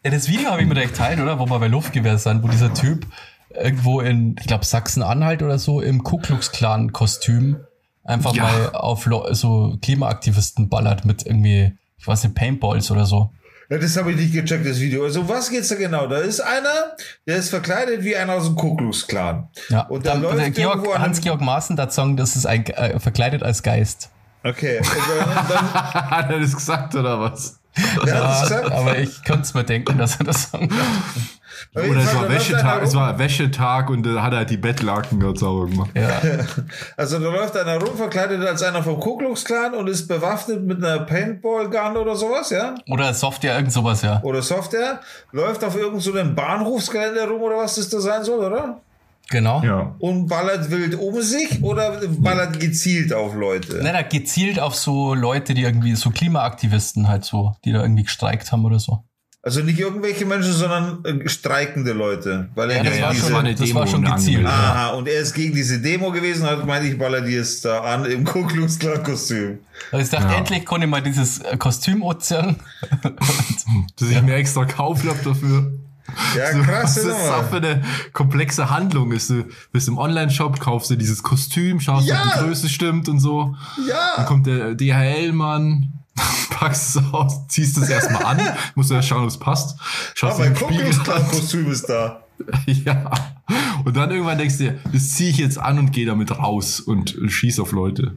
Ja, 0.04 0.10
das 0.12 0.28
Video 0.28 0.50
habe 0.50 0.62
ich 0.62 0.68
mir 0.68 0.74
direkt 0.74 0.98
teilt, 0.98 1.20
oder? 1.20 1.38
Wo 1.40 1.46
wir 1.50 1.60
bei 1.60 1.68
Luftgewehr 1.68 2.18
sind, 2.18 2.42
wo 2.44 2.48
dieser 2.48 2.74
Typ 2.74 3.06
irgendwo 3.54 4.02
in, 4.02 4.36
ich 4.40 4.48
glaube, 4.48 4.66
Sachsen-Anhalt 4.66 5.44
oder 5.44 5.60
so, 5.60 5.82
im 5.82 6.04
Ku 6.04 6.18
Klux 6.18 6.52
Klan-Kostüm 6.52 7.58
einfach 8.04 8.34
Ja. 8.34 8.44
mal 8.44 8.70
auf 8.74 9.06
Lo- 9.06 9.32
so 9.34 9.78
Klimaaktivisten 9.82 10.70
ballert 10.70 11.06
mit 11.06 11.26
irgendwie, 11.26 11.74
ich 12.00 12.08
weiß 12.08 12.24
nicht, 12.24 12.36
Paintballs 12.36 12.90
oder 12.90 13.06
so. 13.06 13.32
Ja, 13.70 13.78
das 13.78 13.96
habe 13.96 14.12
ich 14.12 14.18
nicht 14.18 14.34
gecheckt, 14.34 14.66
das 14.66 14.80
Video. 14.80 15.04
Also, 15.04 15.30
was 15.30 15.50
geht's 15.50 15.70
da 15.70 15.76
genau? 15.76 16.08
Da 16.08 16.18
ist 16.18 16.40
einer, 16.42 16.96
der 17.28 17.38
ist 17.38 17.50
verkleidet 17.50 18.04
wie 18.04 18.16
einer 18.18 18.34
aus 18.34 18.46
dem 18.46 18.56
Ku 18.56 18.76
Klux 18.76 19.06
Klan. 19.08 19.50
Ja, 19.70 19.82
Und 19.82 20.06
da 20.06 20.14
dann, 20.14 20.24
läuft 20.24 20.40
der 20.40 20.50
Georg, 20.52 20.98
Hans-Georg 20.98 21.42
Maaßen, 21.42 21.76
der 21.76 21.90
Song, 21.92 22.18
das 22.18 22.36
ist 22.36 22.46
ein, 22.48 22.66
äh, 22.66 23.00
verkleidet 23.00 23.44
als 23.44 23.62
Geist. 23.64 24.10
Okay. 24.44 24.80
Und 24.80 24.88
dann, 24.88 25.48
dann, 25.48 25.74
Hat 26.10 26.32
er 26.32 26.40
das 26.40 26.54
gesagt 26.56 26.96
oder 26.96 27.20
was? 27.20 27.61
Gesagt? 27.74 28.72
aber 28.72 28.98
ich 29.00 29.24
könnte 29.24 29.42
es 29.42 29.54
mir 29.54 29.64
denken, 29.64 29.98
dass 29.98 30.18
er 30.18 30.26
das 30.26 30.50
Song 30.50 30.70
Aber 31.74 31.86
Oder 31.88 32.00
es 32.02 32.16
war, 32.16 32.30
Wäschetag, 32.30 32.84
es 32.84 32.96
war 32.96 33.18
Wäschetag 33.18 33.90
und 33.90 34.04
da 34.04 34.22
hat 34.24 34.34
er 34.34 34.40
halt 34.40 34.50
die 34.50 34.58
Bettlaken 34.58 35.20
ganz 35.20 35.40
sauber 35.40 35.68
gemacht. 35.68 35.92
Ja. 35.96 36.22
Also 36.98 37.20
da 37.20 37.30
läuft 37.30 37.56
einer 37.56 37.78
rum, 37.78 37.96
verkleidet 37.96 38.46
als 38.46 38.62
einer 38.64 38.84
vom 38.84 39.00
Ku 39.00 39.18
Klux 39.18 39.46
Klan 39.46 39.74
und 39.74 39.88
ist 39.88 40.08
bewaffnet 40.08 40.64
mit 40.64 40.84
einer 40.84 41.00
Paintball-Gun 41.00 41.98
oder 41.98 42.16
sowas, 42.16 42.50
ja? 42.50 42.76
Oder 42.90 43.14
Software, 43.14 43.56
irgend 43.56 43.72
sowas, 43.72 44.02
ja. 44.02 44.22
Oder 44.24 44.42
Software. 44.42 45.00
Läuft 45.32 45.64
auf 45.64 45.76
irgendeinem 45.76 46.02
so 46.02 46.14
einem 46.14 46.36
Bahnhofsgelände 46.36 47.28
rum 47.28 47.42
oder 47.42 47.58
was 47.58 47.76
das 47.76 47.90
da 47.90 48.00
sein 48.00 48.24
soll, 48.24 48.46
oder? 48.46 48.82
Genau. 49.32 49.64
Ja. 49.64 49.96
Und 50.00 50.28
ballert 50.28 50.70
wild 50.70 50.94
um 51.00 51.20
sich 51.22 51.64
oder 51.64 52.02
ballert 52.20 52.60
gezielt 52.60 53.14
auf 53.14 53.34
Leute? 53.34 53.80
Nein, 53.82 53.96
er 53.96 54.04
gezielt 54.04 54.60
auf 54.60 54.76
so 54.76 55.14
Leute, 55.16 55.54
die 55.56 55.64
irgendwie 55.64 55.96
so 55.96 56.12
Klimaaktivisten 56.12 57.08
halt 57.08 57.24
so, 57.26 57.56
die 57.66 57.72
da 57.72 57.82
irgendwie 57.82 58.04
gestreikt 58.04 58.52
haben 58.52 58.66
oder 58.66 58.78
so. 58.80 59.04
Also 59.44 59.62
nicht 59.64 59.80
irgendwelche 59.80 60.24
Menschen, 60.26 60.54
sondern 60.54 61.04
äh, 61.04 61.28
streikende 61.28 61.94
Leute. 61.94 62.50
Weil 62.54 62.70
er 62.70 62.84
Ja, 62.84 62.92
das 62.92 63.02
war 63.02 63.12
diese, 63.12 63.26
schon, 63.28 63.36
eine 63.38 63.56
das 63.56 63.66
Demo 63.68 63.80
war 63.80 63.88
schon 63.88 64.04
gezielt. 64.06 64.46
Aha, 64.46 64.90
und 64.90 65.08
er 65.08 65.20
ist 65.20 65.34
gegen 65.34 65.56
diese 65.56 65.80
Demo 65.80 66.12
gewesen 66.12 66.44
und 66.44 66.50
hat 66.50 66.60
gemeint, 66.60 66.86
ich 66.86 66.96
baller 67.00 67.22
die 67.22 67.32
jetzt 67.32 67.66
da 67.66 67.80
an 67.82 68.06
im 68.06 68.24
Ku 68.24 68.46
Klux 68.46 68.78
Klan 68.78 69.02
Kostüm. 69.02 69.58
Also 69.92 70.04
ich 70.04 70.12
dachte, 70.12 70.32
Ja. 70.32 70.38
endlich 70.38 70.64
konnte 70.64 70.86
ich 70.86 70.92
mal 70.92 71.02
dieses 71.02 71.40
äh, 71.40 71.58
Kostüm 71.58 72.04
anziehen. 72.04 72.58
Dass 74.00 74.10
ich 74.10 74.22
mir 74.22 74.36
extra 74.36 74.66
kaufen 74.66 75.10
hab 75.10 75.24
dafür. 75.24 75.72
Ja, 76.38 76.54
So, 76.54 76.62
krass, 76.64 76.96
was 76.98 77.04
das 77.04 77.30
auch 77.30 77.50
für 77.50 77.58
eine 77.58 77.82
komplexe 78.14 78.70
Handlung 78.70 79.12
ist. 79.12 79.30
Du 79.30 79.46
bist 79.72 79.88
im 79.88 79.98
Online-Shop, 79.98 80.60
kaufst 80.60 80.90
dir 80.92 80.98
dieses 80.98 81.24
Kostüm, 81.24 81.80
schaust, 81.80 82.08
Ja. 82.08 82.24
ob 82.26 82.34
die 82.34 82.40
Größe 82.46 82.70
stimmt 82.70 83.10
und 83.10 83.20
so. 83.20 83.56
Dann 83.78 83.88
Ja, 83.88 84.24
kommt 84.24 84.48
der 84.48 84.76
DHL-Mann, 84.76 85.94
packst 86.52 86.96
es 86.96 87.04
aus, 87.14 87.48
ziehst 87.48 87.78
es 87.78 87.90
erstmal 87.90 88.24
an, 88.26 88.40
musst 88.76 88.90
du 88.90 88.96
erst 88.96 89.08
schauen, 89.08 89.24
ob 89.24 89.30
es 89.30 89.38
passt. 89.38 89.80
Schaust 90.16 90.36
aber 90.36 90.46
in 90.48 90.54
ein 90.54 90.60
den 90.60 90.68
Ku 90.68 90.74
Spiegel 90.74 90.90
Klux 90.92 91.04
Klan 91.04 91.22
an. 91.22 91.28
Kostüm 91.30 91.72
ist 91.72 91.86
da. 91.90 92.24
Ja. 92.66 93.12
Und 93.86 93.96
dann 93.98 94.10
irgendwann 94.10 94.38
denkst 94.40 94.58
du 94.58 94.64
dir, 94.64 94.80
das 94.92 95.12
ziehe 95.12 95.30
ich 95.30 95.38
jetzt 95.38 95.60
an 95.60 95.78
und 95.78 95.92
gehe 95.92 96.06
damit 96.08 96.32
raus 96.40 96.80
und 96.80 97.16
schieß 97.28 97.60
auf 97.60 97.72
Leute. 97.72 98.16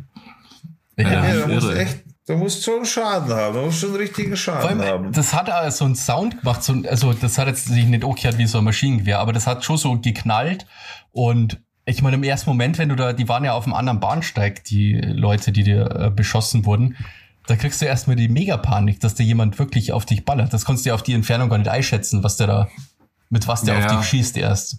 Ja. 0.97 1.11
Ja. 1.11 1.25
Ja, 1.29 1.41
da 1.41 1.47
musst 1.55 1.67
irre. 1.67 1.79
echt, 1.79 2.04
da 2.27 2.37
musst 2.37 2.65
schon 2.65 2.77
einen 2.77 2.87
Schaden 2.87 3.33
haben. 3.35 3.55
Da 3.55 3.63
musst 3.63 3.81
schon 3.81 3.91
einen 3.91 3.99
richtigen 3.99 4.29
Vor 4.31 4.37
Schaden 4.37 4.81
allem, 4.81 4.83
haben. 4.91 5.13
das 5.13 5.35
hat 5.35 5.51
auch 5.51 5.71
so 5.71 5.85
einen 5.85 5.95
Sound 5.95 6.41
gemacht, 6.41 6.63
so, 6.63 6.73
ein- 6.73 6.87
also 6.87 7.13
das 7.13 7.37
hat 7.39 7.49
jetzt 7.49 7.67
sich 7.67 7.85
nicht 7.87 8.05
angehört 8.05 8.39
wie 8.39 8.47
so 8.47 8.59
ein 8.59 8.65
Maschinengewehr, 8.65 9.19
aber 9.21 9.33
das 9.33 9.47
hat 9.47 9.65
schon 9.65 9.77
so 9.77 9.99
geknallt 9.99 10.67
und 11.13 11.61
ich 11.87 12.01
meine, 12.01 12.17
im 12.17 12.23
ersten 12.23 12.49
Moment, 12.49 12.79
wenn 12.79 12.89
du 12.89 12.97
da, 12.97 13.13
die 13.13 13.29
waren 13.29 13.45
ja 13.45 13.53
auf 13.53 13.65
einem 13.65 13.75
anderen 13.75 14.01
Bahnsteig, 14.01 14.65
die 14.65 14.95
Leute, 14.95 15.53
die 15.53 15.65
dir 15.65 15.91
äh, 15.95 16.11
beschossen 16.11 16.65
wurden, 16.65 16.97
da 17.47 17.57
kriegst 17.57 17.83
du 17.83 17.85
erstmal 17.85 18.17
die 18.17 18.29
Megapanik, 18.29 19.01
dass 19.01 19.15
da 19.17 19.23
jemand 19.23 19.59
wirklich 19.59 19.93
auf 19.93 20.07
dich 20.07 20.25
ballert. 20.25 20.55
Das 20.55 20.65
konntest 20.65 20.87
du 20.87 20.89
ja 20.89 20.95
auf 20.95 21.03
die 21.03 21.13
Entfernung 21.13 21.51
gar 21.51 21.59
nicht 21.59 21.69
einschätzen, 21.69 22.25
was 22.25 22.39
der 22.39 22.47
da, 22.47 22.69
mit 23.29 23.47
was 23.49 23.65
der 23.65 23.79
Ja, 23.79 23.85
auf 23.85 23.99
dich 23.99 24.09
schießt 24.09 24.39
erst. 24.39 24.79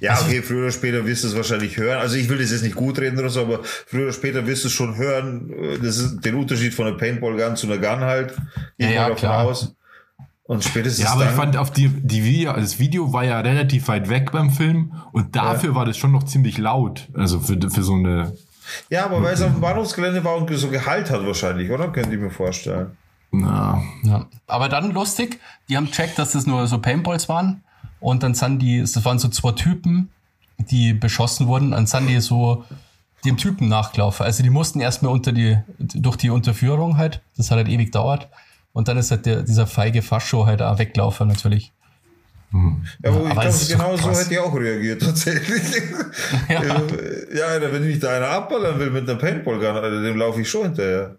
Ja, 0.00 0.20
okay, 0.20 0.42
früher 0.42 0.62
oder 0.62 0.72
später 0.72 1.06
wirst 1.06 1.24
du 1.24 1.28
es 1.28 1.36
wahrscheinlich 1.36 1.76
hören. 1.76 1.98
Also 1.98 2.16
ich 2.16 2.28
will 2.28 2.38
das 2.38 2.50
jetzt 2.50 2.62
nicht 2.62 2.74
gut 2.74 2.98
reden 2.98 3.18
oder 3.18 3.30
so, 3.30 3.42
aber 3.42 3.60
früher 3.62 4.04
oder 4.04 4.12
später 4.12 4.46
wirst 4.46 4.64
du 4.64 4.68
es 4.68 4.74
schon 4.74 4.96
hören. 4.96 5.78
Das 5.82 5.98
ist 5.98 6.20
den 6.20 6.34
Unterschied 6.34 6.74
von 6.74 6.86
einer 6.86 6.96
Paintball-Gun 6.96 7.56
zu 7.56 7.66
einer 7.70 7.78
Gun 7.78 8.00
halt. 8.00 8.34
Ja, 8.76 8.88
ich 8.88 8.94
ja, 8.94 9.02
davon 9.02 9.16
klar. 9.16 9.44
aus. 9.44 9.74
Und 10.44 10.64
spätestens 10.64 11.04
Ja, 11.04 11.12
aber 11.12 11.24
dann, 11.24 11.34
ich 11.34 11.36
fand 11.36 11.56
auf 11.58 11.70
die, 11.70 11.88
die 11.88 12.24
Video, 12.24 12.50
also 12.52 12.62
das 12.62 12.78
Video 12.78 13.12
war 13.12 13.22
ja 13.22 13.38
relativ 13.40 13.86
weit 13.88 14.08
weg 14.08 14.32
beim 14.32 14.50
Film 14.50 14.94
und 15.12 15.36
dafür 15.36 15.74
war 15.74 15.84
das 15.84 15.96
schon 15.98 16.10
noch 16.10 16.22
ziemlich 16.24 16.56
laut. 16.58 17.08
Also 17.14 17.38
für, 17.38 17.58
für 17.70 17.82
so 17.82 17.92
eine, 17.92 18.32
ja, 18.90 19.04
aber 19.04 19.22
weil 19.22 19.34
es 19.34 19.42
auf 19.42 19.52
dem 19.52 19.60
Bahnhofsgelände 19.60 20.24
war 20.24 20.36
und 20.36 20.50
so 20.54 20.68
Gehalt 20.68 21.10
hat 21.10 21.24
wahrscheinlich, 21.24 21.70
oder? 21.70 21.88
Könnte 21.88 22.14
ich 22.14 22.20
mir 22.20 22.30
vorstellen. 22.30 22.96
na, 23.30 23.82
Ja. 24.02 24.26
Aber 24.46 24.68
dann 24.68 24.90
lustig, 24.92 25.38
die 25.68 25.76
haben 25.76 25.90
checkt, 25.90 26.18
dass 26.18 26.32
das 26.32 26.46
nur 26.46 26.66
so 26.66 26.78
Paintballs 26.78 27.28
waren. 27.28 27.62
Und 28.00 28.22
dann 28.22 28.34
sind 28.34 28.60
die, 28.60 28.80
das 28.80 29.04
waren 29.04 29.18
so 29.18 29.28
zwei 29.28 29.52
Typen, 29.52 30.10
die 30.58 30.92
beschossen 30.92 31.46
wurden. 31.46 31.72
Dann 31.72 31.86
sind 31.86 32.06
die 32.08 32.20
so 32.20 32.64
dem 33.24 33.36
Typen 33.36 33.68
nachgelaufen. 33.68 34.24
Also 34.24 34.42
die 34.42 34.50
mussten 34.50 34.80
erstmal 34.80 35.12
unter 35.12 35.32
die, 35.32 35.58
durch 35.78 36.16
die 36.16 36.30
Unterführung 36.30 36.96
halt. 36.96 37.20
Das 37.36 37.50
hat 37.50 37.58
halt 37.58 37.68
ewig 37.68 37.90
dauert. 37.92 38.28
Und 38.72 38.88
dann 38.88 38.96
ist 38.96 39.10
halt 39.10 39.26
der, 39.26 39.42
dieser 39.42 39.66
feige 39.66 40.02
Fascho 40.02 40.46
halt 40.46 40.62
auch 40.62 40.78
weglaufen 40.78 41.26
natürlich. 41.26 41.72
Ja, 42.52 43.10
aber 43.10 43.24
ich 43.24 43.30
aber 43.30 43.40
glaube, 43.42 43.58
genau 43.68 43.96
so 43.96 44.10
hätte 44.10 44.32
ich 44.32 44.38
auch 44.38 44.54
reagiert, 44.54 45.02
tatsächlich. 45.02 45.62
Ja. 46.48 46.62
Äh, 46.62 47.36
ja, 47.36 47.46
Alter, 47.46 47.72
wenn 47.72 47.86
mich 47.86 47.98
da 47.98 48.16
einer 48.16 48.28
abballern 48.28 48.78
will 48.78 48.90
mit 48.90 49.08
einer 49.08 49.18
Paintball-Gun, 49.18 49.76
Alter, 49.76 50.02
dem 50.02 50.16
laufe 50.16 50.40
ich 50.40 50.48
schon 50.48 50.62
hinterher, 50.62 51.16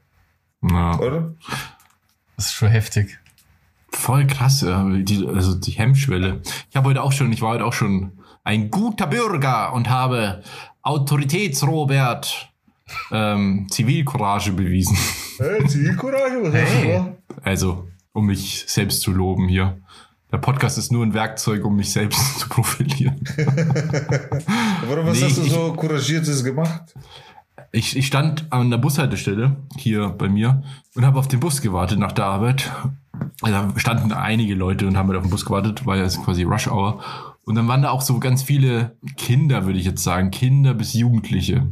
na. 0.61 0.97
oder? 0.99 1.35
Das 2.35 2.47
ist 2.47 2.53
schon 2.53 2.69
heftig. 2.69 3.19
Voll 3.91 4.27
krass, 4.27 4.59
die, 4.59 5.27
also 5.27 5.55
die 5.55 5.71
Hemmschwelle. 5.71 6.41
Ich 6.69 6.75
habe 6.75 6.89
heute 6.89 7.03
auch 7.03 7.11
schon, 7.11 7.31
ich 7.31 7.41
war 7.41 7.51
heute 7.51 7.65
auch 7.65 7.73
schon 7.73 8.19
ein 8.43 8.71
guter 8.71 9.07
Bürger 9.07 9.73
und 9.73 9.89
habe 9.89 10.41
Autoritätsrobert 10.81 12.49
ähm, 13.11 13.67
Zivilcourage 13.69 14.51
bewiesen. 14.53 14.97
Hey, 15.37 15.65
Zivilcourage, 15.67 16.41
was 16.41 16.53
Hey. 16.53 17.01
Also, 17.43 17.87
um 18.13 18.25
mich 18.25 18.65
selbst 18.67 19.01
zu 19.01 19.11
loben 19.11 19.47
hier. 19.47 19.79
Der 20.31 20.37
Podcast 20.37 20.77
ist 20.77 20.91
nur 20.91 21.03
ein 21.03 21.13
Werkzeug, 21.13 21.65
um 21.65 21.75
mich 21.75 21.91
selbst 21.91 22.39
zu 22.39 22.49
profilieren. 22.49 23.19
Warum 24.87 25.11
Nee, 25.11 25.23
hast 25.23 25.37
du 25.37 25.43
so 25.43 25.73
Couragiertes 25.73 26.43
gemacht? 26.43 26.93
Ich, 27.71 27.95
ich 27.95 28.07
stand 28.07 28.51
an 28.51 28.71
der 28.71 28.77
Bushaltestelle 28.79 29.57
hier 29.77 30.09
bei 30.09 30.27
mir 30.27 30.63
und 30.95 31.05
habe 31.05 31.19
auf 31.19 31.27
den 31.27 31.39
Bus 31.39 31.61
gewartet 31.61 31.99
nach 31.99 32.11
der 32.11 32.25
Arbeit. 32.25 32.71
Da 33.41 33.71
standen 33.77 34.11
einige 34.11 34.55
Leute 34.55 34.87
und 34.87 34.97
haben 34.97 35.07
halt 35.09 35.17
auf 35.17 35.25
den 35.25 35.29
Bus 35.29 35.45
gewartet, 35.45 35.85
war 35.85 35.97
ja 35.97 36.07
quasi 36.07 36.43
Rush 36.43 36.67
Hour. 36.67 37.03
Und 37.45 37.55
dann 37.55 37.67
waren 37.67 37.81
da 37.81 37.91
auch 37.91 38.01
so 38.01 38.19
ganz 38.19 38.43
viele 38.43 38.95
Kinder, 39.17 39.65
würde 39.65 39.79
ich 39.79 39.85
jetzt 39.85 40.03
sagen, 40.03 40.31
Kinder 40.31 40.73
bis 40.73 40.93
Jugendliche, 40.93 41.67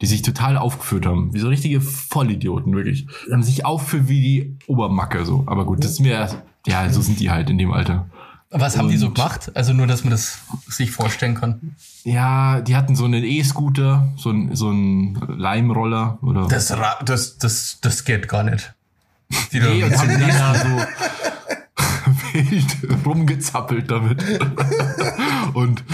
die 0.00 0.06
sich 0.06 0.22
total 0.22 0.56
aufgeführt 0.56 1.06
haben. 1.06 1.34
Wie 1.34 1.38
so 1.38 1.48
richtige 1.48 1.80
Vollidioten, 1.80 2.74
wirklich. 2.74 3.06
Die 3.26 3.32
haben 3.32 3.42
sich 3.42 3.64
aufgeführt 3.64 4.08
wie 4.08 4.20
die 4.20 4.56
Obermacke 4.66 5.24
so. 5.24 5.44
Aber 5.46 5.64
gut, 5.64 5.82
das 5.82 5.92
ist 5.92 6.00
mir, 6.00 6.28
ja, 6.66 6.90
so 6.90 7.00
sind 7.00 7.20
die 7.20 7.30
halt 7.30 7.50
in 7.50 7.58
dem 7.58 7.72
Alter. 7.72 8.08
Was 8.50 8.78
haben 8.78 8.88
die 8.88 8.96
so 8.96 9.08
Und- 9.08 9.14
gemacht? 9.14 9.50
Also 9.54 9.72
nur, 9.72 9.86
dass 9.86 10.04
man 10.04 10.12
das 10.12 10.38
sich 10.68 10.90
vorstellen 10.92 11.34
kann. 11.34 11.74
Ja, 12.04 12.60
die 12.60 12.76
hatten 12.76 12.94
so 12.94 13.04
einen 13.04 13.24
E-Scooter, 13.24 14.12
so 14.16 14.30
einen, 14.30 14.54
so 14.54 14.68
einen 14.68 15.14
Leimroller 15.36 16.18
oder. 16.22 16.46
Das, 16.46 16.72
das, 17.04 17.38
das, 17.38 17.78
das 17.80 18.04
geht 18.04 18.28
gar 18.28 18.44
nicht. 18.44 18.72
Die 19.52 19.58
Nee, 19.60 19.82
und 19.82 19.98
haben 19.98 20.08
dann 20.20 20.28
da 20.28 20.54
so 20.54 20.68
wild 22.32 23.04
rumgezappelt 23.04 23.90
damit. 23.90 24.22
und 25.54 25.84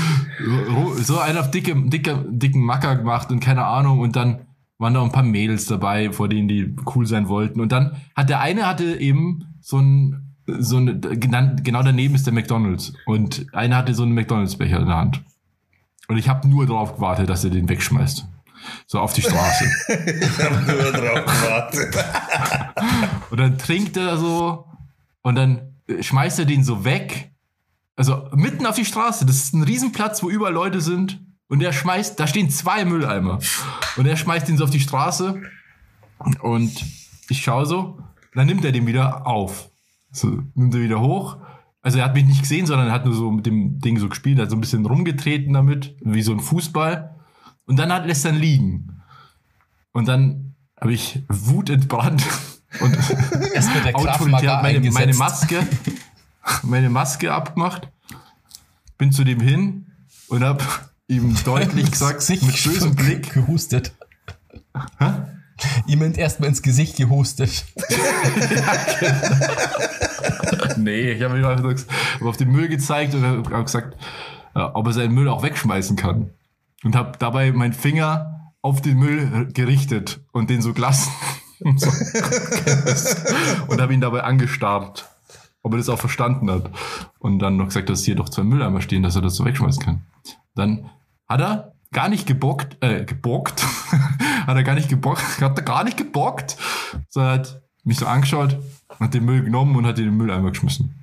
so 1.02 1.18
einen 1.18 1.38
auf 1.38 1.50
dicke, 1.50 1.74
dicke, 1.88 2.24
dicken 2.28 2.62
Macker 2.64 2.96
gemacht 2.96 3.30
und 3.30 3.40
keine 3.40 3.64
Ahnung. 3.64 4.00
Und 4.00 4.16
dann 4.16 4.40
waren 4.78 4.94
da 4.94 5.02
ein 5.02 5.12
paar 5.12 5.22
Mädels 5.22 5.66
dabei, 5.66 6.12
vor 6.12 6.28
denen 6.28 6.48
die 6.48 6.74
cool 6.94 7.06
sein 7.06 7.28
wollten. 7.28 7.60
Und 7.60 7.72
dann 7.72 7.96
hat 8.14 8.28
der 8.28 8.40
eine 8.40 8.66
hatte 8.66 8.96
eben 9.00 9.44
so 9.60 9.78
ein, 9.78 10.31
so 10.58 10.76
eine, 10.78 10.98
genau 10.98 11.82
daneben 11.82 12.14
ist 12.14 12.26
der 12.26 12.32
McDonalds. 12.32 12.92
Und 13.06 13.46
einer 13.52 13.76
hatte 13.76 13.94
so 13.94 14.02
einen 14.02 14.12
McDonalds-Becher 14.12 14.80
in 14.80 14.86
der 14.86 14.96
Hand. 14.96 15.22
Und 16.08 16.18
ich 16.18 16.28
habe 16.28 16.48
nur 16.48 16.66
darauf 16.66 16.96
gewartet, 16.96 17.28
dass 17.28 17.44
er 17.44 17.50
den 17.50 17.68
wegschmeißt. 17.68 18.26
So 18.86 19.00
auf 19.00 19.12
die 19.12 19.22
Straße. 19.22 19.64
Nur 19.88 20.92
drauf 20.92 21.24
gewartet. 21.24 21.96
Und 23.30 23.38
dann 23.40 23.58
trinkt 23.58 23.96
er 23.96 24.16
so 24.18 24.66
und 25.22 25.36
dann 25.36 25.76
äh, 25.88 26.02
schmeißt 26.02 26.38
er 26.40 26.44
den 26.44 26.62
so 26.62 26.84
weg. 26.84 27.32
Also 27.96 28.28
mitten 28.34 28.66
auf 28.66 28.76
die 28.76 28.84
Straße. 28.84 29.24
Das 29.24 29.36
ist 29.36 29.54
ein 29.54 29.62
Riesenplatz, 29.62 30.22
wo 30.22 30.30
überall 30.30 30.52
Leute 30.52 30.80
sind. 30.80 31.20
Und 31.48 31.62
er 31.62 31.72
schmeißt, 31.72 32.20
da 32.20 32.26
stehen 32.26 32.50
zwei 32.50 32.84
Mülleimer. 32.84 33.38
Und 33.96 34.06
er 34.06 34.16
schmeißt 34.16 34.48
den 34.48 34.56
so 34.56 34.64
auf 34.64 34.70
die 34.70 34.80
Straße. 34.80 35.42
Und 36.40 36.84
ich 37.28 37.42
schaue 37.42 37.66
so. 37.66 37.98
Dann 38.34 38.46
nimmt 38.46 38.64
er 38.64 38.72
den 38.72 38.86
wieder 38.86 39.26
auf. 39.26 39.70
So, 40.12 40.42
nimmt 40.54 40.74
er 40.74 40.80
wieder 40.80 41.00
hoch. 41.00 41.38
Also 41.80 41.98
er 41.98 42.04
hat 42.04 42.14
mich 42.14 42.24
nicht 42.24 42.42
gesehen, 42.42 42.66
sondern 42.66 42.88
er 42.88 42.92
hat 42.92 43.04
nur 43.04 43.14
so 43.14 43.30
mit 43.30 43.44
dem 43.44 43.80
Ding 43.80 43.98
so 43.98 44.08
gespielt, 44.08 44.38
hat 44.38 44.50
so 44.50 44.56
ein 44.56 44.60
bisschen 44.60 44.86
rumgetreten 44.86 45.52
damit, 45.52 45.96
wie 46.00 46.22
so 46.22 46.32
ein 46.32 46.40
Fußball. 46.40 47.16
Und 47.66 47.78
dann 47.78 47.92
hat, 47.92 48.06
lässt 48.06 48.24
er 48.24 48.32
ihn 48.32 48.38
liegen. 48.38 49.02
Und 49.92 50.06
dann 50.06 50.54
habe 50.80 50.92
ich 50.92 51.22
Wut 51.28 51.70
entbrannt 51.70 52.24
und 52.80 52.96
autoritär 53.94 54.62
meine, 54.62 54.90
meine 54.90 55.14
Maske, 55.14 55.66
meine 56.62 56.90
Maske 56.90 57.32
abgemacht, 57.32 57.88
bin 58.98 59.12
zu 59.12 59.24
dem 59.24 59.40
hin 59.40 59.86
und 60.28 60.44
habe 60.44 60.62
ihm 61.08 61.34
deutlich 61.44 61.90
gesagt, 61.90 62.28
mit 62.28 62.64
bösem 62.64 62.94
Blick, 62.94 63.32
gehustet. 63.32 63.92
Ihm 65.86 66.02
erstmal 66.14 66.48
ins 66.48 66.62
Gesicht 66.62 66.96
gehustet. 66.96 67.64
nee, 70.76 71.12
ich 71.12 71.22
habe 71.22 71.38
ihm 71.38 71.44
einfach 71.44 71.74
auf 72.20 72.36
den 72.36 72.50
Müll 72.50 72.68
gezeigt 72.68 73.14
und 73.14 73.24
habe 73.24 73.64
gesagt, 73.64 73.96
äh, 74.54 74.60
ob 74.60 74.86
er 74.86 74.92
seinen 74.92 75.14
Müll 75.14 75.28
auch 75.28 75.42
wegschmeißen 75.42 75.96
kann. 75.96 76.30
Und 76.84 76.96
habe 76.96 77.12
dabei 77.18 77.52
meinen 77.52 77.72
Finger 77.72 78.52
auf 78.60 78.80
den 78.80 78.98
Müll 78.98 79.48
gerichtet 79.52 80.20
und 80.32 80.50
den 80.50 80.62
so 80.62 80.72
gelassen. 80.72 81.12
und 81.62 81.80
habe 83.80 83.94
ihn 83.94 84.00
dabei 84.00 84.24
angestarrt, 84.24 85.08
ob 85.62 85.72
er 85.72 85.78
das 85.78 85.88
auch 85.88 85.98
verstanden 85.98 86.50
hat. 86.50 86.70
Und 87.18 87.38
dann 87.38 87.56
noch 87.56 87.66
gesagt, 87.66 87.88
dass 87.88 88.02
hier 88.04 88.16
doch 88.16 88.28
zwei 88.28 88.42
Mülleimer 88.42 88.80
stehen, 88.80 89.02
dass 89.04 89.14
er 89.16 89.22
das 89.22 89.36
so 89.36 89.44
wegschmeißen 89.44 89.82
kann. 89.82 90.02
Dann 90.54 90.90
hat 91.28 91.40
er 91.40 91.72
gar 91.92 92.08
nicht 92.08 92.26
gebockt, 92.26 92.76
äh, 92.80 93.04
gebockt, 93.04 93.64
hat 94.46 94.56
er 94.56 94.62
gar 94.62 94.74
nicht 94.74 94.88
gebockt, 94.88 95.40
hat 95.40 95.56
er 95.58 95.64
gar 95.64 95.84
nicht 95.84 95.96
gebockt, 95.96 96.56
sondern 97.08 97.38
hat 97.40 97.62
mich 97.84 97.98
so 97.98 98.06
angeschaut, 98.06 98.58
hat 98.98 99.14
den 99.14 99.24
Müll 99.24 99.42
genommen 99.42 99.76
und 99.76 99.86
hat 99.86 99.98
den 99.98 100.04
in 100.06 100.10
den 100.12 100.16
Mülleimer 100.18 100.50
geschmissen. 100.50 100.94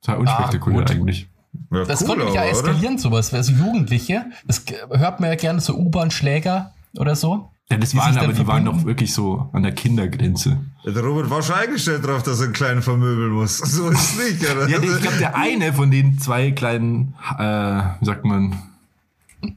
Total 0.00 0.20
unspektakulär 0.20 0.80
gut. 0.80 0.90
eigentlich. 0.90 1.28
Ja, 1.70 1.84
Das 1.84 2.00
cool, 2.02 2.08
konnte 2.08 2.24
mich 2.24 2.34
ja 2.34 2.42
aber, 2.42 2.50
oder? 2.50 2.58
eskalieren, 2.70 2.98
sowas. 2.98 3.32
Also 3.32 3.52
Jugendliche, 3.52 4.24
das 4.46 4.64
hört 4.90 5.20
man 5.20 5.30
ja 5.30 5.36
gerne 5.36 5.60
so 5.60 5.74
U-Bahn-Schläger 5.76 6.72
oder 6.98 7.14
so. 7.14 7.50
Ja, 7.70 7.78
das 7.78 7.90
Die 7.90 7.96
waren 7.96 8.18
aber, 8.18 8.32
die 8.32 8.46
waren 8.46 8.64
doch 8.64 8.84
wirklich 8.84 9.14
so 9.14 9.48
an 9.52 9.62
der 9.62 9.72
Kindergrenze. 9.72 10.58
Ja, 10.84 10.92
Der 10.92 11.02
Robert 11.02 11.30
war 11.30 11.42
schon 11.42 11.54
eingestellt 11.56 12.04
drauf, 12.06 12.22
dass 12.22 12.40
er 12.40 12.46
einen 12.46 12.52
kleinen 12.52 12.82
vermöbeln 12.82 13.32
muss. 13.32 13.58
So 13.64 13.88
ist 13.90 14.18
es 14.18 14.30
nicht, 14.40 14.50
oder? 14.50 14.68
Ja, 14.68 14.78
ich 14.82 15.00
glaube, 15.00 15.16
der 15.18 15.36
eine 15.36 15.72
von 15.72 15.90
den 15.90 16.18
zwei 16.18 16.50
kleinen, 16.50 17.14
äh, 17.38 17.42
wie 18.00 18.04
sagt 18.04 18.24
man, 18.24 18.54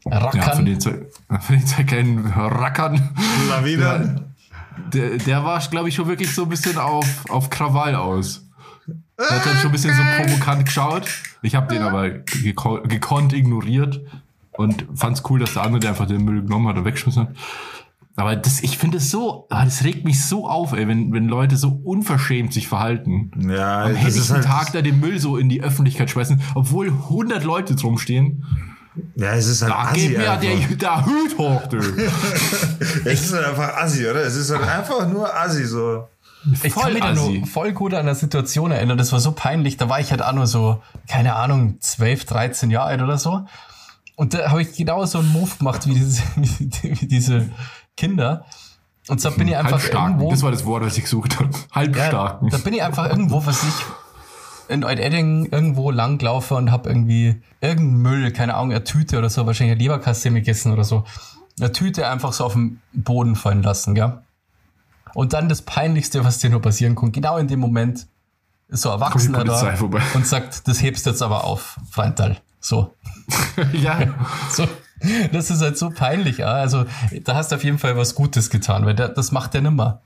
ja, 0.06 0.18
Rackern. 0.18 0.66
den 0.66 0.80
zwei, 0.80 1.06
von 1.40 1.56
den 1.56 1.66
zwei 1.66 1.84
kleinen 1.84 2.26
Rackern, 2.26 3.10
Lawine. 3.50 4.26
der, 4.94 5.18
der 5.18 5.44
war, 5.44 5.60
glaube 5.60 5.90
ich, 5.90 5.96
schon 5.96 6.08
wirklich 6.08 6.34
so 6.34 6.44
ein 6.44 6.50
bisschen 6.50 6.78
auf, 6.78 7.30
auf 7.30 7.50
Krawall 7.50 7.96
aus. 7.96 8.46
Der 9.18 9.30
hat 9.30 9.46
dann 9.46 9.56
schon 9.58 9.68
ein 9.68 9.72
bisschen 9.72 9.96
so 9.96 10.02
provokant 10.18 10.66
geschaut. 10.66 11.08
Ich 11.42 11.56
habe 11.56 11.74
den 11.74 11.82
aber 11.84 12.10
geko 12.10 12.82
gekonnt 12.84 13.34
ignoriert 13.34 14.02
und 14.52 14.86
fand's 14.94 15.24
cool, 15.30 15.40
dass 15.40 15.54
der 15.54 15.64
andere, 15.64 15.80
der 15.80 15.92
einfach 15.92 16.08
den 16.08 16.24
Müll 16.24 16.42
genommen 16.42 16.68
hat 16.68 16.78
und 16.78 16.86
weggeschmissen 16.86 17.30
hat. 17.30 17.36
Aber 18.18 18.36
das, 18.36 18.64
ich 18.64 18.78
finde 18.78 18.98
es 18.98 19.12
so, 19.12 19.46
ah, 19.50 19.66
das 19.66 19.84
regt 19.84 20.06
mich 20.06 20.24
so 20.24 20.48
auf, 20.48 20.72
ey, 20.72 20.88
wenn, 20.88 21.12
wenn 21.12 21.28
Leute 21.28 21.58
so 21.58 21.82
unverschämt 21.84 22.54
sich 22.54 22.68
verhalten. 22.68 23.32
Ja, 23.50 23.84
Am 23.84 23.90
das 23.90 24.00
helllichten 24.00 24.22
ist 24.22 24.32
halt, 24.32 24.46
Tag 24.46 24.72
da 24.72 24.82
den 24.82 25.02
Müll 25.02 25.20
so 25.20 25.38
in 25.38 25.50
die 25.50 25.62
Öffentlichkeit 25.62 26.10
schmeißen, 26.10 26.42
obwohl 26.56 26.88
100 26.88 27.44
Leute 27.44 27.76
drum 27.76 27.98
stehen. 27.98 28.46
Ja, 29.16 29.34
es 29.34 29.48
ist 29.48 29.62
halt 29.62 29.72
Da 29.74 29.80
assi 29.80 30.08
geht 30.08 30.18
mir 30.18 30.32
einfach. 30.32 30.42
der, 30.42 30.78
der 30.78 31.06
Hut 31.06 31.38
hoch, 31.38 31.68
du. 31.68 31.78
Es 33.06 33.22
ist 33.26 33.34
halt 33.34 33.46
einfach 33.46 33.78
assi, 33.78 34.08
oder? 34.08 34.22
Es 34.22 34.36
ist 34.36 34.50
halt 34.52 34.68
einfach 34.68 35.08
nur 35.08 35.36
assi, 35.36 35.66
so. 35.66 36.08
Ich 36.64 36.74
kann 36.76 36.94
mich 36.94 37.02
da 37.02 37.10
assi. 37.10 37.40
nur 37.40 37.48
voll 37.48 37.74
gut 37.74 37.94
an 37.94 38.06
der 38.06 38.16
Situation 38.16 38.72
erinnern. 38.72 38.98
Das 38.98 39.12
war 39.12 39.20
so 39.20 39.32
peinlich. 39.32 39.78
Da 39.78 39.90
war 39.90 40.00
ich 40.00 40.12
halt 40.12 40.22
auch 40.22 40.34
nur 40.34 40.48
so, 40.48 40.82
keine 41.08 41.36
Ahnung, 41.36 41.78
12, 41.80 42.26
13 42.26 42.72
Jahre 42.72 42.88
alt 42.88 43.02
oder 43.02 43.18
so. 43.18 43.46
Und 44.16 44.34
da 44.34 44.50
habe 44.52 44.62
ich 44.62 44.74
genau 44.76 45.06
so 45.06 45.20
einen 45.20 45.30
Move 45.34 45.52
gemacht 45.58 45.88
wie 45.88 45.94
diese, 45.94 46.22
wie 46.36 47.08
diese 47.08 47.50
Kinder. 47.98 48.46
Und 49.08 49.24
da 49.24 49.30
bin 49.30 49.48
ich 49.48 49.56
einfach 49.58 49.84
irgendwo. 49.88 50.32
das 50.32 50.42
war 50.42 50.52
das 50.52 50.66
Wort, 50.66 50.84
was 50.84 50.98
ich 50.98 51.04
gesucht 51.04 51.40
habe. 51.40 51.50
Ja, 51.52 51.76
Halbstarken. 51.76 52.50
da 52.50 52.58
bin 52.58 52.74
ich 52.74 52.82
einfach 52.82 53.10
irgendwo, 53.10 53.46
was 53.46 53.62
ich 53.64 53.74
in 54.68 54.84
Eutedding 54.84 55.48
irgendwo 55.52 55.92
langlaufe 55.92 56.56
und 56.56 56.72
habe 56.72 56.90
irgendwie 56.90 57.42
irgendeinen 57.62 58.02
Müll, 58.02 58.32
keine 58.32 58.56
Ahnung, 58.56 58.72
eine 58.72 58.84
Tüte 58.84 59.18
oder 59.18 59.30
so, 59.30 59.46
wahrscheinlich 59.46 59.74
eine 59.74 59.82
Leberkasse 59.82 60.32
gegessen 60.32 60.72
oder 60.74 60.84
so, 60.84 61.04
eine 61.60 61.72
Tüte 61.72 62.08
einfach 62.08 62.34
so 62.34 62.46
auf 62.46 62.54
den 62.54 62.82
Boden 62.94 63.36
fallen 63.36 63.64
lassen, 63.64 63.96
gell? 63.96 64.20
Und 65.14 65.32
dann 65.32 65.48
das 65.48 65.62
Peinlichste, 65.62 66.26
was 66.26 66.40
dir 66.40 66.50
nur 66.50 66.62
passieren 66.62 66.96
kann, 66.96 67.12
genau 67.12 67.38
in 67.38 67.48
dem 67.48 67.60
Moment 67.60 68.08
ist 68.68 68.82
so 68.82 68.90
Erwachsener 68.90 69.44
da 69.44 69.76
vorbei. 69.76 70.02
und 70.14 70.28
sagt, 70.28 70.68
das 70.68 70.82
hebst 70.82 71.06
du 71.06 71.12
jetzt 71.12 71.22
aber 71.22 71.46
auf, 71.46 71.78
Freintal. 71.90 72.38
So. 72.60 72.94
ja. 73.74 74.00
so. 74.52 74.68
Das 75.32 75.52
ist 75.52 75.62
halt 75.62 75.78
so 75.78 75.90
peinlich. 75.90 76.46
Also, 76.46 76.86
da 77.24 77.36
hast 77.36 77.52
du 77.52 77.58
auf 77.58 77.64
jeden 77.64 77.78
Fall 77.78 77.96
was 77.96 78.16
Gutes 78.16 78.50
getan, 78.50 78.86
weil 78.86 78.96
das 78.96 79.32
macht 79.32 79.54
der 79.54 79.62
nimmer. 79.62 80.02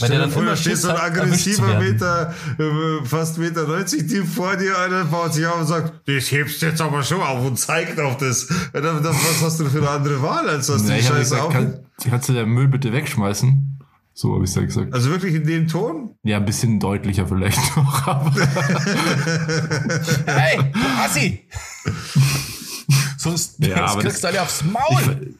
Da 0.00 0.08
der 0.08 0.18
dann 0.20 0.32
immer 0.32 0.56
steht 0.56 0.78
so 0.78 0.88
ein 0.88 0.96
aggressiver. 0.96 1.78
Meter, 1.80 2.34
äh, 2.58 3.04
fast 3.04 3.38
Meter 3.38 3.66
90 3.66 4.08
Typ 4.08 4.26
vor 4.26 4.56
dir, 4.56 4.78
einer 4.78 5.04
baut 5.04 5.34
sich 5.34 5.46
auf 5.46 5.60
und 5.60 5.66
sagt, 5.66 6.08
das 6.08 6.30
hebst 6.30 6.62
du 6.62 6.66
jetzt 6.66 6.80
aber 6.80 7.02
schon 7.02 7.20
auf 7.20 7.44
und 7.44 7.58
zeigt 7.58 7.98
auf 8.00 8.16
das. 8.16 8.48
Ja, 8.74 8.82
was 9.04 9.42
hast 9.42 9.60
du 9.60 9.66
für 9.66 9.78
eine 9.78 9.90
andere 9.90 10.22
Wahl, 10.22 10.48
als 10.48 10.66
dass 10.68 10.82
du 10.82 10.88
Ja, 10.88 10.94
die 10.94 11.00
ich 11.00 11.06
habe 11.08 11.18
Scheiße 11.18 11.30
gesagt, 11.34 11.42
auf... 11.42 11.52
kann, 11.52 11.78
kannst 12.10 12.28
du 12.28 12.32
den 12.32 12.48
Müll 12.48 12.68
bitte 12.68 12.92
wegschmeißen? 12.92 13.70
So 14.16 14.34
habe 14.34 14.44
ich 14.44 14.52
da 14.52 14.60
gesagt. 14.64 14.94
Also 14.94 15.10
wirklich 15.10 15.34
in 15.34 15.44
dem 15.44 15.66
Ton? 15.66 16.10
Ja, 16.22 16.36
ein 16.36 16.44
bisschen 16.44 16.78
deutlicher 16.78 17.26
vielleicht 17.26 17.58
noch, 17.76 18.06
aber 18.06 18.32
Hey, 20.26 20.58
du 20.72 20.78
Assi! 21.04 21.44
Sonst, 23.18 23.56
Ja, 23.58 23.94
kriegst 23.96 24.22
du 24.22 24.28
alle 24.28 24.42
aufs 24.42 24.62
Maul. 24.64 25.34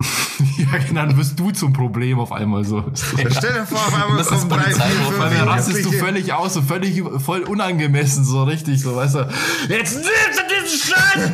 ja, 0.56 0.78
genau, 0.78 1.06
dann 1.06 1.16
wirst 1.16 1.38
du 1.38 1.50
zum 1.50 1.72
Problem 1.72 2.18
auf 2.18 2.32
einmal 2.32 2.64
so. 2.64 2.84
Stell 2.94 3.52
dir 3.52 3.66
vor, 3.66 3.78
auf 3.78 3.94
einmal 3.94 4.16
Das 4.18 4.30
ist 4.30 4.48
kommen 4.48 4.50
drei, 4.50 4.72
vier, 4.72 5.18
Weil 5.18 5.30
dann 5.36 5.48
rastest 5.48 5.84
du 5.84 5.92
völlig 5.92 6.32
aus, 6.32 6.54
so 6.54 6.62
völlig 6.62 7.02
voll 7.18 7.42
unangemessen, 7.42 8.24
so 8.24 8.44
richtig, 8.44 8.80
so 8.80 8.96
weißt 8.96 9.14
du. 9.16 9.28
Jetzt 9.68 9.94
nimmst 9.96 10.08
du 10.38 10.64
diesen 10.64 10.94
Scheiß 10.94 11.30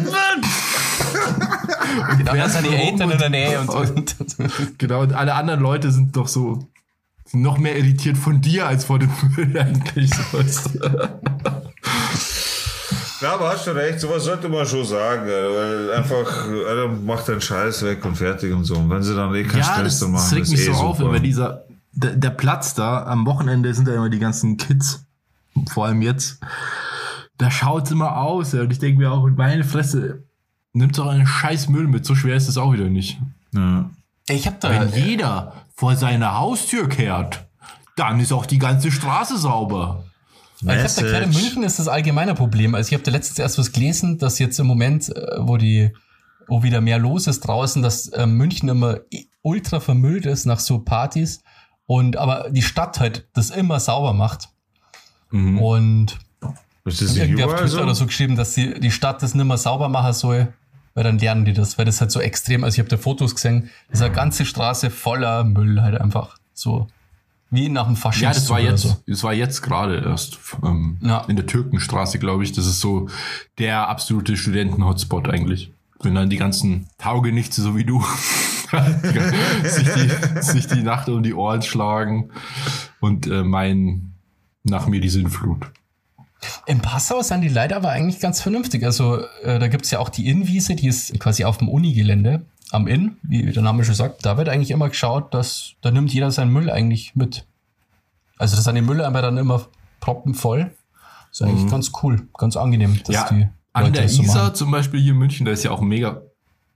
Genau, 2.19 2.33
da 2.35 2.49
sind 2.49 2.67
die 2.67 2.75
Eltern 2.75 3.11
in 3.11 3.13
und- 3.13 3.21
der 3.21 3.31
Nähe 3.31 3.61
und, 3.61 3.69
und, 3.71 4.17
Genau, 4.79 5.01
und 5.01 5.13
alle 5.13 5.35
anderen 5.35 5.61
Leute 5.61 5.93
sind 5.93 6.17
doch 6.17 6.29
so 6.29 6.67
sind 7.29 7.43
noch 7.43 7.59
mehr 7.59 7.77
irritiert 7.77 8.17
von 8.17 8.41
dir 8.41 8.67
als 8.69 8.85
vor 8.85 9.01
dem 9.01 9.11
Müll 9.37 9.59
eigentlich. 9.59 10.11
So, 10.11 10.39
weißt 10.39 10.71
du. 10.75 11.09
Ja, 13.21 13.35
aber 13.35 13.49
hast 13.49 13.67
du 13.67 13.71
recht, 13.71 14.01
sowas 14.01 14.25
sollte 14.25 14.49
man 14.49 14.67
schon 14.67 14.85
sagen, 14.85 15.27
weil 15.27 15.93
einfach, 15.93 16.49
Alter, 16.49 16.89
mach 16.89 17.23
deinen 17.25 17.41
Scheiß 17.41 17.83
weg 17.85 18.05
und 18.05 18.17
fertig 18.17 18.53
und 18.53 18.65
so. 18.65 18.77
Und 18.77 18.91
wenn 18.91 19.03
sie 19.03 19.15
dann 19.15 19.35
eh 19.35 19.45
keinen 19.45 19.61
Ja, 19.61 19.75
Stress 19.75 20.01
dann 20.01 20.11
machen, 20.13 20.25
das 20.25 20.33
regt 20.35 20.49
mich 20.49 20.61
ist 20.61 20.67
so 20.67 20.73
eh 20.73 20.85
auf, 20.85 20.99
super. 20.99 21.13
weil 21.13 21.21
dieser, 21.21 21.65
der, 21.93 22.17
der 22.17 22.31
Platz 22.31 22.75
da, 22.75 23.05
am 23.05 23.25
Wochenende 23.27 23.73
sind 23.73 23.89
da 23.89 23.95
immer 23.95 24.11
die 24.11 24.19
ganzen 24.19 24.57
Kids, 24.59 25.05
vor 25.71 25.87
allem 25.87 26.03
jetzt, 26.03 26.41
da 27.39 27.51
schaut's 27.51 27.91
immer 27.91 28.19
aus, 28.19 28.53
ja, 28.53 28.61
und 28.63 28.71
ich 28.71 28.79
denke 28.79 28.99
mir 28.99 29.11
auch, 29.11 29.27
meine 29.29 29.65
Fresse, 29.65 30.23
nimmt 30.75 30.99
doch 30.99 31.07
einen 31.07 31.27
scheiß 31.27 31.69
Müll 31.69 31.89
mit, 31.89 32.05
so 32.05 32.15
schwer 32.15 32.37
ist 32.37 32.49
es 32.49 32.59
auch 32.59 32.73
wieder 32.73 32.91
nicht. 32.91 33.19
Ja. 33.53 33.89
Ich 34.29 34.47
habe 34.47 34.57
da. 34.61 34.71
Wenn 34.71 34.93
jeder 34.93 35.55
vor 35.75 35.97
seiner 35.97 36.39
Haustür 36.39 36.89
kehrt, 36.89 37.47
dann 37.97 38.21
ist 38.21 38.33
auch 38.33 38.45
die 38.45 38.59
ganze 38.59 38.91
Straße 38.91 39.39
sauber. 39.39 40.05
Ich 40.75 40.83
habe 40.83 40.93
da 40.95 41.03
gehört, 41.03 41.23
in 41.23 41.29
Message. 41.29 41.45
München 41.45 41.63
ist 41.63 41.79
das 41.79 41.89
allgemeine 41.89 42.35
Problem. 42.35 42.75
Also 42.75 42.89
ich 42.89 42.95
habe 42.95 43.05
da 43.05 43.11
letztens 43.11 43.39
erst 43.39 43.59
was 43.59 43.73
gelesen, 43.73 44.19
dass 44.19 44.39
jetzt 44.39 44.59
im 44.59 44.67
Moment, 44.67 45.15
äh, 45.15 45.37
wo 45.39 45.57
die, 45.57 45.93
wo 46.49 46.63
wieder 46.63 46.81
mehr 46.81 46.99
los 46.99 47.27
ist 47.27 47.41
draußen, 47.41 47.83
dass 47.83 48.09
äh, 48.09 48.27
München 48.27 48.69
immer 48.69 48.99
ultra 49.43 49.81
vermüllt 49.81 50.27
ist 50.27 50.45
nach 50.45 50.59
so 50.59 50.81
Partys 50.81 51.43
und 51.87 52.17
aber 52.17 52.51
die 52.51 52.63
Stadt 52.63 53.01
halt 53.01 53.29
das 53.33 53.51
immer 53.51 53.81
sauber 53.81 54.13
macht. 54.13 54.49
Mhm. 55.31 55.59
Und 55.59 56.19
Ist 56.85 57.01
das 57.03 57.17
irgendwie 57.17 57.45
auf 57.45 57.55
Twitter 57.55 57.69
so? 57.69 57.83
oder 57.83 57.95
so 57.95 58.07
geschrieben, 58.07 58.37
dass 58.37 58.55
die, 58.55 58.79
die 58.81 58.91
Stadt 58.91 59.23
das 59.23 59.35
nicht 59.35 59.47
mehr 59.47 59.57
sauber 59.57 59.89
machen 59.89 60.13
soll, 60.13 60.53
weil 60.95 61.05
dann 61.05 61.19
lernen 61.19 61.45
die 61.45 61.53
das, 61.53 61.79
weil 61.79 61.85
das 61.85 62.01
halt 62.01 62.11
so 62.11 62.21
extrem, 62.21 62.65
also 62.65 62.75
ich 62.75 62.79
habe 62.81 62.89
da 62.89 62.97
Fotos 62.97 63.35
gesehen, 63.35 63.71
ist 63.91 64.03
eine 64.03 64.13
ganze 64.13 64.45
Straße 64.45 64.91
voller 64.91 65.45
Müll 65.45 65.81
halt 65.83 66.01
einfach 66.01 66.39
so. 66.55 66.89
Wie 67.51 67.69
nach 67.69 67.87
dem 67.87 67.97
Faschingszug 67.97 68.23
Ja, 68.25 68.35
das 68.35 68.51
war 68.51 68.61
jetzt, 68.61 68.83
so. 68.83 68.97
das 69.07 69.23
war 69.23 69.33
jetzt 69.33 69.63
gerade 69.63 70.03
erst 70.05 70.39
ähm, 70.65 70.99
Ja. 71.01 71.25
in 71.29 71.37
der 71.37 71.47
Türkenstraße, 71.47 72.19
glaube 72.19 72.43
ich. 72.45 72.53
Das 72.53 72.67
ist 72.67 72.81
so 72.81 73.09
der 73.59 73.89
absolute 73.89 74.37
Studenten-Hotspot 74.37 75.29
eigentlich. 75.29 75.73
Wenn 76.01 76.15
dann 76.15 76.29
die 76.29 76.37
ganzen 76.37 76.87
Taugenichtse, 76.99 77.63
so 77.63 77.77
wie 77.77 77.85
du, 77.85 78.05
sich, 79.65 79.89
die, 79.95 80.43
sich 80.43 80.67
die 80.67 80.83
Nacht 80.83 81.09
um 81.09 81.23
die 81.23 81.35
Ohren 81.35 81.63
schlagen 81.63 82.31
und 83.01 83.27
äh, 83.27 83.43
meinen, 83.43 84.15
nach 84.65 84.87
mir 84.89 85.01
die 85.01 85.09
Sinnflut. 85.09 85.67
In 86.67 86.81
Passau 86.81 87.23
sind 87.23 87.41
die 87.43 87.49
Leute 87.49 87.77
aber 87.77 87.91
eigentlich 87.91 88.21
ganz 88.21 88.41
vernünftig. 88.43 88.85
Also 88.85 89.21
äh, 89.43 89.59
da 89.59 89.69
gibt's 89.69 89.91
ja 89.91 90.01
auch 90.01 90.09
die 90.09 90.29
Innenwiese, 90.29 90.75
die 90.75 90.89
ist 90.89 91.19
quasi 91.19 91.45
auf 91.45 91.59
dem 91.59 91.69
Unigelände 91.69 92.45
am 92.71 92.87
Inn, 92.87 93.17
wie 93.23 93.43
der 93.53 93.63
Name 93.63 93.85
schon 93.85 93.95
sagt. 93.95 94.25
Da 94.27 94.37
wird 94.37 94.49
eigentlich 94.49 94.71
immer 94.71 94.89
geschaut, 94.89 95.33
dass 95.35 95.75
da 95.83 95.91
nimmt 95.91 96.13
jeder 96.13 96.31
seinen 96.31 96.53
Müll 96.53 96.71
eigentlich 96.71 97.15
mit. 97.15 97.47
Also 98.39 98.57
das 98.57 98.65
sind 98.65 98.75
die 98.75 98.83
Mülleimer 98.83 99.23
dann 99.23 99.37
immer 99.39 99.67
proppenvoll. 100.01 100.73
Ist 101.31 101.43
eigentlich 101.43 101.71
ganz 101.71 101.93
cool, 102.03 102.29
ganz 102.37 102.57
angenehm, 102.57 102.99
dass 103.05 103.09
Mhm. 103.09 103.13
Ja, 103.15 103.29
die 103.31 103.49
an 103.73 103.83
Leute 103.83 103.93
der 103.93 104.03
das 104.05 104.15
so 104.15 104.23
Isar 104.23 104.45
machen. 104.45 104.55
zum 104.55 104.71
Beispiel 104.71 105.01
hier 105.01 105.13
in 105.13 105.19
München, 105.19 105.45
da 105.45 105.53
ist 105.53 105.65
ja 105.65 105.71
auch 105.71 105.81
mega, 105.81 106.23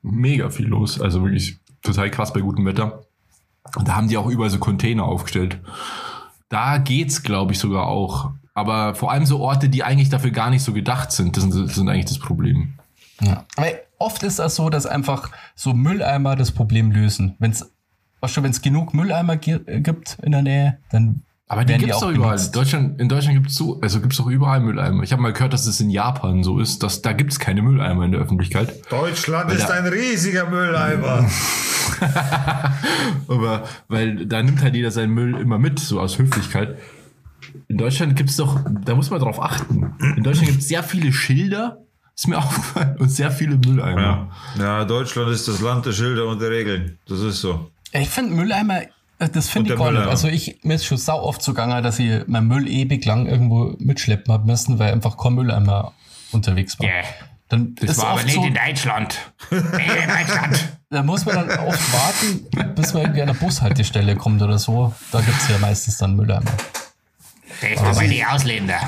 mega 0.03 0.51
viel 0.51 0.66
los. 0.66 1.01
Also 1.01 1.22
wirklich 1.22 1.59
total 1.82 2.11
krass 2.11 2.32
bei 2.32 2.41
gutem 2.41 2.66
Wetter. 2.66 3.05
Und 3.76 3.88
da 3.88 3.97
haben 3.97 4.09
die 4.09 4.16
auch 4.16 4.26
überall 4.26 4.51
so 4.51 4.59
Container 4.59 5.05
aufgestellt. 5.05 5.59
Da 6.49 6.78
geht's, 6.78 7.22
glaube 7.22 7.53
ich, 7.53 7.59
sogar 7.59 7.86
auch. 7.86 8.32
Aber 8.53 8.95
vor 8.95 9.12
allem 9.12 9.24
so 9.24 9.41
Orte, 9.41 9.68
die 9.68 9.84
eigentlich 9.84 10.09
dafür 10.09 10.30
gar 10.30 10.51
nicht 10.51 10.62
so 10.62 10.72
gedacht 10.72 11.12
sind, 11.12 11.36
das 11.36 11.45
sind, 11.45 11.55
das 11.55 11.74
sind 11.74 11.88
eigentlich 11.88 12.07
das 12.07 12.18
Problem. 12.18 12.74
Ja. 13.21 13.45
Aber 13.57 13.66
oft 13.99 14.23
ist 14.23 14.39
das 14.39 14.55
so, 14.57 14.71
dass 14.71 14.87
einfach 14.87 15.31
so 15.55 15.75
Mülleimer 15.75 16.37
das 16.37 16.53
Problem 16.53 16.91
lösen. 16.91 17.37
Wenn's, 17.39 17.71
weißt 18.21 18.37
du, 18.39 18.43
wenn 18.43 18.51
es 18.51 18.62
genug 18.62 18.95
Mülleimer 18.95 19.35
äh, 19.47 19.81
gibt 19.81 20.18
in 20.23 20.33
der 20.33 20.43
Nähe, 20.43 20.79
dann 20.91 21.23
Aber 21.49 21.64
die 21.64 21.75
gibt's 21.77 21.97
auch 21.97 22.03
doch 22.03 22.11
überall. 22.12 22.39
Deutschland, 22.53 23.01
in 23.01 23.09
Deutschland 23.09 23.37
gibt's 23.39 23.55
so, 23.57 23.81
also 23.81 24.01
gibt's 24.01 24.16
doch 24.16 24.27
überall 24.27 24.61
Mülleimer. 24.61 25.03
Ich 25.03 25.12
habe 25.12 25.21
mal 25.23 25.33
gehört, 25.33 25.53
dass 25.53 25.66
es 25.66 25.81
in 25.81 25.91
Japan 25.91 26.43
so 26.43 26.59
ist, 26.61 26.83
dass 26.83 27.03
da 27.03 27.12
gibt's 27.12 27.39
keine 27.39 27.62
Mülleimer 27.62 28.05
in 28.05 28.12
der 28.12 28.21
Öffentlichkeit. 28.21 28.91
Deutschland 28.91 29.53
ist 29.53 29.68
da- 29.68 29.75
ein 29.75 29.87
riesiger 29.87 30.49
Mülleimer. 30.49 31.29
Aber 33.29 33.64
weil 33.89 34.27
da 34.27 34.43
nimmt 34.43 34.62
halt 34.62 34.75
jeder 34.75 34.91
seinen 34.91 35.12
Müll 35.12 35.35
immer 35.39 35.59
mit, 35.59 35.79
so 35.79 36.01
aus 36.01 36.18
Höflichkeit. 36.18 36.79
In 37.68 37.79
Deutschland 37.79 38.16
gibt's 38.16 38.37
doch, 38.37 38.61
da 38.85 38.95
muss 38.95 39.11
man 39.11 39.21
drauf 39.21 39.41
achten. 39.43 39.95
In 40.16 40.23
Deutschland 40.23 40.51
gibt's 40.51 40.68
sehr 40.68 40.83
viele 40.83 41.12
Schilder, 41.12 41.79
ist 42.21 42.29
mir 42.29 42.37
aufgefallen, 42.39 42.97
und 42.99 43.09
sehr 43.09 43.31
viele 43.31 43.57
Mülleimer. 43.57 44.29
ja. 44.57 44.62
ja, 44.62 44.85
Deutschland 44.85 45.31
ist 45.31 45.49
das 45.49 45.61
Land 45.61 45.87
der 45.87 45.93
Schilder 45.93 46.27
und 46.27 46.41
der 46.41 46.51
Regeln. 46.51 46.99
Das 47.09 47.21
ist 47.21 47.41
so. 47.41 47.71
Ich 47.93 48.11
finde 48.11 48.35
Mülleimer, 48.35 48.83
äh, 49.18 49.29
das 49.33 49.49
finde 49.49 49.73
ich 49.73 49.79
der 49.79 49.87
gar 49.87 49.93
nicht. 49.93 50.07
Also 50.07 50.29
ich, 50.29 50.59
mir 50.62 50.75
ist 50.75 50.85
schon 50.85 50.99
sau 50.99 51.23
oft 51.23 51.41
zugange, 51.41 51.81
dass 51.81 51.99
ich 51.99 52.23
mein 52.27 52.47
Müll 52.47 52.68
ewig 52.68 53.07
lang 53.07 53.27
irgendwo 53.27 53.75
mitschleppen 53.79 54.35
hab 54.35 54.45
müssen, 54.45 54.79
weil 54.79 54.93
einfach 54.93 55.16
kein 55.16 55.33
Mülleimer 55.33 55.95
unterwegs 56.31 56.79
war. 56.79 56.87
Yeah. 56.87 57.05
Dann 57.49 57.75
Das 57.77 57.93
ist 57.93 57.99
war 57.99 58.09
aber 58.11 58.23
nicht 58.23 58.35
so, 58.35 58.45
in 58.45 58.55
Deutschland. 58.55 59.18
in 59.51 59.59
Deutschland. 59.59 60.68
da 60.91 61.03
muss 61.03 61.25
man 61.25 61.35
dann 61.37 61.59
oft 61.66 61.93
warten, 61.93 62.75
bis 62.75 62.93
man 62.93 63.03
irgendwie 63.05 63.23
an 63.23 63.31
einer 63.31 63.39
Bushaltestelle 63.39 64.14
kommt 64.14 64.43
oder 64.43 64.59
so. 64.59 64.95
Da 65.11 65.23
gibt's 65.23 65.49
ja 65.49 65.57
meistens 65.59 65.97
dann 65.97 66.16
Mülleimer. 66.16 66.53
Das 67.62 67.71
ist 67.71 67.81
aber 67.81 68.07
die 68.07 68.25
Ausländer. 68.25 68.79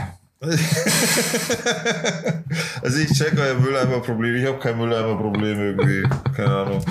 Also 2.83 2.99
ich 2.99 3.13
check 3.13 3.39
euer 3.39 3.55
Mülleimer-Problem. 3.55 4.35
Ich 4.35 4.45
habe 4.47 4.59
kein 4.59 4.77
Mülleimer-Problem 4.77 5.61
irgendwie. 5.61 6.03
Keine 6.37 6.51
Ahnung. 6.51 6.85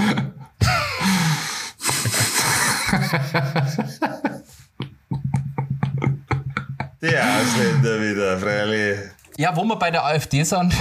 Der 7.02 7.26
Ausländer 7.26 8.02
wieder, 8.02 8.38
freilich. 8.38 9.00
Ja, 9.38 9.54
wo 9.56 9.64
wir 9.66 9.76
bei 9.76 9.92
der 9.92 10.06
AfD 10.06 10.44
sind. 10.44 10.74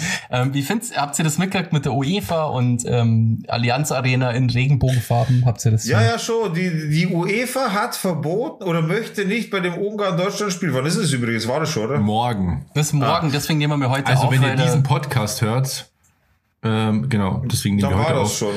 ähm, 0.31 0.53
wie 0.53 0.61
find's, 0.61 0.95
habt 0.95 1.17
ihr 1.19 1.25
das 1.25 1.37
mitgekriegt 1.37 1.73
mit 1.73 1.85
der 1.85 1.93
UEFA 1.93 2.45
und 2.45 2.83
ähm, 2.85 3.43
Allianz 3.47 3.91
Arena 3.91 4.31
in 4.31 4.49
Regenbogenfarben? 4.49 5.45
Habt 5.45 5.63
ihr 5.65 5.71
das? 5.71 5.85
Ja, 5.87 6.01
ja, 6.01 6.19
schon. 6.19 6.53
Die, 6.53 6.89
die 6.89 7.07
UEFA 7.07 7.71
hat 7.73 7.95
verboten 7.95 8.63
oder 8.63 8.81
möchte 8.81 9.25
nicht 9.25 9.51
bei 9.51 9.59
dem 9.59 9.75
Ungarn-Deutschland-Spiel. 9.75 10.73
Wann 10.73 10.85
ist 10.85 10.95
es 10.95 11.11
übrigens? 11.13 11.47
War 11.47 11.59
das 11.59 11.69
schon, 11.69 11.85
oder? 11.85 11.99
Morgen. 11.99 12.65
Bis 12.73 12.93
morgen, 12.93 13.31
deswegen 13.31 13.59
nehmen 13.59 13.79
wir 13.79 13.89
heute 13.89 14.07
Also 14.07 14.23
auf. 14.23 14.31
wenn 14.31 14.43
ihr 14.43 14.55
diesen 14.55 14.83
Podcast 14.83 15.41
hört, 15.41 15.89
ähm, 16.63 17.09
genau, 17.09 17.43
deswegen 17.45 17.75
nehmen 17.75 17.89
Dann 17.89 17.99
wir 17.99 18.03
war 18.03 18.09
heute 18.09 18.19
das 18.19 18.29
auf. 18.31 18.37
schon. 18.37 18.55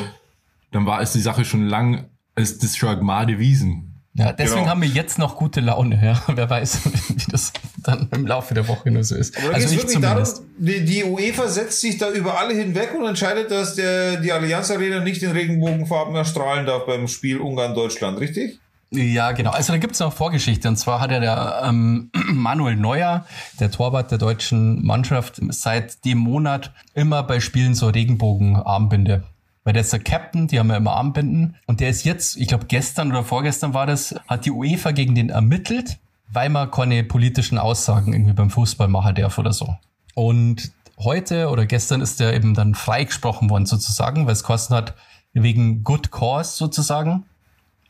Dann 0.72 0.86
war 0.86 1.00
es 1.00 1.12
die 1.12 1.20
Sache 1.20 1.44
schon 1.44 1.66
lang, 1.66 2.06
ist 2.36 2.62
das 2.62 2.76
schon 2.76 2.98
Gmade 2.98 3.38
Wiesen. 3.38 4.00
ja, 4.14 4.32
deswegen 4.32 4.60
genau. 4.60 4.70
haben 4.70 4.82
wir 4.82 4.88
jetzt 4.88 5.18
noch 5.18 5.36
gute 5.36 5.60
Laune. 5.60 6.00
Ja. 6.02 6.22
Wer 6.34 6.48
weiß, 6.48 6.80
wie 7.08 7.30
das 7.30 7.52
dann 7.88 8.08
im 8.12 8.26
Laufe 8.26 8.54
der 8.54 8.68
Woche 8.68 8.90
nur 8.90 9.02
so 9.04 9.14
ist. 9.16 9.36
Aber 9.38 9.54
Also 9.54 9.70
wirklich 9.70 9.94
zumindest. 9.94 10.38
darum, 10.38 10.50
die, 10.58 10.84
die 10.84 11.04
UEFA 11.04 11.48
setzt 11.48 11.80
sich 11.80 11.98
da 11.98 12.10
über 12.10 12.38
alle 12.38 12.54
hinweg 12.54 12.94
und 12.98 13.06
entscheidet, 13.06 13.50
dass 13.50 13.74
der, 13.74 14.20
die 14.20 14.32
Allianz 14.32 14.70
Arena 14.70 15.00
nicht 15.00 15.22
in 15.22 15.30
Regenbogenfarben 15.32 16.14
erstrahlen 16.14 16.66
darf 16.66 16.86
beim 16.86 17.08
Spiel 17.08 17.38
Ungarn-Deutschland, 17.38 18.20
richtig? 18.20 18.60
Ja, 18.90 19.32
genau. 19.32 19.50
Also 19.50 19.72
da 19.72 19.78
gibt's 19.78 20.00
noch 20.00 20.12
Vorgeschichte. 20.14 20.66
Und 20.68 20.76
zwar 20.76 21.00
hat 21.00 21.10
ja 21.10 21.20
der 21.20 21.62
ähm, 21.64 22.10
Manuel 22.32 22.76
Neuer, 22.76 23.26
der 23.60 23.70
Torwart 23.70 24.10
der 24.10 24.18
deutschen 24.18 24.84
Mannschaft, 24.84 25.40
seit 25.50 26.04
dem 26.04 26.18
Monat 26.18 26.72
immer 26.94 27.22
bei 27.22 27.40
Spielen 27.40 27.74
so 27.74 27.88
Regenbogenarmbinde. 27.88 29.24
Weil 29.64 29.72
der 29.74 29.82
ist 29.82 29.92
der 29.92 30.00
Captain, 30.00 30.46
die 30.46 30.58
haben 30.58 30.70
ja 30.70 30.78
immer 30.78 30.92
Armbinden. 30.92 31.56
Und 31.66 31.80
der 31.80 31.90
ist 31.90 32.04
jetzt, 32.04 32.38
ich 32.38 32.48
glaube 32.48 32.64
gestern 32.68 33.10
oder 33.10 33.24
vorgestern 33.24 33.74
war 33.74 33.84
das, 33.86 34.14
hat 34.26 34.46
die 34.46 34.50
UEFA 34.50 34.92
gegen 34.92 35.14
den 35.14 35.28
ermittelt, 35.28 35.98
weil 36.32 36.48
man 36.48 36.70
keine 36.70 37.04
politischen 37.04 37.58
Aussagen 37.58 38.12
irgendwie 38.12 38.34
beim 38.34 38.50
Fußball 38.50 38.88
machen 38.88 39.14
darf 39.14 39.38
oder 39.38 39.52
so. 39.52 39.76
Und 40.14 40.72
heute 40.98 41.48
oder 41.48 41.66
gestern 41.66 42.00
ist 42.00 42.20
der 42.20 42.34
eben 42.34 42.54
dann 42.54 42.74
freigesprochen 42.74 43.50
worden 43.50 43.66
sozusagen, 43.66 44.26
weil 44.26 44.32
es 44.32 44.42
kosten 44.42 44.74
hat 44.74 44.94
wegen 45.32 45.84
Good 45.84 46.10
Cause 46.10 46.56
sozusagen. 46.56 47.24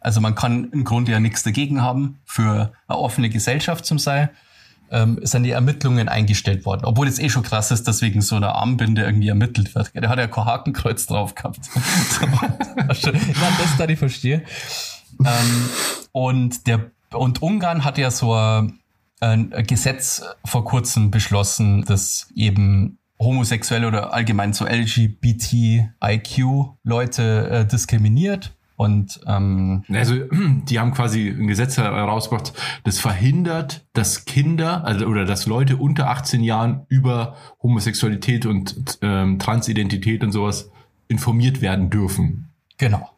Also 0.01 0.20
man 0.20 0.34
kann 0.34 0.70
im 0.70 0.84
Grunde 0.84 1.12
ja 1.12 1.20
nichts 1.20 1.43
dagegen 1.43 1.82
haben 1.82 2.18
für 2.24 2.72
eine 2.86 2.99
offene 2.99 3.30
Gesellschaft 3.30 3.84
zum 3.84 3.99
Sei. 3.99 4.30
Ähm, 4.91 5.20
sind 5.22 5.43
die 5.43 5.51
Ermittlungen 5.51 6.09
eingestellt 6.09 6.64
worden. 6.64 6.86
Obwohl 6.86 7.09
es 7.09 7.18
eh 7.18 7.28
schon 7.28 7.43
krass 7.43 7.70
ist, 7.70 7.86
dass 7.86 8.01
wegen 8.01 8.22
so 8.22 8.36
einer 8.36 8.55
Armbinde 8.55 9.03
irgendwie 9.03 9.28
ermittelt 9.28 9.74
wird. 9.74 9.95
Der 9.95 10.09
hat 10.09 10.18
ja 10.18 10.28
kein 10.28 10.47
Hakenkreuz 10.47 11.07
drauf 11.07 11.34
gehabt. 11.34 11.61
So, 12.11 12.26
Na, 13.12 13.49
das 13.59 13.76
da 13.76 13.86
ich 13.86 13.99
verstehe. 13.99 14.45
Ähm, 15.20 15.68
und 16.12 16.66
der 16.66 16.91
und 17.12 17.42
Ungarn 17.42 17.84
hat 17.84 17.98
ja 17.98 18.11
so 18.11 18.32
ein, 18.34 18.80
Gesetz 19.66 20.22
vor 20.44 20.64
kurzem 20.64 21.11
beschlossen, 21.11 21.84
das 21.84 22.28
eben 22.36 22.98
homosexuelle 23.18 23.88
oder 23.88 24.12
allgemein 24.12 24.52
so 24.52 24.64
LGBTIQ-Leute 24.64 27.50
äh, 27.50 27.66
diskriminiert. 27.66 28.54
Und 28.76 29.18
ähm, 29.26 29.82
Also, 29.92 30.14
die 30.68 30.78
haben 30.78 30.94
quasi 30.94 31.30
ein 31.30 31.48
Gesetz 31.48 31.78
herausgebracht, 31.78 32.52
das 32.84 33.00
verhindert, 33.00 33.84
dass 33.92 34.24
Kinder, 34.24 34.84
also 34.84 35.06
oder 35.06 35.24
dass 35.24 35.46
Leute 35.46 35.78
unter 35.78 36.11
18 36.11 36.44
Jahren 36.44 36.86
über 36.88 37.34
Homosexualität 37.61 38.46
und 38.46 39.00
ähm, 39.02 39.40
Transidentität 39.40 40.22
und 40.22 40.30
sowas 40.30 40.70
informiert 41.09 41.61
werden 41.61 41.90
dürfen. 41.90 42.50
genau. 42.76 43.11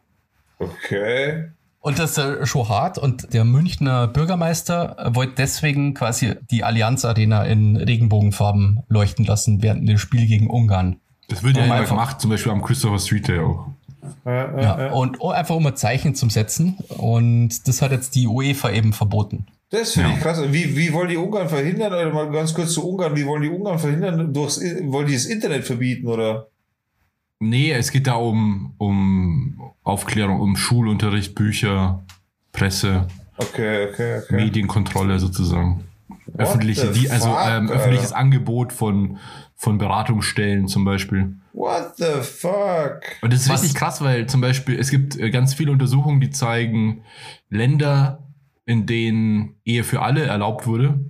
Okay. 0.57 1.51
Und 1.83 1.97
das 1.99 2.11
ist 2.11 2.17
äh, 2.19 2.45
schon 2.45 2.69
hart. 2.69 2.97
Und 2.99 3.33
der 3.33 3.43
Münchner 3.43 4.07
Bürgermeister 4.07 4.95
äh, 4.99 5.15
wollte 5.15 5.33
deswegen 5.37 5.93
quasi 5.95 6.35
die 6.51 6.63
Allianz 6.63 7.03
Arena 7.05 7.43
in 7.43 7.75
Regenbogenfarben 7.75 8.81
leuchten 8.87 9.25
lassen 9.25 9.61
während 9.63 9.89
dem 9.89 9.97
Spiel 9.97 10.27
gegen 10.27 10.47
Ungarn. 10.49 10.97
Das 11.27 11.43
wird 11.43 11.55
ja 11.57 11.63
Um 11.63 11.65
immer 11.67 11.75
einfach- 11.75 11.89
gemacht, 11.89 12.21
zum 12.21 12.29
Beispiel 12.29 12.51
am 12.51 12.61
Christopher 12.61 12.99
Street 12.99 13.27
Day 13.27 13.39
auch. 13.39 13.67
Ja, 14.25 14.91
und 14.93 15.17
oh, 15.21 15.29
einfach 15.29 15.55
um 15.55 15.65
ein 15.67 15.75
Zeichen 15.75 16.15
zum 16.15 16.29
Setzen. 16.29 16.77
Und 16.97 17.67
das 17.67 17.81
hat 17.81 17.91
jetzt 17.91 18.15
die 18.15 18.27
UEFA 18.27 18.71
eben 18.71 18.93
verboten. 18.93 19.45
Das 19.69 19.93
finde 19.93 20.09
Ja. 20.09 20.15
ich 20.15 20.21
krass. 20.21 20.41
Wie, 20.51 20.75
wie 20.75 20.91
wollen 20.91 21.07
die 21.09 21.17
Ungarn 21.17 21.47
verhindern? 21.47 21.93
Oder 21.93 22.11
mal 22.11 22.29
ganz 22.31 22.53
kurz 22.53 22.73
zu 22.73 22.87
Ungarn. 22.87 23.15
Wie 23.15 23.25
wollen 23.25 23.41
die 23.43 23.49
Ungarn 23.49 23.79
verhindern? 23.79 24.33
Durchs, 24.33 24.59
wollen 24.59 25.07
die 25.07 25.13
das 25.13 25.25
Internet 25.25 25.63
verbieten 25.63 26.07
oder? 26.07 26.47
Nee, 27.41 27.71
es 27.71 27.91
geht 27.91 28.05
da 28.07 28.13
um, 28.13 28.75
um 28.77 29.59
Aufklärung, 29.83 30.39
um 30.39 30.55
Schulunterricht, 30.55 31.33
Bücher, 31.35 32.03
Presse, 32.51 33.07
Okay, 33.37 33.87
okay, 33.89 34.19
okay. 34.23 34.35
Medienkontrolle 34.35 35.17
sozusagen. 35.19 35.85
Öffentliche, 36.37 36.91
die, 36.91 37.09
also 37.09 37.29
ähm, 37.29 37.33
Alter? 37.35 37.73
öffentliches 37.73 38.11
Angebot 38.13 38.71
von, 38.71 39.17
von 39.55 39.79
Beratungsstellen 39.79 40.67
zum 40.67 40.85
Beispiel. 40.85 41.35
What 41.53 41.93
the 41.97 42.21
fuck? 42.21 43.01
Und 43.21 43.33
das 43.33 43.41
ist 43.41 43.49
Was- 43.49 43.63
richtig 43.63 43.77
krass, 43.79 44.01
weil 44.01 44.27
zum 44.27 44.41
Beispiel 44.41 44.77
es 44.79 44.91
gibt 44.91 45.17
äh, 45.17 45.31
ganz 45.31 45.55
viele 45.55 45.71
Untersuchungen, 45.71 46.21
die 46.21 46.29
zeigen, 46.29 47.03
Länder, 47.49 48.27
in 48.65 48.85
denen 48.85 49.55
Ehe 49.65 49.83
für 49.83 50.01
alle 50.03 50.23
erlaubt 50.23 50.67
wurde, 50.67 51.03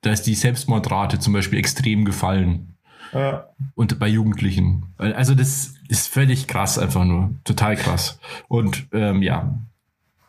da 0.00 0.10
ist 0.10 0.24
die 0.24 0.34
Selbstmordrate 0.34 1.20
zum 1.20 1.32
Beispiel 1.32 1.58
extrem 1.60 2.04
gefallen. 2.04 2.71
Ja. 3.12 3.48
Und 3.74 3.98
bei 3.98 4.08
Jugendlichen. 4.08 4.86
Also 4.96 5.34
das 5.34 5.74
ist 5.88 6.08
völlig 6.08 6.46
krass 6.46 6.78
einfach 6.78 7.04
nur. 7.04 7.34
Total 7.44 7.76
krass. 7.76 8.18
Und 8.48 8.86
ähm, 8.92 9.22
ja. 9.22 9.58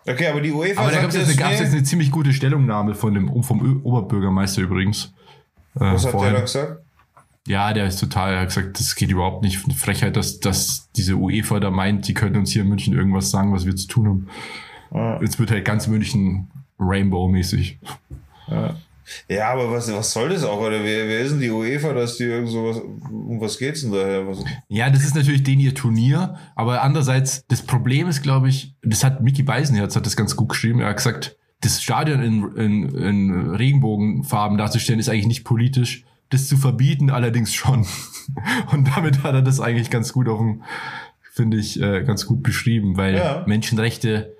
Okay, 0.05 0.27
aber 0.27 0.41
die 0.41 0.51
UEFA 0.51 0.81
Aber 0.81 0.91
da 0.91 0.99
gab 0.99 1.09
es 1.09 1.15
jetzt, 1.15 1.37
gab's 1.37 1.59
jetzt 1.59 1.71
nee. 1.71 1.77
eine 1.77 1.83
ziemlich 1.83 2.11
gute 2.11 2.33
Stellungnahme 2.33 2.93
von 2.93 3.13
dem, 3.13 3.43
vom 3.43 3.81
Oberbürgermeister 3.83 4.61
übrigens. 4.61 5.13
Äh, 5.75 5.79
Was 5.79 6.05
hat 6.05 6.13
der 6.13 6.33
da 6.33 6.41
gesagt? 6.41 6.81
Ja, 7.47 7.73
der 7.73 7.87
ist 7.87 7.99
total, 7.99 8.33
er 8.33 8.39
hat 8.41 8.47
gesagt, 8.49 8.79
das 8.79 8.95
geht 8.95 9.11
überhaupt 9.11 9.43
nicht. 9.43 9.63
Eine 9.65 9.73
Frechheit, 9.73 10.15
dass, 10.15 10.39
dass 10.39 10.89
diese 10.95 11.15
UEFA 11.15 11.59
da 11.59 11.71
meint, 11.71 12.07
die 12.07 12.13
können 12.13 12.37
uns 12.37 12.51
hier 12.51 12.63
in 12.63 12.69
München 12.69 12.93
irgendwas 12.93 13.31
sagen, 13.31 13.53
was 13.53 13.65
wir 13.65 13.75
zu 13.75 13.87
tun 13.87 14.07
haben. 14.07 14.27
Ja. 14.93 15.21
Jetzt 15.21 15.39
wird 15.39 15.51
halt 15.51 15.65
ganz 15.65 15.87
München 15.87 16.49
Rainbow-mäßig. 16.79 17.79
Ja. 18.47 18.75
Ja, 19.27 19.51
aber 19.51 19.71
was, 19.71 19.91
was 19.91 20.11
soll 20.11 20.29
das 20.29 20.43
auch? 20.43 20.59
Oder 20.59 20.83
wer, 20.83 21.07
wer 21.07 21.19
ist 21.19 21.31
denn 21.31 21.39
die 21.39 21.49
UEFA, 21.49 21.93
dass 21.93 22.17
die 22.17 22.23
irgend 22.23 22.49
sowas, 22.49 22.77
um 22.77 23.39
was 23.41 23.57
geht's 23.57 23.81
denn 23.81 23.91
daher? 23.91 24.27
Was, 24.27 24.43
Ja, 24.67 24.89
das 24.89 25.03
ist 25.03 25.15
natürlich 25.15 25.43
denen 25.43 25.61
ihr 25.61 25.75
Turnier, 25.75 26.37
aber 26.55 26.81
andererseits, 26.81 27.45
das 27.47 27.61
Problem 27.61 28.07
ist, 28.07 28.21
glaube 28.21 28.49
ich, 28.49 28.75
das 28.81 29.03
hat 29.03 29.21
Mickey 29.21 29.43
Beisenherz 29.43 29.95
hat 29.95 30.05
das 30.05 30.15
ganz 30.15 30.35
gut 30.35 30.49
geschrieben. 30.49 30.79
Er 30.79 30.89
hat 30.89 30.97
gesagt, 30.97 31.37
das 31.61 31.81
Stadion 31.81 32.21
in, 32.21 32.55
in, 32.55 32.95
in 32.95 33.49
Regenbogenfarben 33.55 34.57
darzustellen, 34.57 34.99
ist 34.99 35.09
eigentlich 35.09 35.27
nicht 35.27 35.43
politisch. 35.43 36.03
Das 36.29 36.47
zu 36.47 36.57
verbieten 36.57 37.09
allerdings 37.09 37.53
schon. 37.53 37.85
Und 38.71 38.89
damit 38.95 39.23
hat 39.23 39.33
er 39.35 39.41
das 39.41 39.59
eigentlich 39.59 39.89
ganz 39.89 40.13
gut 40.13 40.27
auf 40.27 40.39
dem, 40.39 40.63
finde 41.31 41.57
ich, 41.57 41.81
äh, 41.81 42.03
ganz 42.03 42.25
gut 42.25 42.43
beschrieben, 42.43 42.97
weil 42.97 43.15
Ja. 43.15 43.43
Menschenrechte 43.47 44.32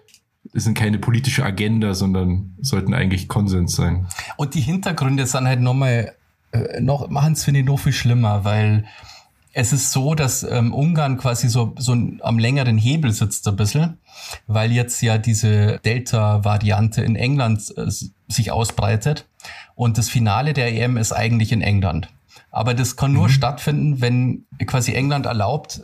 sind 0.52 0.78
keine 0.78 1.00
politische 1.00 1.44
Agenda, 1.44 1.94
sondern 1.94 2.56
sollten 2.62 2.94
eigentlich 2.94 3.28
Konsens 3.28 3.76
sein. 3.76 4.08
Und 4.38 4.56
die 4.56 4.62
Hintergründe 4.62 5.26
sind 5.26 5.48
halt 5.48 5.62
nochmal, 5.62 6.14
äh, 6.52 6.82
noch, 6.82 7.10
machen 7.10 7.34
es, 7.34 7.44
finde 7.44 7.62
ich, 7.62 7.66
noch 7.66 7.80
viel 7.80 7.94
schlimmer, 7.94 8.44
weil 8.44 8.86
es 9.54 9.72
ist 9.72 9.91
so, 9.91 10.16
dass 10.16 10.44
ähm, 10.44 10.74
Ungarn 10.74 11.18
quasi 11.18 11.48
so, 11.48 11.74
so 11.78 11.94
am 11.94 12.39
längeren 12.39 12.78
Hebel 12.78 13.12
sitzt 13.12 13.48
ein 13.48 13.56
bisschen, 13.56 13.98
weil 14.48 14.72
jetzt 14.72 15.02
ja 15.02 15.18
diese 15.18 15.80
Delta-Variante 15.86 17.04
in 17.04 17.16
England 17.16 17.74
äh, 17.78 17.86
sich 18.28 18.52
ausbreitet 18.52 19.28
und 19.76 19.98
das 19.98 20.10
Finale 20.10 20.54
der 20.54 20.74
EM 20.74 20.98
ist 20.98 21.14
eigentlich 21.14 21.52
in 21.52 21.62
England. 21.62 22.10
Aber 22.52 22.74
das 22.74 22.96
kann 22.96 23.14
nur 23.14 23.30
stattfinden, 23.30 24.02
wenn 24.02 24.46
quasi 24.66 24.94
England 24.94 25.26
erlaubt, 25.26 25.82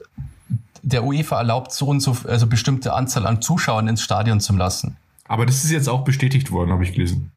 der 0.81 1.03
UEFA 1.03 1.37
erlaubt 1.37 1.71
so 1.71 1.87
und 1.87 1.99
so, 1.99 2.15
also 2.27 2.47
bestimmte 2.47 2.93
Anzahl 2.93 3.25
an 3.25 3.41
Zuschauern 3.41 3.87
ins 3.87 4.01
Stadion 4.01 4.39
zu 4.39 4.55
lassen. 4.55 4.97
Aber 5.27 5.45
das 5.45 5.63
ist 5.63 5.71
jetzt 5.71 5.87
auch 5.87 6.03
bestätigt 6.03 6.51
worden, 6.51 6.71
habe 6.71 6.83
ich 6.83 6.93
gelesen. 6.93 7.31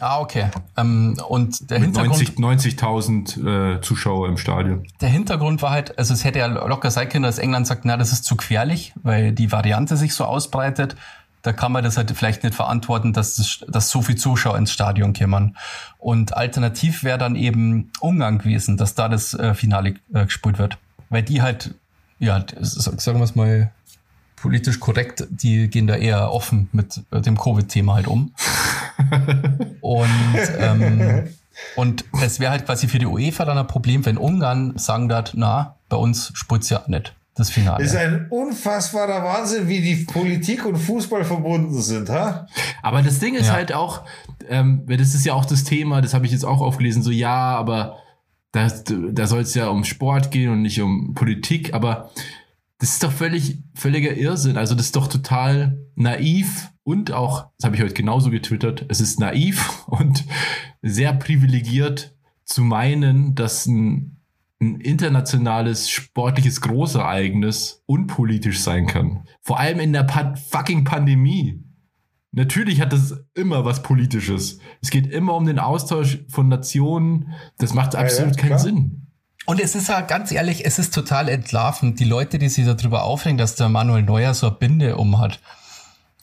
Ah, 0.00 0.18
okay. 0.18 0.46
Ähm, 0.78 1.18
und 1.28 1.70
der 1.70 1.78
Mit 1.78 1.94
Hintergrund, 1.94 2.38
90 2.38 2.78
90.000 2.78 3.76
äh, 3.76 3.80
Zuschauer 3.82 4.28
im 4.28 4.38
Stadion. 4.38 4.86
der 5.02 5.10
Hintergrund 5.10 5.60
war 5.60 5.70
halt, 5.70 5.98
also 5.98 6.14
es 6.14 6.24
hätte 6.24 6.38
ja 6.38 6.46
locker 6.46 6.90
sein 6.90 7.08
können, 7.10 7.24
dass 7.24 7.38
England 7.38 7.66
sagt, 7.66 7.84
na, 7.84 7.98
das 7.98 8.10
ist 8.10 8.24
zu 8.24 8.36
gefährlich, 8.36 8.94
weil 9.02 9.32
die 9.32 9.52
Variante 9.52 9.98
sich 9.98 10.14
so 10.14 10.24
ausbreitet. 10.24 10.96
Da 11.42 11.52
kann 11.52 11.72
man 11.72 11.84
das 11.84 11.96
halt 11.96 12.10
vielleicht 12.12 12.42
nicht 12.44 12.54
verantworten, 12.54 13.12
dass, 13.12 13.36
das, 13.36 13.64
dass 13.68 13.90
so 13.90 14.02
viel 14.02 14.16
Zuschauer 14.16 14.56
ins 14.56 14.72
Stadion 14.72 15.12
kämen. 15.12 15.56
Und 15.98 16.36
alternativ 16.36 17.04
wäre 17.04 17.18
dann 17.18 17.36
eben 17.36 17.90
Ungarn 18.00 18.38
gewesen, 18.38 18.76
dass 18.76 18.94
da 18.94 19.08
das 19.08 19.34
äh, 19.34 19.54
Finale 19.54 19.94
äh, 20.12 20.24
gespielt 20.24 20.58
wird. 20.58 20.78
Weil 21.10 21.22
die 21.22 21.42
halt, 21.42 21.74
ja, 22.20 22.44
sag- 22.60 23.00
sagen 23.00 23.18
wir 23.18 23.24
es 23.24 23.34
mal 23.34 23.72
politisch 24.36 24.78
korrekt, 24.80 25.26
die 25.28 25.68
gehen 25.68 25.86
da 25.86 25.96
eher 25.96 26.32
offen 26.32 26.68
mit 26.72 27.02
äh, 27.10 27.20
dem 27.20 27.36
Covid-Thema 27.36 27.94
halt 27.96 28.06
um. 28.06 28.32
Und, 29.80 30.08
ähm, 30.58 31.28
und 31.76 32.04
es 32.22 32.40
wäre 32.40 32.52
halt 32.52 32.64
quasi 32.64 32.88
für 32.88 32.98
die 32.98 33.06
UEFA 33.06 33.44
dann 33.44 33.58
ein 33.58 33.66
Problem, 33.66 34.04
wenn 34.06 34.16
Ungarn 34.16 34.78
sagen 34.78 35.08
darf, 35.08 35.32
na, 35.34 35.76
bei 35.88 35.96
uns 35.96 36.30
spielt's 36.34 36.70
ja 36.70 36.82
nicht 36.86 37.14
das 37.34 37.50
Finale. 37.50 37.82
ist 37.84 37.96
ein 37.96 38.26
unfassbarer 38.28 39.22
Wahnsinn, 39.24 39.66
wie 39.68 39.80
die 39.80 40.04
Politik 40.04 40.64
und 40.66 40.76
Fußball 40.76 41.24
verbunden 41.24 41.80
sind, 41.80 42.08
ha? 42.10 42.46
Aber 42.82 43.02
das 43.02 43.18
Ding 43.18 43.34
ist 43.34 43.46
Ja. 43.48 43.52
halt 43.54 43.72
auch, 43.72 44.02
ähm, 44.48 44.82
das 44.86 45.14
ist 45.14 45.24
ja 45.24 45.32
auch 45.34 45.44
das 45.46 45.64
Thema, 45.64 46.00
das 46.02 46.12
habe 46.12 46.26
ich 46.26 46.32
jetzt 46.32 46.44
auch 46.44 46.60
aufgelesen, 46.60 47.02
so 47.02 47.10
ja, 47.10 47.56
aber 47.56 47.96
da, 48.52 48.68
da 48.68 49.26
soll 49.26 49.40
es 49.40 49.54
ja 49.54 49.68
um 49.68 49.84
Sport 49.84 50.30
gehen 50.30 50.50
und 50.50 50.62
nicht 50.62 50.80
um 50.80 51.14
Politik, 51.14 51.72
aber 51.74 52.10
das 52.78 52.92
ist 52.92 53.02
doch 53.02 53.12
völlig, 53.12 53.58
völliger 53.74 54.16
Irrsinn. 54.16 54.56
Also 54.56 54.74
das 54.74 54.86
ist 54.86 54.96
doch 54.96 55.06
total 55.06 55.78
naiv 55.94 56.70
und 56.82 57.12
auch, 57.12 57.50
das 57.58 57.66
habe 57.66 57.76
ich 57.76 57.82
heute 57.82 57.94
genauso 57.94 58.30
getwittert, 58.30 58.86
es 58.88 59.00
ist 59.00 59.20
naiv 59.20 59.84
und 59.86 60.24
sehr 60.82 61.12
privilegiert 61.12 62.16
zu 62.44 62.62
meinen, 62.62 63.34
dass 63.34 63.66
ein, 63.66 64.16
ein 64.60 64.80
internationales 64.80 65.88
sportliches 65.88 66.60
Großereignis 66.60 67.82
unpolitisch 67.86 68.60
sein 68.60 68.86
kann. 68.86 69.24
Vor 69.40 69.60
allem 69.60 69.78
in 69.78 69.92
der 69.92 70.02
pa 70.04 70.34
fucking 70.34 70.84
Pandemie. 70.84 71.62
Natürlich 72.32 72.80
hat 72.80 72.92
das 72.92 73.24
immer 73.34 73.64
was 73.64 73.82
Politisches. 73.82 74.58
Es 74.80 74.90
geht 74.90 75.10
immer 75.10 75.34
um 75.34 75.46
den 75.46 75.58
Austausch 75.58 76.18
von 76.28 76.48
Nationen. 76.48 77.34
Das 77.58 77.74
macht 77.74 77.94
ja, 77.94 78.00
absolut 78.00 78.36
keinen 78.36 78.48
klar. 78.48 78.58
Sinn. 78.60 79.06
Und 79.46 79.60
es 79.60 79.74
ist 79.74 79.88
ja 79.88 80.00
ganz 80.02 80.30
ehrlich, 80.30 80.64
es 80.64 80.78
ist 80.78 80.94
total 80.94 81.28
entlarvend. 81.28 81.98
Die 81.98 82.04
Leute, 82.04 82.38
die 82.38 82.48
sich 82.48 82.66
darüber 82.66 83.02
aufregen, 83.04 83.38
dass 83.38 83.56
der 83.56 83.68
Manuel 83.68 84.02
Neuer 84.02 84.34
so 84.34 84.46
eine 84.46 84.56
Binde 84.56 84.96
um 84.96 85.18
hat. 85.18 85.40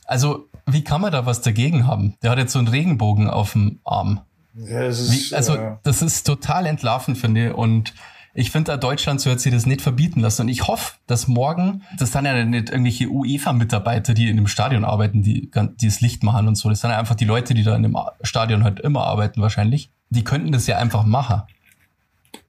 Also, 0.06 0.48
wie 0.66 0.84
kann 0.84 1.02
man 1.02 1.12
da 1.12 1.26
was 1.26 1.42
dagegen 1.42 1.88
haben? 1.88 2.16
Der 2.22 2.32
hat 2.32 2.38
jetzt 2.38 2.54
so 2.54 2.60
einen 2.60 2.70
Regenbogen 2.70 3.30
auf 3.30 3.54
dem 3.54 3.80
Arm. 3.84 4.22
Ja, 4.54 4.84
das 4.84 5.00
ist, 5.00 5.32
Wie, 5.32 5.36
also, 5.36 5.58
das 5.84 6.02
ist 6.02 6.26
total 6.26 6.66
entlarvend, 6.68 7.18
finde 7.18 7.48
ich. 7.48 7.54
Und 7.54 7.94
ich 8.40 8.52
finde, 8.52 8.72
da 8.72 8.78
Deutschland 8.78 9.20
sollte 9.20 9.40
sich 9.42 9.52
das 9.52 9.66
nicht 9.66 9.82
verbieten 9.82 10.20
lassen. 10.20 10.44
Und 10.44 10.50
ich 10.50 10.68
hoffe, 10.68 10.94
dass 11.08 11.28
morgen, 11.28 11.82
das 11.98 12.12
sind 12.12 12.26
ja 12.26 12.46
nicht 12.46 12.70
irgendwelche 12.70 13.08
UEFA-Mitarbeiter, 13.08 14.14
die 14.14 14.30
in 14.30 14.36
dem 14.38 14.48
Stadion 14.48 14.86
arbeiten, 14.86 15.24
die, 15.24 15.50
die 15.82 15.86
das 15.88 16.02
Licht 16.02 16.22
machen 16.24 16.48
und 16.48 16.56
so. 16.56 16.70
Das 16.70 16.82
sind 16.82 16.92
ja 16.92 17.00
einfach 17.00 17.16
die 17.16 17.26
Leute, 17.26 17.56
die 17.56 17.64
da 17.64 17.76
in 17.76 17.82
dem 17.84 17.98
Stadion 18.22 18.64
halt 18.64 18.80
immer 18.80 19.06
arbeiten, 19.08 19.42
wahrscheinlich. 19.42 19.90
Die 20.12 20.24
könnten 20.24 20.52
das 20.52 20.68
ja 20.68 20.78
einfach 20.78 21.04
machen. 21.04 21.42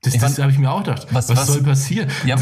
Das, 0.03 0.14
Ich 0.14 0.20
das 0.20 0.39
habe 0.39 0.53
ich 0.53 0.59
mir 0.59 0.70
auch 0.70 0.84
gedacht. 0.84 1.07
Was- 1.11 1.30
Was, 1.30 1.39
was- 1.39 1.47
soll 1.47 1.62
passieren? 1.62 2.09
Ja. 2.26 2.36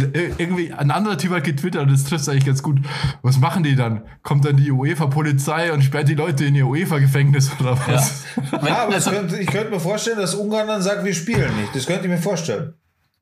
Ja. 7.86 7.94
was? 7.94 8.24
Wenn, 8.50 8.66
ja, 8.66 8.82
aber 8.82 8.94
also, 8.94 9.10
es 9.10 9.16
könnte, 9.16 9.36
ich 9.38 9.46
könnte 9.46 9.70
mir 9.70 9.80
vorstellen, 9.80 10.18
dass 10.18 10.34
Ungarn 10.34 10.66
dann 10.66 10.82
sagt, 10.82 11.04
wir 11.04 11.14
spielen 11.14 11.54
nicht. 11.60 11.74
Das 11.76 11.86
könnte 11.86 12.02
ich 12.06 12.10
mir 12.10 12.18
vorstellen. 12.18 12.74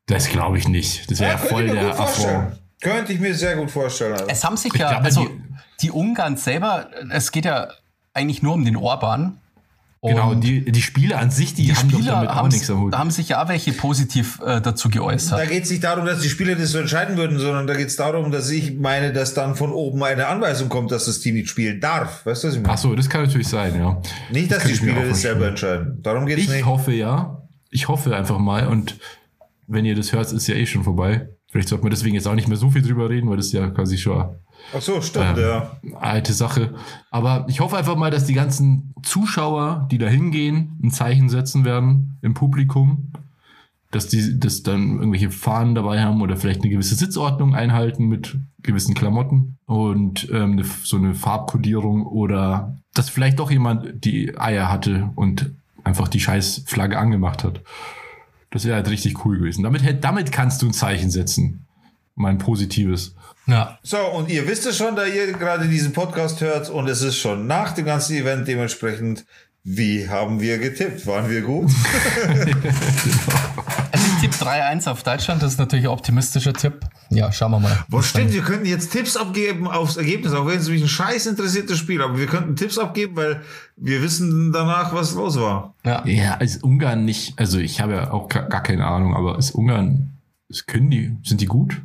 Das 0.07 0.29
glaube 0.29 0.57
ich 0.57 0.67
nicht. 0.67 1.09
Das 1.09 1.19
wäre 1.19 1.31
ja, 1.31 1.37
voll 1.37 1.65
ich 1.65 1.71
der. 1.71 1.99
Affront. 1.99 2.59
Könnte 2.81 3.13
ich 3.13 3.19
mir 3.19 3.33
sehr 3.33 3.55
gut 3.55 3.71
vorstellen. 3.71 4.13
Also. 4.13 4.25
es 4.27 4.43
haben 4.43 4.57
sich 4.57 4.73
Ich 4.73 4.79
ja, 4.79 4.89
glaube, 4.91 5.05
also 5.05 5.25
die- 5.25 5.41
die 5.81 5.91
Ungarn 5.91 6.37
selber, 6.37 6.87
es 7.11 7.31
geht 7.31 7.45
ja 7.45 7.67
eigentlich 8.13 8.41
nur 8.43 8.53
um 8.53 8.63
den 8.65 8.75
Orban. 8.77 9.37
Genau, 10.03 10.31
Und 10.31 10.41
die, 10.41 10.63
die 10.71 10.81
Spiele 10.83 11.17
an 11.17 11.31
sich, 11.31 11.55
die, 11.55 11.63
die 11.65 11.75
haben 11.75 11.89
doch 11.89 11.97
Spieler 11.97 12.13
damit 12.13 12.29
auch 12.29 12.35
haben, 12.35 12.49
nichts 12.49 12.69
Hut. 12.69 12.93
da 12.93 12.99
haben 12.99 13.09
sich 13.09 13.29
ja 13.29 13.43
auch 13.43 13.47
welche 13.49 13.73
positiv 13.73 14.39
äh, 14.45 14.61
dazu 14.61 14.87
geäußert. 14.89 15.39
Da 15.39 15.45
geht 15.47 15.63
es 15.63 15.71
nicht 15.71 15.83
darum, 15.83 16.05
dass 16.05 16.19
die 16.21 16.29
Spieler 16.29 16.53
das 16.53 16.69
so 16.69 16.77
entscheiden 16.77 17.17
würden, 17.17 17.39
sondern 17.39 17.65
da 17.65 17.73
geht 17.73 17.87
es 17.87 17.95
darum, 17.95 18.31
dass 18.31 18.51
ich 18.51 18.75
meine, 18.77 19.11
dass 19.13 19.33
dann 19.33 19.55
von 19.55 19.71
oben 19.73 20.03
eine 20.03 20.27
Anweisung 20.27 20.69
kommt, 20.69 20.91
dass 20.91 21.05
das 21.05 21.21
Team 21.21 21.33
nicht 21.33 21.49
spielen 21.49 21.81
darf. 21.81 22.23
Weißt 22.23 22.43
du, 22.43 22.47
was 22.49 22.55
ich 22.55 22.61
meine? 22.61 22.73
Ach 22.73 22.77
so, 22.77 22.93
das 22.93 23.09
kann 23.09 23.23
natürlich 23.23 23.47
sein, 23.47 23.79
ja. 23.79 23.99
nicht, 24.31 24.51
dass 24.51 24.63
die 24.63 24.73
ich 24.73 24.77
Spieler 24.77 25.07
das 25.07 25.21
selber 25.21 25.47
entscheiden. 25.47 25.99
Darum 26.03 26.27
geht 26.27 26.37
es 26.37 26.43
Ich 26.43 26.49
nicht. 26.51 26.65
hoffe 26.67 26.91
ja. 26.93 27.41
Ich 27.71 27.87
hoffe 27.87 28.15
einfach 28.15 28.37
mal. 28.37 28.67
Und 28.67 28.97
wenn 29.67 29.85
ihr 29.85 29.95
das 29.95 30.13
hört, 30.13 30.31
ist 30.31 30.47
ja 30.47 30.55
eh 30.55 30.65
schon 30.65 30.83
vorbei. 30.83 31.29
Vielleicht 31.51 31.69
sollte 31.69 31.83
man 31.83 31.91
deswegen 31.91 32.15
jetzt 32.15 32.27
auch 32.27 32.35
nicht 32.35 32.47
mehr 32.47 32.57
so 32.57 32.69
viel 32.69 32.81
drüber 32.81 33.09
reden, 33.09 33.29
weil 33.29 33.37
das 33.37 33.47
ist 33.47 33.53
ja 33.53 33.67
quasi 33.69 33.97
schon 33.97 34.25
Ach 34.75 34.81
so, 34.81 34.99
stimmt, 35.01 35.37
Ähm, 35.37 35.43
ja. 35.43 35.71
alte 35.99 36.33
Sache. 36.33 36.73
Aber 37.11 37.45
ich 37.47 37.59
hoffe 37.59 37.77
einfach 37.77 37.95
mal, 37.95 38.11
dass 38.11 38.25
die 38.25 38.33
ganzen 38.33 38.93
Zuschauer, 39.03 39.87
die 39.91 39.97
da 39.97 40.07
hingehen, 40.07 40.79
ein 40.83 40.91
Zeichen 40.91 41.29
setzen 41.29 41.65
werden 41.65 42.17
im 42.21 42.33
Publikum. 42.33 43.11
Dass 43.91 44.07
die 44.07 44.39
das 44.39 44.63
dann 44.63 44.97
irgendwelche 44.97 45.31
Fahnen 45.31 45.75
dabei 45.75 46.01
haben 46.01 46.21
oder 46.21 46.35
vielleicht 46.35 46.61
eine 46.61 46.71
gewisse 46.71 46.95
Sitzordnung 46.95 47.55
einhalten 47.55 48.07
mit 48.07 48.37
gewissen 48.61 48.95
Klamotten 48.95 49.57
und 49.67 50.27
ähm, 50.33 50.61
so 50.83 50.97
eine 50.97 51.13
Farbkodierung 51.13 52.05
oder 52.05 52.75
dass 52.93 53.09
vielleicht 53.09 53.39
doch 53.39 53.51
jemand 53.51 54.03
die 54.03 54.37
Eier 54.37 54.69
hatte 54.69 55.11
und 55.15 55.51
einfach 55.83 56.07
die 56.07 56.19
scheiß 56.19 56.63
Flagge 56.65 56.97
angemacht 56.97 57.43
hat. 57.43 57.61
Das 58.55 58.63
wäre 58.63 58.77
halt 58.77 58.89
richtig 58.89 59.25
cool 59.25 59.37
gewesen. 59.37 59.63
Damit, 59.63 59.83
damit 60.01 60.31
kannst 60.31 60.61
du 60.61 60.67
ein 60.67 60.71
Zeichen 60.71 61.11
setzen. 61.11 61.65
Mal 62.15 62.29
ein 62.29 62.37
positives. 62.37 63.13
Ja. 63.47 63.77
So, 63.83 63.97
und 63.97 64.29
ihr 64.29 64.47
wisst 64.47 64.65
es 64.65 64.77
schon, 64.77 64.95
da 64.95 65.05
ihr 65.05 65.33
gerade 65.33 65.67
diesen 65.67 65.91
Podcast 65.91 66.39
hört 66.39 66.69
und 66.69 66.87
es 66.87 67.01
ist 67.01 67.17
schon 67.17 67.47
nach 67.47 67.73
dem 67.73 67.83
ganzen 67.83 68.15
Event 68.15 68.47
dementsprechend. 68.47 69.25
Wie 69.65 70.07
haben 70.07 70.39
wir 70.39 70.57
getippt? 70.57 71.05
Waren 71.05 71.29
wir 71.29 71.41
gut? 71.41 71.69
Also 72.29 72.51
ich 74.25 74.37
tippe 74.37 74.49
3-1 74.49 74.89
auf 74.89 75.03
Deutschland, 75.03 75.41
das 75.41 75.53
ist 75.53 75.59
natürlich 75.59 75.85
ein 75.85 75.91
optimistischer 75.91 76.53
Tipp. 76.53 76.81
Ja, 77.09 77.31
schauen 77.31 77.51
wir 77.51 77.59
mal. 77.59 77.85
Was 77.87 78.09
stimmt, 78.09 78.33
wir 78.33 78.41
könnten 78.41 78.65
jetzt 78.65 78.91
Tipps 78.91 79.15
abgeben 79.17 79.67
aufs 79.67 79.97
Ergebnis, 79.97 80.33
auch 80.33 80.47
wenn 80.47 80.59
es 80.59 80.69
mich 80.69 80.81
ein 80.81 80.87
scheiß 80.87 81.25
interessiertes 81.27 81.77
Spiel, 81.77 82.01
aber 82.01 82.17
wir 82.17 82.27
könnten 82.27 82.55
Tipps 82.55 82.77
abgeben, 82.77 83.15
weil 83.15 83.41
wir 83.75 84.01
wissen 84.01 84.51
danach, 84.51 84.93
was 84.93 85.13
los 85.13 85.39
war. 85.39 85.75
Ja. 85.85 86.05
Ja, 86.05 86.35
ist 86.35 86.63
Ungarn 86.63 87.05
nicht, 87.05 87.39
also 87.39 87.59
ich 87.59 87.81
habe 87.81 87.93
ja 87.93 88.11
auch 88.11 88.29
gar 88.29 88.63
keine 88.63 88.85
Ahnung, 88.85 89.15
aber 89.15 89.37
ist 89.37 89.51
Ungarn, 89.51 90.17
ist, 90.49 90.67
können 90.67 90.89
die, 90.89 91.15
sind 91.23 91.41
die 91.41 91.45
gut? 91.45 91.81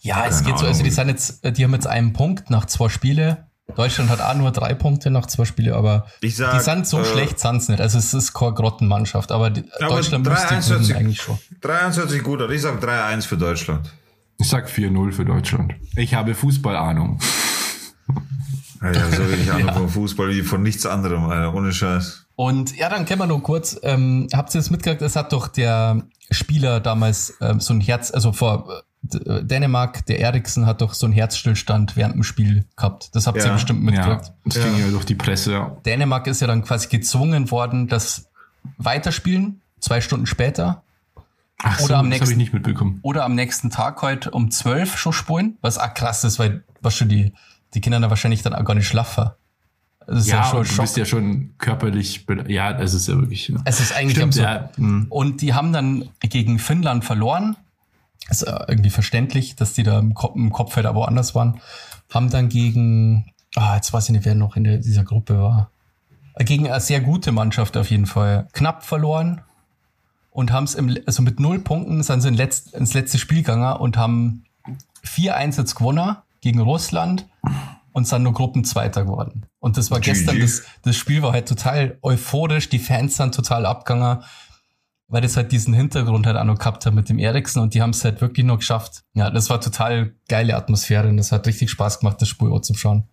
Ja, 0.00 0.26
es 0.26 0.38
Keine 0.38 0.50
geht 0.50 0.58
so, 0.58 0.66
also 0.66 0.82
die 0.82 0.90
Ahnung. 0.90 0.94
sind 0.94 1.08
jetzt, 1.08 1.56
die 1.58 1.64
haben 1.64 1.72
jetzt 1.72 1.86
einen 1.86 2.12
Punkt 2.12 2.50
nach 2.50 2.66
zwei 2.66 2.88
Spiele. 2.88 3.46
Deutschland 3.76 4.10
hat 4.10 4.20
auch 4.20 4.34
nur 4.34 4.50
drei 4.50 4.74
Punkte 4.74 5.10
nach 5.10 5.26
zwei 5.26 5.44
Spiele, 5.44 5.74
aber 5.76 6.06
Ich 6.20 6.36
sag, 6.36 6.52
die 6.56 6.60
sind 6.60 6.86
so 6.86 7.00
äh, 7.00 7.04
schlecht 7.04 7.38
sind's 7.38 7.68
nicht. 7.68 7.80
Also 7.80 7.98
es 7.98 8.12
ist 8.14 8.32
keine 8.32 8.52
Grottenmannschaft, 8.54 9.32
aber, 9.32 9.50
die, 9.50 9.64
Aber 9.80 9.94
Deutschland 9.96 10.26
3-1 10.26 10.30
müsste 10.30 10.50
hört 10.54 10.64
gewinnen 10.64 10.84
sich- 10.84 10.96
eigentlich 10.96 11.22
schon. 11.22 11.38
3-1 11.62 11.96
hört 11.96 12.10
sich 12.10 12.22
gut 12.22 12.40
an. 12.42 12.50
Ich 12.52 12.62
sag 12.62 12.80
3-1 12.82 13.22
für 13.26 13.36
Deutschland. 13.36 13.90
Ich 14.38 14.48
sag 14.48 14.68
4-0 14.68 15.12
für 15.12 15.24
Deutschland. 15.24 15.74
Ich 15.96 16.14
habe 16.14 16.34
Fußballahnung. 16.34 17.18
Alter, 18.80 19.10
so 19.10 19.30
wenig 19.30 19.50
Ahnung 19.52 19.74
vom 19.74 19.88
Fußball 19.88 20.30
wie 20.30 20.42
von 20.42 20.62
nichts 20.62 20.86
anderem, 20.86 21.24
Alter. 21.26 21.54
Ohne 21.54 21.72
Scheiß. 21.72 22.24
Und 22.36 22.74
ja, 22.76 22.88
dann 22.88 23.04
können 23.04 23.20
wir 23.20 23.26
nur 23.26 23.42
kurz, 23.42 23.78
ähm, 23.82 24.28
habt 24.32 24.54
ihr 24.54 24.58
das 24.60 24.70
mitgekriegt, 24.70 25.02
es 25.02 25.16
hat 25.16 25.32
doch 25.34 25.48
der 25.48 26.02
Spieler 26.30 26.80
damals 26.80 27.34
ähm, 27.42 27.60
so 27.60 27.74
ein 27.74 27.82
Herz, 27.82 28.10
also 28.10 28.32
vor 28.32 28.82
Dänemark, 29.02 30.04
der 30.06 30.20
Eriksen 30.20 30.66
hat 30.66 30.82
doch 30.82 30.92
so 30.94 31.06
einen 31.06 31.14
Herzstillstand 31.14 31.96
während 31.96 32.14
dem 32.16 32.22
Spiel 32.22 32.66
gehabt. 32.76 33.14
Das 33.14 33.26
habt 33.26 33.38
ihr 33.38 33.46
Ja. 33.46 33.52
bestimmt 33.54 33.82
mitgekriegt. 33.82 34.26
Ja, 34.26 34.34
das 34.44 34.54
ging 34.62 34.78
ja 34.78 34.88
durch 34.90 35.04
die 35.06 35.14
Presse, 35.14 35.52
ja. 35.52 35.76
Dänemark 35.86 36.26
ist 36.26 36.40
ja 36.40 36.46
dann 36.46 36.62
quasi 36.62 36.88
gezwungen 36.88 37.50
worden, 37.50 37.88
das 37.88 38.28
weiterspielen, 38.76 39.60
zwei 39.80 40.00
Stunden 40.00 40.26
später. 40.26 40.82
Ach 41.62 41.80
Oder 41.80 41.80
am 41.80 41.88
das 41.88 41.94
habe 41.96 42.08
nächsten- 42.08 42.30
ich 42.32 42.36
nicht 42.36 42.52
mitbekommen. 42.52 43.00
Oder 43.02 43.24
am 43.24 43.34
nächsten 43.34 43.70
Tag 43.70 44.00
heute 44.02 44.30
um 44.30 44.50
12 44.50 44.96
schon 44.98 45.12
spulen, 45.12 45.56
was 45.60 45.78
auch 45.78 45.92
krass 45.94 46.24
ist, 46.24 46.38
weil 46.38 46.62
was 46.80 46.94
schon 46.96 47.08
die, 47.08 47.32
die 47.74 47.80
Kinder 47.80 48.00
da 48.00 48.08
wahrscheinlich 48.10 48.42
dann 48.42 48.54
auch 48.54 48.64
gar 48.64 48.74
nicht 48.74 48.86
schlafen. 48.88 49.30
Das 50.06 50.20
ist 50.20 50.28
ja, 50.28 50.36
Ja, 50.38 50.44
schon 50.44 50.64
du 50.64 50.76
bist 50.82 50.96
ja 50.96 51.04
schon 51.04 51.50
körperlich, 51.58 52.26
ja, 52.48 52.72
das 52.72 52.94
ist 52.94 53.08
ja 53.08 53.16
wirklich. 53.18 53.48
Ja. 53.48 53.56
es 53.64 53.80
ist 53.80 53.94
eigentlich 53.94 54.16
Stimmt, 54.16 54.38
absurd. 54.38 54.70
ja. 54.76 54.76
Hm. 54.76 55.06
Und 55.10 55.42
die 55.42 55.52
haben 55.54 55.72
dann 55.72 56.08
gegen 56.20 56.58
Finnland 56.58 57.04
verloren. 57.04 57.56
Ist 58.28 58.42
äh, 58.42 58.64
irgendwie 58.68 58.90
verständlich, 58.90 59.56
dass 59.56 59.72
die 59.72 59.82
da 59.82 59.98
im 59.98 60.14
Kopf, 60.14 60.36
im 60.36 60.52
Kopf 60.52 60.76
halt 60.76 60.86
aber 60.86 61.00
woanders 61.00 61.34
waren. 61.34 61.60
Haben 62.12 62.30
dann 62.30 62.48
gegen, 62.48 63.32
ah, 63.56 63.76
jetzt 63.76 63.92
weiß 63.92 64.06
ich 64.06 64.10
nicht, 64.12 64.24
wer 64.24 64.34
noch 64.34 64.56
in 64.56 64.64
der, 64.64 64.78
dieser 64.78 65.04
Gruppe 65.04 65.40
war. 65.40 65.70
Äh, 66.34 66.44
Gegen 66.44 66.68
eine 66.68 66.80
sehr 66.80 67.00
gute 67.00 67.32
Mannschaft 67.32 67.76
auf 67.76 67.90
jeden 67.90 68.06
Fall. 68.06 68.48
Knapp 68.52 68.84
verloren. 68.84 69.42
Und 70.32 70.52
haben 70.52 70.64
es 70.64 70.76
im, 70.76 70.96
also 71.06 71.22
mit 71.22 71.40
null 71.40 71.58
Punkten 71.58 72.02
sind 72.04 72.20
sie 72.20 72.28
in 72.28 72.34
letzt, 72.34 72.72
ins 72.74 72.94
letzte 72.94 73.18
Spiel 73.18 73.38
gegangen 73.38 73.76
und 73.78 73.96
haben 73.96 74.44
4-1 75.04 75.58
jetzt 75.58 75.74
gewonnen 75.74 76.16
gegen 76.40 76.60
Russland 76.60 77.26
und 77.92 78.06
sind 78.06 78.22
nur 78.22 78.32
Gruppenzweiter 78.32 79.04
geworden. 79.04 79.46
Und 79.58 79.76
das 79.76 79.90
war 79.90 80.00
gestern, 80.00 80.38
das, 80.40 80.62
das 80.82 80.96
Spiel 80.96 81.22
war 81.22 81.32
halt 81.32 81.48
total 81.48 81.98
euphorisch, 82.02 82.68
die 82.68 82.78
Fans 82.78 83.16
sind 83.16 83.34
total 83.34 83.66
abgegangen, 83.66 84.22
weil 85.10 85.20
das 85.20 85.36
halt 85.36 85.52
diesen 85.52 85.74
Hintergrund 85.74 86.26
halt 86.26 86.36
auch 86.36 86.44
noch 86.44 86.58
gehabt 86.58 86.86
hat 86.86 86.94
mit 86.94 87.08
dem 87.08 87.18
Eriksen 87.18 87.60
und 87.60 87.74
die 87.74 87.82
haben 87.82 87.90
es 87.90 88.04
halt 88.04 88.20
wirklich 88.20 88.46
noch 88.46 88.58
geschafft. 88.58 89.02
Ja, 89.12 89.28
das 89.28 89.50
war 89.50 89.60
total 89.60 90.14
geile 90.28 90.56
Atmosphäre 90.56 91.08
und 91.08 91.16
das 91.16 91.32
hat 91.32 91.46
richtig 91.46 91.70
Spaß 91.70 92.00
gemacht, 92.00 92.16
das 92.20 92.28
Spiel 92.28 92.50
auch 92.52 92.60
zu 92.60 92.74
schauen. 92.74 93.04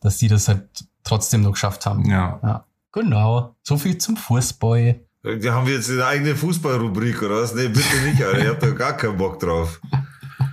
Dass 0.00 0.18
die 0.18 0.28
das 0.28 0.46
halt 0.46 0.62
trotzdem 1.02 1.42
noch 1.42 1.52
geschafft 1.52 1.86
haben. 1.86 2.08
Ja. 2.08 2.38
Ja, 2.42 2.64
genau. 2.92 3.56
So 3.62 3.76
viel 3.76 3.98
zum 3.98 4.16
Fußball. 4.16 5.00
Da 5.22 5.52
haben 5.52 5.66
wir 5.66 5.74
jetzt 5.74 5.90
eine 5.90 6.06
eigene 6.06 6.36
Fußballrubrik, 6.36 7.20
oder 7.22 7.42
was? 7.42 7.52
Nee, 7.52 7.68
bitte 7.68 7.96
nicht, 8.04 8.22
Alter. 8.22 8.38
Ich 8.38 8.48
hab 8.48 8.60
da 8.60 8.70
gar 8.70 8.92
keinen 8.96 9.16
Bock 9.18 9.38
drauf. 9.40 9.80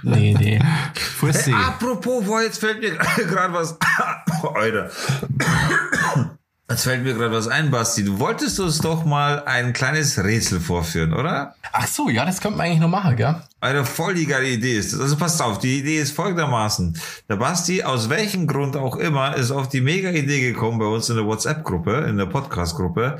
Nee, 0.01 0.35
nee. 0.37 0.59
Fussi. 0.93 1.51
Hey, 1.51 1.63
apropos, 1.63 2.23
boah, 2.25 2.41
jetzt 2.41 2.59
fällt 2.59 2.79
mir 2.79 2.91
gerade 3.27 3.53
was. 3.53 3.77
Alter. 4.53 4.91
Jetzt 6.67 6.85
fällt 6.85 7.03
mir 7.03 7.13
gerade 7.13 7.31
was 7.31 7.47
ein, 7.47 7.69
Basti. 7.69 8.03
Du 8.03 8.17
wolltest 8.17 8.59
uns 8.59 8.79
doch 8.79 9.05
mal 9.05 9.43
ein 9.45 9.71
kleines 9.71 10.17
Rätsel 10.23 10.59
vorführen, 10.59 11.13
oder? 11.13 11.53
Ach 11.71 11.87
so, 11.87 12.09
ja, 12.09 12.25
das 12.25 12.41
könnte 12.41 12.57
man 12.57 12.65
eigentlich 12.65 12.79
noch 12.79 12.89
machen, 12.89 13.15
gell? 13.15 13.35
Alter, 13.59 13.85
voll 13.85 14.15
die 14.15 14.25
geile 14.25 14.49
Idee 14.49 14.79
ist 14.79 14.91
das. 14.91 14.99
Also 14.99 15.15
passt 15.15 15.39
auf, 15.43 15.59
die 15.59 15.77
Idee 15.77 15.99
ist 15.99 16.13
folgendermaßen. 16.13 16.99
Der 17.29 17.35
Basti, 17.35 17.83
aus 17.83 18.09
welchem 18.09 18.47
Grund 18.47 18.77
auch 18.77 18.95
immer, 18.95 19.35
ist 19.35 19.51
auf 19.51 19.69
die 19.69 19.81
mega 19.81 20.09
Idee 20.09 20.41
gekommen 20.41 20.79
bei 20.79 20.87
uns 20.87 21.07
in 21.07 21.17
der 21.17 21.25
WhatsApp-Gruppe, 21.27 22.07
in 22.09 22.17
der 22.17 22.25
Podcast-Gruppe, 22.25 23.19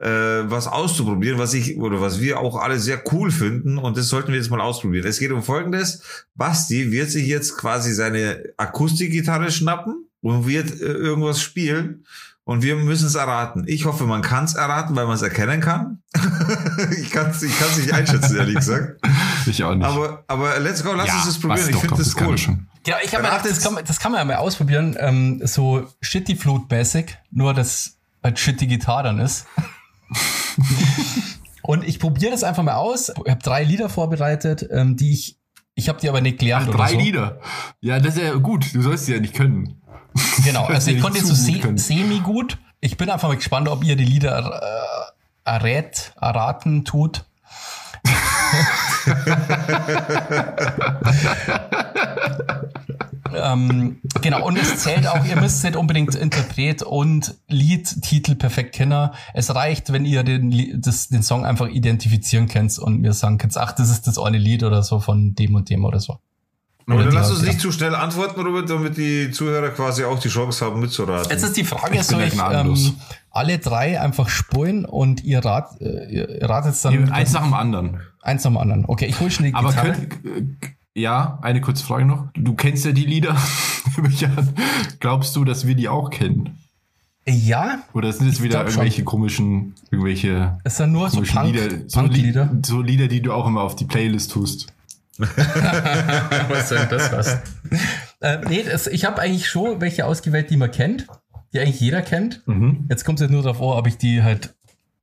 äh, 0.00 0.08
was 0.08 0.66
auszuprobieren, 0.66 1.38
was 1.38 1.54
ich, 1.54 1.78
oder 1.78 2.00
was 2.00 2.20
wir 2.20 2.40
auch 2.40 2.56
alle 2.56 2.80
sehr 2.80 3.00
cool 3.12 3.30
finden. 3.30 3.78
Und 3.78 3.98
das 3.98 4.08
sollten 4.08 4.32
wir 4.32 4.38
jetzt 4.40 4.50
mal 4.50 4.60
ausprobieren. 4.60 5.06
Es 5.06 5.20
geht 5.20 5.30
um 5.30 5.44
Folgendes. 5.44 6.26
Basti 6.34 6.90
wird 6.90 7.12
sich 7.12 7.28
jetzt 7.28 7.56
quasi 7.56 7.94
seine 7.94 8.42
Akustikgitarre 8.56 9.52
schnappen 9.52 10.08
und 10.22 10.48
wird 10.48 10.72
äh, 10.80 10.86
irgendwas 10.86 11.40
spielen. 11.40 12.04
Und 12.50 12.64
wir 12.64 12.74
müssen 12.74 13.06
es 13.06 13.14
erraten. 13.14 13.62
Ich 13.68 13.84
hoffe, 13.84 14.06
man 14.06 14.22
kann 14.22 14.44
es 14.44 14.56
erraten, 14.56 14.96
weil 14.96 15.06
man 15.06 15.14
es 15.14 15.22
erkennen 15.22 15.60
kann. 15.60 16.02
ich 17.00 17.08
kann 17.12 17.30
es 17.30 17.44
ich 17.44 17.56
kann's 17.56 17.76
nicht 17.76 17.94
einschätzen, 17.94 18.36
ehrlich 18.36 18.56
gesagt. 18.56 19.00
Ich 19.46 19.62
auch 19.62 19.72
nicht. 19.72 19.86
Aber, 19.86 20.24
aber 20.26 20.58
let's 20.58 20.82
go, 20.82 20.92
lass 20.92 21.06
ja, 21.06 21.14
uns 21.14 21.26
das 21.26 21.38
probieren. 21.38 21.70
Ich 21.70 21.76
finde 21.76 21.94
das 21.96 22.16
cool. 22.20 22.36
schon. 22.36 22.66
Ja, 22.86 22.96
ich 23.04 23.14
habe 23.14 23.22
mir 23.22 23.28
gedacht, 23.30 23.48
das 23.48 23.62
kann, 23.62 23.74
man- 23.74 23.84
das 23.84 24.00
kann 24.00 24.10
man 24.10 24.18
ja 24.18 24.24
mal 24.24 24.34
ausprobieren. 24.36 24.96
Ähm, 24.98 25.40
so 25.44 25.86
Shitty 26.00 26.34
Flute-mäßig, 26.34 27.16
nur 27.30 27.54
dass 27.54 27.98
halt 28.22 28.38
Shitty 28.40 28.66
Gitarre 28.66 29.04
dann 29.04 29.20
ist. 29.20 29.46
Und 31.62 31.84
ich 31.84 32.00
probiere 32.00 32.32
das 32.32 32.42
einfach 32.42 32.64
mal 32.64 32.74
aus. 32.74 33.10
Ich 33.10 33.30
habe 33.30 33.42
drei 33.42 33.62
Lieder 33.62 33.88
vorbereitet, 33.88 34.68
ähm, 34.72 34.96
die 34.96 35.12
ich, 35.12 35.38
ich 35.76 35.88
habe 35.88 36.00
die 36.00 36.08
aber 36.08 36.20
nicht 36.20 36.40
gelernt 36.40 36.64
Ach, 36.66 36.74
oder 36.74 36.78
drei 36.78 36.92
so. 36.94 36.98
Lieder. 36.98 37.40
Ja, 37.80 38.00
das 38.00 38.16
ist 38.16 38.22
ja 38.22 38.34
gut. 38.34 38.74
Du 38.74 38.82
sollst 38.82 39.06
sie 39.06 39.14
ja 39.14 39.20
nicht 39.20 39.34
können. 39.34 39.79
Genau, 40.44 40.66
also 40.66 40.90
ich 40.90 41.00
konnte 41.00 41.18
jetzt 41.18 41.28
so 41.28 41.34
zu 41.34 41.44
gut 41.44 41.54
se 41.54 41.60
können. 41.60 41.78
semi 41.78 42.20
gut. 42.20 42.58
Ich 42.80 42.96
bin 42.96 43.10
einfach 43.10 43.28
mal 43.28 43.36
gespannt, 43.36 43.68
ob 43.68 43.84
ihr 43.84 43.96
die 43.96 44.04
Lieder 44.04 45.12
äh, 45.44 45.50
errät, 45.50 46.12
erraten 46.20 46.84
tut. 46.84 47.24
ähm, 53.34 54.00
genau, 54.22 54.46
und 54.46 54.56
es 54.56 54.78
zählt 54.78 55.06
auch, 55.06 55.24
ihr 55.24 55.36
müsst 55.36 55.62
nicht 55.62 55.76
unbedingt 55.76 56.14
Interpret 56.14 56.82
und 56.82 57.34
Liedtitel 57.48 58.34
perfekt 58.34 58.74
kennen. 58.74 59.10
Es 59.34 59.54
reicht, 59.54 59.92
wenn 59.92 60.06
ihr 60.06 60.24
den, 60.24 60.80
das, 60.80 61.08
den 61.08 61.22
Song 61.22 61.44
einfach 61.44 61.68
identifizieren 61.68 62.48
könnt 62.48 62.78
und 62.78 63.00
mir 63.00 63.12
sagen 63.12 63.38
könnt, 63.38 63.56
ach, 63.56 63.72
das 63.72 63.90
ist 63.90 64.06
das 64.06 64.18
eine 64.18 64.38
Lied 64.38 64.62
oder 64.62 64.82
so 64.82 65.00
von 65.00 65.34
dem 65.34 65.54
und 65.54 65.68
dem 65.68 65.84
oder 65.84 66.00
so. 66.00 66.18
Aber 66.90 67.02
Oder 67.02 67.10
dann 67.10 67.14
lass 67.14 67.30
uns 67.30 67.42
ja. 67.42 67.48
nicht 67.48 67.60
zu 67.60 67.70
schnell 67.72 67.94
antworten, 67.94 68.40
Robert, 68.40 68.68
damit 68.68 68.96
die 68.96 69.30
Zuhörer 69.30 69.70
quasi 69.70 70.04
auch 70.04 70.18
die 70.18 70.28
Chance 70.28 70.64
haben 70.64 70.80
mitzuraten. 70.80 71.30
Jetzt 71.30 71.42
ist 71.44 71.56
die 71.56 71.64
Frage, 71.64 71.94
Ich 71.96 72.02
soll 72.04 72.20
ja 72.20 72.26
ich 72.26 72.34
ähm, 72.34 72.94
alle 73.30 73.58
drei 73.58 74.00
einfach 74.00 74.28
spulen 74.28 74.84
und 74.84 75.22
ihr, 75.22 75.44
rat, 75.44 75.80
äh, 75.80 76.12
ihr 76.12 76.48
ratet 76.48 76.74
dann 76.84 77.10
Eins 77.12 77.32
nach 77.32 77.42
dem 77.44 77.54
anderen. 77.54 78.00
eins 78.22 78.44
nach 78.44 78.50
dem 78.50 78.56
anderen. 78.58 78.84
Okay, 78.86 79.06
ich 79.06 79.20
hole 79.20 79.30
schon 79.30 79.46
die 79.46 79.54
Aber 79.54 79.68
Gitarre. 79.68 79.92
könnt, 79.92 80.56
ja, 80.94 81.38
eine 81.42 81.60
kurze 81.60 81.84
Frage 81.84 82.04
noch. 82.04 82.26
Du 82.34 82.54
kennst 82.54 82.84
ja 82.84 82.92
die 82.92 83.04
Lieder. 83.04 83.36
Glaubst 85.00 85.36
du, 85.36 85.44
dass 85.44 85.66
wir 85.66 85.74
die 85.74 85.88
auch 85.88 86.10
kennen? 86.10 86.58
ja, 87.28 87.80
Oder 87.92 88.12
sind 88.12 88.28
es 88.28 88.42
wieder 88.42 88.60
glaub 88.60 88.70
schon. 88.72 88.80
irgendwelche 88.82 89.04
komischen, 89.04 89.74
irgendwelche 89.90 90.58
es 90.64 90.78
sind 90.78 90.90
nur 90.92 91.08
so 91.10 91.22
Punk, 91.22 91.46
Lieder, 91.52 91.70
so, 91.86 92.00
Punk-Lieder. 92.00 92.44
Lieder, 92.46 92.58
so 92.66 92.80
Lieder, 92.82 93.08
die 93.08 93.20
du 93.22 93.32
auch 93.32 93.46
immer 93.46 93.60
auf 93.62 93.76
die 93.76 93.84
Playlist 93.84 94.32
tust? 94.32 94.72
was 96.48 96.68
soll 96.68 96.86
das 96.90 97.12
was? 97.12 97.38
äh, 98.20 98.38
nee, 98.48 98.62
das, 98.62 98.86
ich 98.86 99.04
habe 99.04 99.20
eigentlich 99.20 99.48
schon 99.48 99.80
welche 99.80 100.06
ausgewählt, 100.06 100.50
die 100.50 100.56
man 100.56 100.70
kennt, 100.70 101.06
die 101.52 101.60
eigentlich 101.60 101.80
jeder 101.80 102.02
kennt. 102.02 102.46
Mhm. 102.46 102.86
Jetzt 102.88 103.04
kommt 103.04 103.18
es 103.18 103.22
halt 103.22 103.30
nur 103.32 103.42
darauf 103.42 103.60
an, 103.60 103.78
ob 103.78 103.86
ich 103.86 103.96
die 103.98 104.22
halt 104.22 104.54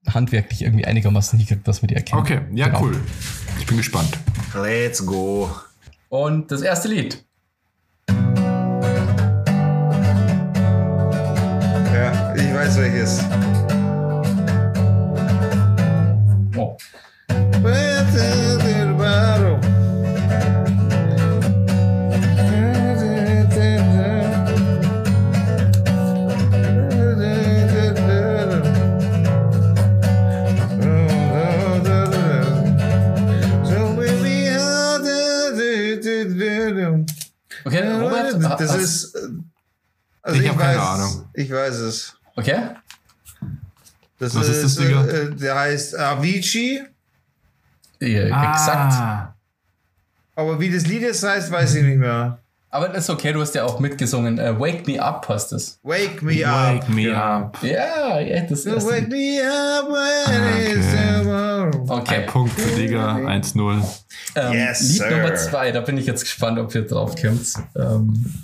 handwerklich 0.07 0.61
irgendwie 0.61 0.85
einigermaßen 0.85 1.37
hingekriegt, 1.37 1.67
dass 1.67 1.81
wir 1.81 1.87
die 1.87 1.95
erkennen. 1.95 2.21
Okay, 2.21 2.41
ja, 2.53 2.67
Genau. 2.67 2.81
cool. 2.81 3.01
Ich 3.59 3.65
bin 3.65 3.77
gespannt. 3.77 4.17
Let's 4.55 5.05
go. 5.05 5.51
Und 6.09 6.51
das 6.51 6.61
erste 6.61 6.87
Lied. 6.87 7.23
Ja, 11.93 12.33
ich 12.35 12.53
weiß 12.53 12.77
welches. 12.77 13.23
Das 38.67 38.77
hast- 38.77 38.83
ist. 38.83 39.15
äh, 39.15 39.19
Also 40.23 40.39
Ich 40.39 40.45
ich, 40.45 40.49
hab 40.51 40.57
keine 40.59 40.77
weiß, 40.79 40.87
Ahnung. 40.87 41.29
Ich 41.33 41.51
weiß 41.51 41.75
es. 41.75 42.13
Okay. 42.35 42.69
Das 44.19 44.35
Was 44.35 44.49
ist 44.49 44.63
das, 44.63 44.75
Digga? 44.75 45.05
äh, 45.05 45.35
Der 45.35 45.55
heißt 45.55 45.97
Avicii. 45.97 46.81
Ja, 47.99 48.21
Exakt. 48.51 48.93
Ah, 48.93 49.35
Aber 50.35 50.59
wie 50.59 50.69
das 50.71 50.85
Lied 50.85 51.01
jetzt 51.01 51.23
heißt, 51.23 51.49
weiß 51.51 51.75
ich 51.75 51.83
nicht 51.83 51.97
mehr. 51.97 52.39
Aber 52.69 52.89
das 52.89 53.05
ist 53.05 53.09
okay, 53.09 53.31
du 53.31 53.41
hast 53.41 53.55
ja 53.55 53.63
auch 53.63 53.79
mitgesungen. 53.79 54.37
Äh, 54.39 54.59
Wake 54.59 54.85
Me 54.85 55.01
Up 55.01 55.27
heißt 55.29 55.53
es. 55.53 55.79
Wake 55.83 56.21
me 56.21 56.45
up. 56.45 56.75
Wake 56.83 56.89
me 56.89 57.15
up. 57.15 57.57
Ja, 57.63 58.19
ja, 58.19 58.41
das 58.41 58.65
erste 58.65 58.89
Wake 58.91 59.07
Lied. 59.07 59.09
me 59.09 59.41
up 59.41 59.87
when 59.89 60.77
it's 60.77 60.87
Okay. 60.87 61.23
tomorrow. 61.23 61.85
Okay. 62.01 62.15
Ein 62.17 62.25
Punkt 62.27 62.59
für 62.59 62.75
Digga, 62.75 63.15
1-0. 63.15 63.81
Ähm, 64.35 64.53
Yes, 64.53 64.81
Lied 64.81 64.97
sir. 64.97 65.09
Nummer 65.11 65.35
zwei, 65.35 65.71
da 65.71 65.79
bin 65.81 65.97
ich 65.97 66.05
jetzt 66.05 66.21
gespannt, 66.21 66.59
ob 66.59 66.75
ihr 66.75 66.85
drauf 66.85 67.15
kommt. 67.19 67.53
Ähm, 67.75 68.43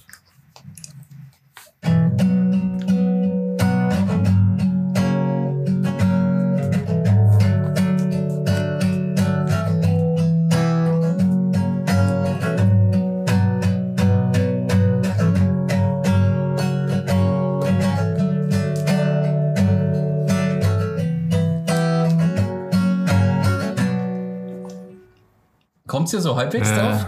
Kommt 25.94 26.12
ihr 26.12 26.22
so 26.22 26.36
halbwegs 26.36 26.74
drauf? 26.74 27.06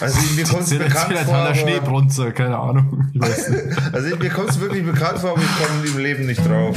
Also 0.00 0.20
mir 0.36 0.44
kommt 0.48 0.62
es 0.62 0.70
bekannt 0.70 1.18
vor. 1.18 1.34
an 1.34 1.48
der 1.48 1.54
Schneebrunze, 1.54 2.32
keine 2.32 2.58
Ahnung. 2.58 3.10
Ich 3.12 3.20
weiß 3.20 3.48
nicht. 3.50 3.62
also 3.92 4.16
mir 4.16 4.30
kommt 4.30 4.50
es 4.50 4.60
wirklich 4.60 4.84
bekannt 4.84 5.18
vor, 5.18 5.30
aber 5.32 5.42
ich 5.42 5.56
komme 5.56 5.84
im 5.84 5.98
Leben 5.98 6.26
nicht 6.26 6.44
drauf. 6.46 6.76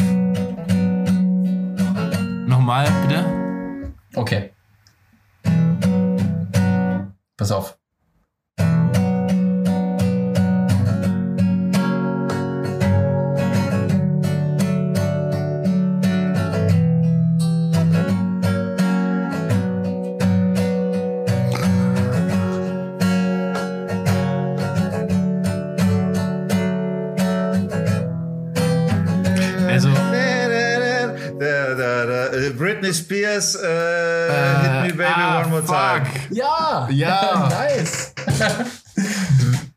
Nochmal, 2.47 2.87
bitte? 3.07 3.93
Okay. 4.15 4.51
Pass 7.37 7.51
auf. 7.51 7.77
Britney 32.87 32.93
Spears, 32.93 33.55
äh, 33.55 33.59
Hit 33.59 34.97
Me 34.97 35.03
Baby 35.03 35.03
ah, 35.15 35.41
One 35.41 35.49
More 35.49 35.65
Time. 35.65 36.05
fuck. 36.05 36.37
Ja! 36.37 36.87
Ja. 36.91 37.49
nice! 37.77 38.13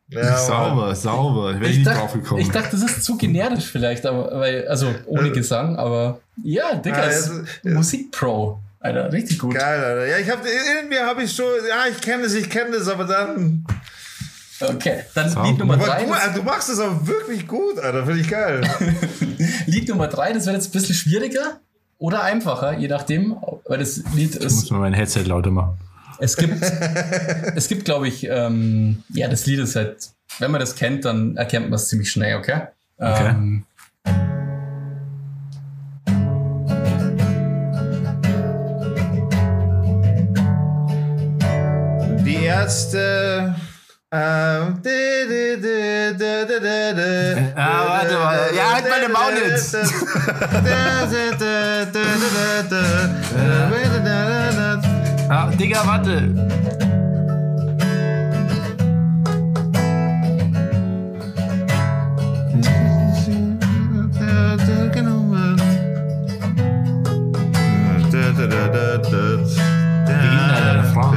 Ja, 0.09 0.37
sauber, 0.37 0.95
sauber. 0.95 1.61
Wäre 1.61 1.71
ich 1.71 1.79
nicht 1.79 1.89
drauf 1.89 2.13
gekommen. 2.13 2.41
ich 2.41 2.51
dachte, 2.51 2.71
das 2.73 2.83
ist 2.83 3.05
zu 3.05 3.17
generisch 3.17 3.67
vielleicht, 3.67 4.05
aber 4.07 4.41
weil, 4.41 4.67
also 4.67 4.93
ohne 5.07 5.29
Äh. 5.29 5.33
Gesang, 5.33 5.77
aber 5.77 6.21
ja, 6.43 6.75
Digga, 6.75 6.97
Ah, 6.97 7.07
ist 7.07 7.31
also, 7.31 7.43
ja. 7.63 7.75
Musikpro. 7.75 8.61
Alter, 8.81 9.13
richtig 9.13 9.39
gut. 9.39 9.55
Geil, 9.55 9.85
Alter. 9.85 10.07
Ja, 10.07 10.19
ich 10.19 10.31
hab, 10.31 10.41
in 10.45 10.89
mir 10.89 11.07
habe 11.07 11.23
ich 11.23 11.33
schon, 11.33 11.47
ja, 11.69 11.85
ich 11.91 12.01
kenne 12.01 12.25
das, 12.25 12.35
ich 12.35 12.49
kenne 12.49 12.77
das, 12.77 12.89
aber 12.89 13.05
dann. 13.05 13.65
Okay, 14.61 15.05
dann. 15.15 15.27
Lied 15.45 15.59
Nummer 15.59 15.75
Aber 15.75 15.87
drei. 15.87 16.11
Alter, 16.11 16.35
du 16.35 16.43
machst 16.43 16.71
das 16.71 16.81
auch 16.81 17.07
wirklich 17.07 17.47
gut, 17.47 17.79
Alter. 17.79 18.05
Finde 18.05 18.21
ich 18.21 18.29
geil. 18.29 18.63
Lied 19.67 19.89
Nummer 19.89 20.09
drei, 20.09 20.33
das 20.33 20.47
wird 20.47 20.57
jetzt 20.57 20.69
ein 20.69 20.73
bisschen 20.73 20.95
schwieriger 20.95 21.61
oder 22.01 22.23
einfacher, 22.25 22.77
je 22.79 22.89
nachdem, 22.89 23.37
weil 23.69 23.79
das 23.79 23.99
Lied 24.15 24.35
Ich 24.37 24.43
muss 24.43 24.63
ist. 24.65 24.71
mal 24.73 24.79
mein 24.81 24.95
Headset 24.95 25.23
lauter 25.25 25.51
machen. 25.51 25.79
Es 26.19 26.37
gibt, 26.37 26.61
es 27.55 27.69
gibt, 27.69 27.85
glaube 27.85 28.09
ich, 28.09 28.27
ähm, 28.29 29.05
ja, 29.11 29.29
das 29.29 29.47
Lied 29.47 29.61
ist 29.61 29.77
halt, 29.77 30.11
wenn 30.39 30.51
man 30.51 30.61
das 30.61 30.75
kennt, 30.75 31.05
dann 31.05 31.37
erkennt 31.37 31.67
man 31.67 31.75
es 31.75 31.89
ziemlich 31.89 32.11
schnell, 32.11 32.37
okay? 32.37 32.63
Okay. 32.99 33.29
Ähm, 33.29 33.65
Die 42.25 42.45
Ärzte. 42.45 43.55
Ähm, 44.13 44.83
Ah, 47.55 47.85
warte 47.87 48.15
mal. 48.19 48.41
Ja, 48.57 48.73
halt 48.75 48.85
meine 48.91 49.09
Maul 49.09 49.35
jetzt. 49.49 49.77
Ah, 55.29 55.47
Digga, 55.57 55.87
warte. 55.87 56.35
deine 70.49 70.85
Frau? 70.93 71.15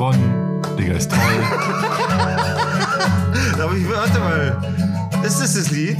Gewonnen. 0.00 0.62
Digga 0.78 0.94
ist 0.94 1.10
toll. 1.10 1.18
Aber 3.62 3.76
ich 3.76 3.86
warte 3.90 4.18
mal. 4.18 4.56
Ist 5.22 5.42
das 5.42 5.52
das 5.54 5.70
Lied? 5.70 5.98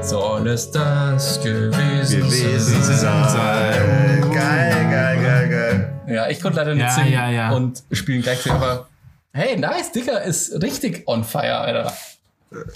soll 0.00 0.48
es 0.48 0.70
das 0.70 1.38
gewesen, 1.42 2.20
Gewesen 2.22 2.82
sein? 2.82 3.28
sein. 3.28 4.30
Geil, 4.32 4.86
geil, 4.90 5.18
geil, 5.22 5.48
geil. 5.50 5.92
Ja, 6.06 6.28
ich 6.30 6.40
konnte 6.40 6.56
leider 6.56 6.74
nicht 6.74 6.84
Ja, 6.84 6.90
singen 6.90 7.12
ja, 7.12 7.30
ja. 7.30 7.50
und 7.50 7.82
spielen 7.92 8.22
gleich, 8.22 8.50
aber 8.50 8.88
hey, 9.34 9.58
nice, 9.58 9.92
Digga, 9.92 10.16
ist 10.18 10.62
richtig 10.62 11.02
on 11.06 11.24
fire, 11.24 11.58
Alter. 11.58 11.92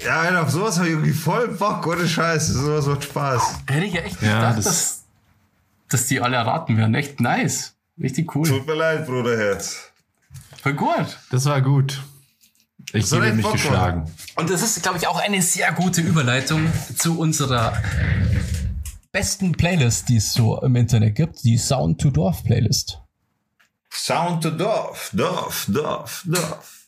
Ja, 0.04 0.20
Alter, 0.20 0.42
auf 0.42 0.50
sowas 0.50 0.76
habe 0.76 0.88
ich 0.88 0.92
irgendwie 0.92 1.12
voll 1.12 1.48
Bock, 1.48 1.86
ohne 1.86 2.06
Scheiße. 2.06 2.52
Sowas 2.52 2.86
macht 2.86 3.04
Spaß. 3.04 3.42
Hätte 3.66 3.86
ich 3.86 3.94
ja 3.94 4.00
echt 4.02 4.20
Ja, 4.22 4.34
gedacht, 4.36 4.58
das- 4.58 4.64
dass, 4.64 5.02
dass 5.88 6.06
die 6.08 6.20
alle 6.20 6.36
erraten 6.36 6.76
werden. 6.76 6.94
Echt 6.94 7.20
nice. 7.20 7.74
Richtig 8.00 8.34
cool. 8.34 8.46
Tut 8.46 8.66
mir 8.66 8.74
leid, 8.74 9.06
Bruderherz. 9.06 9.90
Voll 10.62 10.74
gut. 10.74 11.18
Das 11.30 11.44
war 11.46 11.60
gut. 11.62 12.02
Ich 12.92 13.10
ich 13.10 13.34
mich 13.34 13.42
Bock 13.42 13.52
geschlagen. 13.52 14.10
Und 14.36 14.50
das 14.50 14.60
ist, 14.62 14.82
glaube 14.82 14.98
ich, 14.98 15.06
auch 15.06 15.18
eine 15.20 15.40
sehr 15.40 15.72
gute 15.72 16.00
Überleitung 16.02 16.70
zu 16.96 17.18
unserer 17.18 17.80
besten 19.12 19.52
Playlist, 19.52 20.08
die 20.08 20.16
es 20.16 20.32
so 20.32 20.60
im 20.62 20.76
Internet 20.76 21.14
gibt, 21.14 21.44
die 21.44 21.56
Sound 21.58 22.00
to 22.00 22.10
Dorf 22.10 22.44
Playlist. 22.44 22.98
Sound 23.90 24.42
to 24.42 24.50
Dorf, 24.50 25.10
Dorf, 25.12 25.66
Dorf, 25.68 26.22
Dorf. 26.26 26.81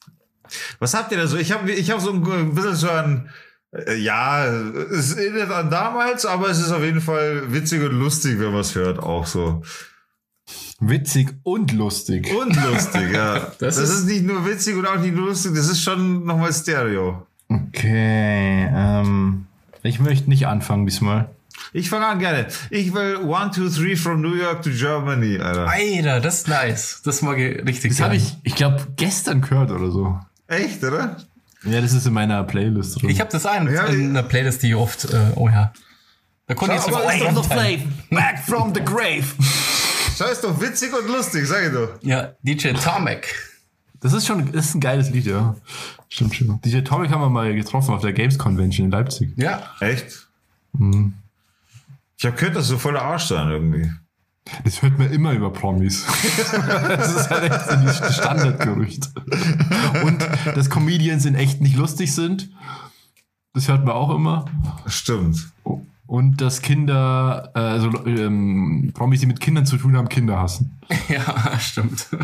Was 0.78 0.94
habt 0.94 1.12
ihr 1.12 1.18
da 1.18 1.26
so? 1.26 1.36
Ich 1.36 1.52
habe 1.52 1.70
ich 1.70 1.90
hab 1.90 2.00
so 2.00 2.10
ein 2.12 2.54
bisschen 2.54 2.74
so 2.76 2.88
ein, 2.90 3.28
äh, 3.72 3.94
ja, 3.96 4.44
es 4.46 5.14
erinnert 5.14 5.50
an 5.50 5.70
damals, 5.70 6.26
aber 6.26 6.48
es 6.50 6.58
ist 6.60 6.70
auf 6.72 6.82
jeden 6.82 7.00
Fall 7.00 7.52
witzig 7.52 7.82
und 7.82 7.92
lustig, 7.98 8.38
wenn 8.38 8.52
man 8.52 8.60
es 8.60 8.74
hört, 8.74 8.98
auch 8.98 9.26
so. 9.26 9.62
Witzig 10.80 11.30
und 11.44 11.72
lustig. 11.72 12.30
Und 12.34 12.54
lustig, 12.64 13.12
ja. 13.12 13.38
Das 13.58 13.76
Das, 13.76 13.78
ist, 13.78 13.90
ist- 14.00 14.06
nicht 14.06 14.24
nur 14.24 14.44
witzig 14.46 14.76
und 14.76 14.86
auch 14.86 14.98
nicht 14.98 15.14
nur 15.14 15.28
lustig, 15.28 15.52
das 15.54 15.68
ist 15.68 15.82
schon 15.82 16.24
nochmal 16.24 16.52
Stereo. 16.52 17.26
Okay, 17.48 18.68
ähm. 18.72 19.46
Ich 19.82 20.00
möchte 20.00 20.28
nicht 20.30 20.46
anfangen 20.46 20.86
diesmal. 20.86 21.28
Ich 21.72 21.90
fange 21.90 22.06
an 22.06 22.18
gerne. 22.18 22.46
Ich 22.70 22.94
will 22.94 23.16
One, 23.18 23.50
Two, 23.54 23.68
Three 23.68 23.96
from 23.96 24.22
New 24.22 24.34
York 24.34 24.62
to 24.62 24.70
Germany, 24.70 25.38
Alter. 25.38 25.68
Alter, 25.68 26.20
das 26.20 26.38
ist 26.38 26.48
nice. 26.48 27.02
Das 27.04 27.20
mag 27.22 27.38
ich 27.38 27.64
richtig 27.66 27.90
Das 27.92 28.00
habe 28.00 28.16
ich, 28.16 28.36
ich 28.42 28.54
glaube, 28.54 28.86
gestern 28.96 29.40
gehört 29.42 29.70
oder 29.70 29.90
so. 29.90 30.18
Echt, 30.46 30.82
oder? 30.84 31.16
Ja, 31.64 31.80
das 31.80 31.92
ist 31.92 32.06
in 32.06 32.12
meiner 32.12 32.44
Playlist 32.44 33.00
drin. 33.00 33.10
Ich 33.10 33.20
habe 33.20 33.30
das 33.30 33.46
ein, 33.46 33.72
Ja, 33.72 33.86
in 33.86 34.10
einer 34.10 34.22
Playlist, 34.22 34.62
die 34.62 34.68
ich 34.68 34.74
oft, 34.74 35.04
äh, 35.06 35.32
oh 35.36 35.48
ja. 35.48 35.72
Da 36.46 36.54
konnte 36.54 36.74
ich 36.76 36.82
Schau, 36.82 36.90
sogar 36.90 37.14
ist 37.14 37.22
doch 37.22 37.36
Runtime. 37.50 37.78
flame, 37.78 37.92
back 38.10 38.38
from 38.44 38.74
the 38.74 38.82
grave. 38.84 39.24
Schau, 40.16 40.26
ist 40.26 40.44
doch 40.44 40.60
witzig 40.60 40.92
und 40.92 41.08
lustig, 41.08 41.46
sag 41.46 41.66
ich 41.66 41.72
doch. 41.72 41.88
Ja, 42.02 42.32
DJ 42.42 42.72
Tomek. 42.72 43.34
Das 44.00 44.12
ist 44.12 44.26
schon, 44.26 44.52
das 44.52 44.66
ist 44.66 44.74
ein 44.74 44.80
geiles 44.80 45.08
Lied, 45.08 45.24
ja. 45.24 45.56
Stimmt 46.10 46.34
schon. 46.34 46.60
DJ 46.60 46.80
Tomic 46.82 47.10
haben 47.10 47.22
wir 47.22 47.30
mal 47.30 47.54
getroffen 47.54 47.94
auf 47.94 48.02
der 48.02 48.12
Games 48.12 48.38
Convention 48.38 48.84
in 48.86 48.90
Leipzig. 48.90 49.32
Ja. 49.36 49.70
Echt? 49.80 50.28
Mhm. 50.74 51.14
Ich 52.18 52.26
habe 52.26 52.36
gehört, 52.36 52.56
dass 52.56 52.66
so 52.68 52.76
voller 52.76 53.00
Arsch 53.00 53.24
sein 53.24 53.48
irgendwie. 53.50 53.90
Das 54.64 54.82
hört 54.82 54.98
man 54.98 55.10
immer 55.10 55.32
über 55.32 55.50
Promis. 55.50 56.04
das 56.88 57.16
ist 57.16 57.30
halt 57.30 57.50
echt 57.50 57.66
so 57.66 57.76
die 57.76 58.12
Standardgerücht. 58.12 59.10
Und 60.04 60.28
dass 60.54 60.68
Comedians 60.68 61.24
in 61.24 61.34
echt 61.34 61.60
nicht 61.60 61.76
lustig 61.76 62.14
sind. 62.14 62.50
Das 63.54 63.68
hört 63.68 63.84
man 63.84 63.94
auch 63.94 64.14
immer. 64.14 64.44
Stimmt. 64.86 65.52
Und 66.06 66.40
dass 66.40 66.60
Kinder, 66.60 67.50
äh, 67.54 67.58
also 67.58 68.06
ähm, 68.06 68.90
Promis, 68.92 69.20
die 69.20 69.26
mit 69.26 69.40
Kindern 69.40 69.64
zu 69.64 69.78
tun 69.78 69.96
haben, 69.96 70.08
Kinder 70.08 70.38
hassen. 70.38 70.78
Ja, 71.08 71.58
stimmt. 71.58 72.06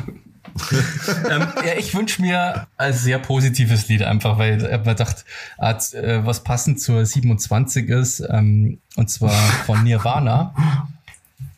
ähm, 1.31 1.47
ja, 1.65 1.75
ich 1.79 1.95
wünsche 1.95 2.21
mir 2.21 2.67
ein 2.77 2.93
sehr 2.93 3.19
positives 3.19 3.89
Lied 3.89 4.03
einfach, 4.03 4.39
weil 4.39 4.63
er 4.65 4.79
mir 4.79 4.95
dachte, 4.95 5.25
äh, 5.59 6.25
was 6.25 6.45
passend 6.45 6.81
zur 6.81 7.07
27 7.07 7.89
ist, 7.89 8.21
ähm, 8.29 8.79
und 8.97 9.09
zwar 9.09 9.33
von 9.65 9.83
Nirvana. 9.83 10.55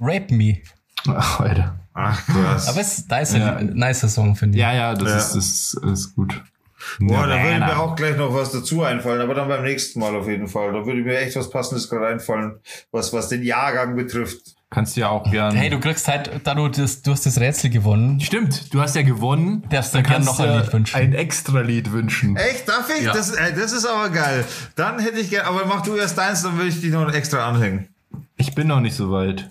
Rape 0.02 0.34
Me. 0.34 0.58
Ach, 1.08 1.40
Alter. 1.40 1.78
Ach, 1.94 2.26
krass. 2.26 2.68
Aber 2.68 2.80
es 2.80 2.98
ist 2.98 3.10
nice, 3.10 3.34
Ja. 3.36 3.56
ein 3.56 3.74
nicer 3.74 4.08
Song, 4.08 4.34
finde 4.36 4.56
ich. 4.56 4.62
Ja, 4.62 4.72
ja, 4.72 4.94
das, 4.94 5.08
Ja. 5.08 5.16
Ist, 5.16 5.34
das, 5.36 5.44
ist, 5.44 5.80
das 5.82 5.90
ist 6.00 6.14
gut. 6.14 6.42
Boah, 6.98 7.28
da 7.28 7.40
würde 7.40 7.58
mir 7.60 7.78
auch 7.78 7.94
gleich 7.94 8.16
noch 8.16 8.34
was 8.34 8.50
dazu 8.50 8.82
einfallen, 8.82 9.20
aber 9.20 9.34
dann 9.34 9.46
beim 9.46 9.62
nächsten 9.62 10.00
Mal 10.00 10.16
auf 10.16 10.26
jeden 10.26 10.48
Fall. 10.48 10.72
Da 10.72 10.84
würde 10.84 11.02
mir 11.02 11.16
echt 11.18 11.36
was 11.36 11.48
Passendes 11.48 11.88
gerade 11.88 12.08
einfallen, 12.08 12.54
was, 12.90 13.12
was 13.12 13.28
den 13.28 13.44
Jahrgang 13.44 13.94
betrifft. 13.94 14.56
Kannst 14.68 14.96
du 14.96 15.02
ja 15.02 15.10
auch 15.10 15.30
gern. 15.30 15.54
Hey, 15.54 15.68
du 15.70 15.78
kriegst 15.78 16.08
halt, 16.08 16.30
da 16.44 16.54
du 16.54 16.66
das, 16.66 17.02
du 17.02 17.12
hast 17.12 17.26
das 17.26 17.38
Rätsel 17.38 17.70
gewonnen. 17.70 18.20
Stimmt, 18.20 18.72
du 18.74 18.80
hast 18.80 18.96
ja 18.96 19.02
gewonnen. 19.02 19.62
Darfst 19.70 19.92
du 19.92 19.98
Dann 19.98 20.04
gern 20.04 20.24
kannst 20.24 20.38
noch 20.38 20.40
ein 20.40 20.48
du 20.54 20.58
Lied 20.60 20.72
wünschen. 20.72 20.96
Ein 20.96 21.12
extra 21.12 21.60
Lied 21.60 21.92
wünschen. 21.92 22.36
Echt, 22.36 22.68
darf 22.68 22.88
ich? 22.98 23.04
Ja. 23.04 23.12
Das, 23.12 23.30
ey, 23.30 23.52
das 23.54 23.72
ist 23.72 23.84
aber 23.86 24.08
geil. 24.08 24.44
Dann 24.74 24.98
hätte 24.98 25.20
ich 25.20 25.30
gerne, 25.30 25.46
aber 25.46 25.66
mach 25.66 25.82
du 25.82 25.94
erst 25.94 26.16
deins, 26.18 26.42
dann 26.42 26.58
will 26.58 26.66
ich 26.66 26.80
dich 26.80 26.90
noch 26.90 27.12
extra 27.12 27.46
anhängen. 27.48 27.88
Ich 28.36 28.54
bin 28.54 28.66
noch 28.66 28.80
nicht 28.80 28.96
so 28.96 29.12
weit. 29.12 29.50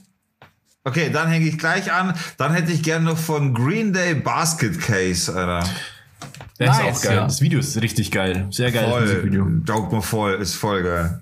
Okay, 0.84 1.09
dann 1.11 1.27
hänge 1.29 1.45
ich 1.45 1.57
gleich 1.57 1.91
an. 1.91 2.13
Dann 2.38 2.53
hätte 2.53 2.71
ich 2.71 2.82
gerne 2.82 3.05
noch 3.05 3.17
von 3.17 3.53
Green 3.53 3.93
Day 3.93 4.15
Basket 4.15 4.79
Case, 4.79 5.34
Alter. 5.34 5.67
Der 6.59 6.69
Nice, 6.69 6.79
ist 6.79 6.97
auch 6.97 7.01
geil. 7.09 7.15
ja. 7.17 7.23
Das 7.23 7.41
Video 7.41 7.59
ist 7.59 7.79
richtig 7.82 8.11
geil. 8.11 8.47
Sehr 8.51 8.71
geiles 8.71 8.89
Voll. 8.89 9.01
Musikvideo. 9.01 9.45
Daugt 9.65 9.91
mal 9.91 10.01
voll, 10.01 10.34
ist 10.36 10.55
voll 10.55 10.84
geil. 10.84 11.21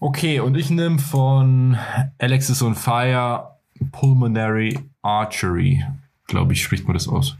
Okay, 0.00 0.40
und 0.40 0.56
ich 0.56 0.70
nehme 0.70 0.98
von 0.98 1.76
Alexis 2.18 2.62
on 2.62 2.74
Fire 2.74 3.56
Pulmonary 3.92 4.78
Archery. 5.02 5.84
Glaube 6.26 6.52
ich, 6.52 6.62
spricht 6.62 6.84
man 6.86 6.94
das 6.94 7.08
aus. 7.08 7.36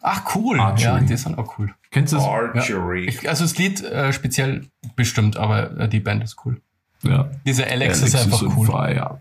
Ach, 0.00 0.34
cool. 0.34 0.58
Archery. 0.58 0.84
Ja, 0.84 1.00
die 1.00 1.16
sind 1.16 1.38
auch 1.38 1.58
cool. 1.58 1.72
Kennst 1.90 2.12
du 2.12 2.16
das? 2.16 2.26
Archery. 2.26 3.06
Ich, 3.06 3.28
also 3.28 3.44
das 3.44 3.56
Lied 3.56 3.82
äh, 3.82 4.12
speziell 4.12 4.66
bestimmt, 4.96 5.36
aber 5.36 5.78
äh, 5.78 5.88
die 5.88 6.00
Band 6.00 6.24
ist 6.24 6.36
cool. 6.44 6.60
Ja. 7.02 7.30
Dieser 7.46 7.66
Alex, 7.66 8.02
ist 8.02 8.16
einfach 8.16 8.42
on 8.42 8.54
cool. 8.56 8.66
Fire. 8.66 9.20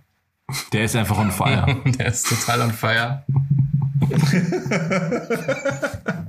Der 0.71 0.85
ist 0.85 0.95
einfach 0.95 1.17
on 1.17 1.31
fire. 1.31 1.81
Der 1.85 2.07
ist 2.07 2.27
total 2.27 2.61
on 2.61 2.71
fire. 2.71 3.23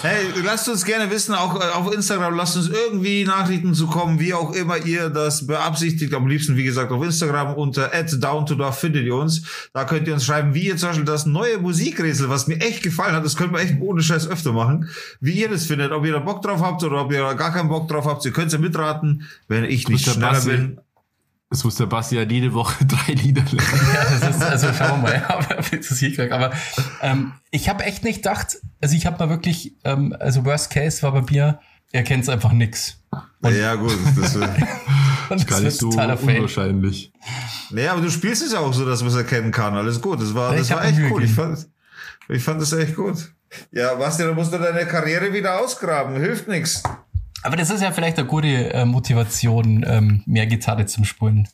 Hey, 0.00 0.26
lasst 0.44 0.68
uns 0.68 0.84
gerne 0.84 1.10
wissen, 1.10 1.34
auch 1.34 1.60
äh, 1.60 1.72
auf 1.72 1.92
Instagram, 1.92 2.36
lasst 2.36 2.56
uns 2.56 2.68
irgendwie 2.68 3.24
Nachrichten 3.24 3.74
zukommen, 3.74 4.20
wie 4.20 4.32
auch 4.32 4.54
immer 4.54 4.76
ihr 4.76 5.10
das 5.10 5.48
beabsichtigt. 5.48 6.14
Am 6.14 6.28
liebsten, 6.28 6.56
wie 6.56 6.62
gesagt, 6.62 6.92
auf 6.92 7.02
Instagram 7.02 7.54
unter 7.54 7.88
@downtodorf 7.88 8.78
findet 8.78 9.06
ihr 9.06 9.16
uns. 9.16 9.42
Da 9.72 9.84
könnt 9.84 10.06
ihr 10.06 10.14
uns 10.14 10.24
schreiben, 10.24 10.54
wie 10.54 10.68
ihr 10.68 10.76
zum 10.76 10.90
Beispiel 10.90 11.04
das 11.04 11.26
neue 11.26 11.58
Musikrätsel, 11.58 12.28
was 12.28 12.46
mir 12.46 12.60
echt 12.60 12.84
gefallen 12.84 13.16
hat, 13.16 13.24
das 13.24 13.34
können 13.34 13.52
wir 13.52 13.58
echt 13.58 13.80
ohne 13.80 14.00
Scheiß 14.00 14.28
öfter 14.28 14.52
machen, 14.52 14.88
wie 15.20 15.32
ihr 15.32 15.48
das 15.48 15.66
findet, 15.66 15.90
ob 15.90 16.06
ihr 16.06 16.12
da 16.12 16.20
Bock 16.20 16.42
drauf 16.42 16.62
habt 16.62 16.84
oder 16.84 17.02
ob 17.02 17.10
ihr 17.10 17.18
da 17.18 17.32
gar 17.32 17.52
keinen 17.52 17.68
Bock 17.68 17.88
drauf 17.88 18.06
habt. 18.06 18.24
Ihr 18.24 18.32
könnt 18.32 18.52
ja 18.52 18.58
mitraten, 18.58 19.26
wenn 19.48 19.64
ich 19.64 19.88
nicht 19.88 20.06
der 20.06 20.12
schneller 20.12 20.40
bin. 20.42 20.78
Das 21.50 21.64
muss 21.64 21.76
der 21.76 21.86
Basti 21.86 22.16
ja 22.16 22.22
jede 22.22 22.52
Woche 22.52 22.84
drei 22.86 23.12
Lieder 23.12 23.42
lernen. 23.42 23.88
Ja, 23.94 24.04
das 24.04 24.36
ist, 24.36 24.42
also 24.42 24.72
schauen 24.72 25.02
wir 25.02 25.10
mal, 25.10 25.12
ja, 25.28 25.38
ob 25.38 25.72
wir 25.72 25.78
das 25.78 25.98
hinkriegen. 25.98 26.32
Aber 26.32 26.52
ähm, 27.00 27.32
ich 27.50 27.68
habe 27.68 27.84
echt 27.84 28.04
nicht 28.04 28.16
gedacht, 28.22 28.58
also 28.82 28.94
ich 28.94 29.06
habe 29.06 29.18
mal 29.18 29.30
wirklich, 29.30 29.74
ähm, 29.84 30.14
also 30.18 30.44
Worst 30.44 30.70
Case 30.70 31.02
war 31.02 31.12
bei 31.12 31.22
mir, 31.22 31.60
er 31.92 32.02
kennt 32.02 32.28
einfach 32.28 32.52
nix. 32.52 33.02
ja, 33.42 33.74
gut. 33.76 33.96
Das, 34.16 34.36
Und 35.30 35.40
das 35.40 35.46
Gar 35.46 35.60
nicht 35.60 35.78
so 35.78 35.88
unwahrscheinlich. 35.88 37.12
naja, 37.70 37.92
aber 37.92 38.00
du 38.00 38.10
spielst 38.10 38.42
es 38.42 38.52
ja 38.52 38.60
auch 38.60 38.72
so, 38.72 38.86
dass 38.86 39.00
man 39.00 39.10
es 39.10 39.16
erkennen 39.16 39.50
kann. 39.50 39.74
Alles 39.74 40.00
gut. 40.00 40.20
Das 40.20 40.34
war, 40.34 40.52
das 40.52 40.62
ich 40.62 40.74
war 40.74 40.84
echt 40.84 40.98
cool. 41.10 41.22
Ich 41.22 41.32
fand, 41.32 41.66
ich 42.28 42.42
fand 42.42 42.62
das 42.62 42.72
echt 42.72 42.96
gut. 42.96 43.32
Ja, 43.72 43.94
Basti, 43.94 44.22
dann 44.22 44.34
musst 44.34 44.52
du 44.52 44.58
deine 44.58 44.86
Karriere 44.86 45.32
wieder 45.32 45.60
ausgraben. 45.60 46.16
Hilft 46.16 46.48
nichts. 46.48 46.82
Aber 47.42 47.56
das 47.56 47.70
ist 47.70 47.82
ja 47.82 47.92
vielleicht 47.92 48.18
eine 48.18 48.26
gute 48.26 48.72
äh, 48.72 48.84
Motivation, 48.84 49.84
ähm, 49.86 50.22
mehr 50.26 50.46
Gitarre 50.46 50.86
zum 50.86 51.04
Spulen. 51.04 51.48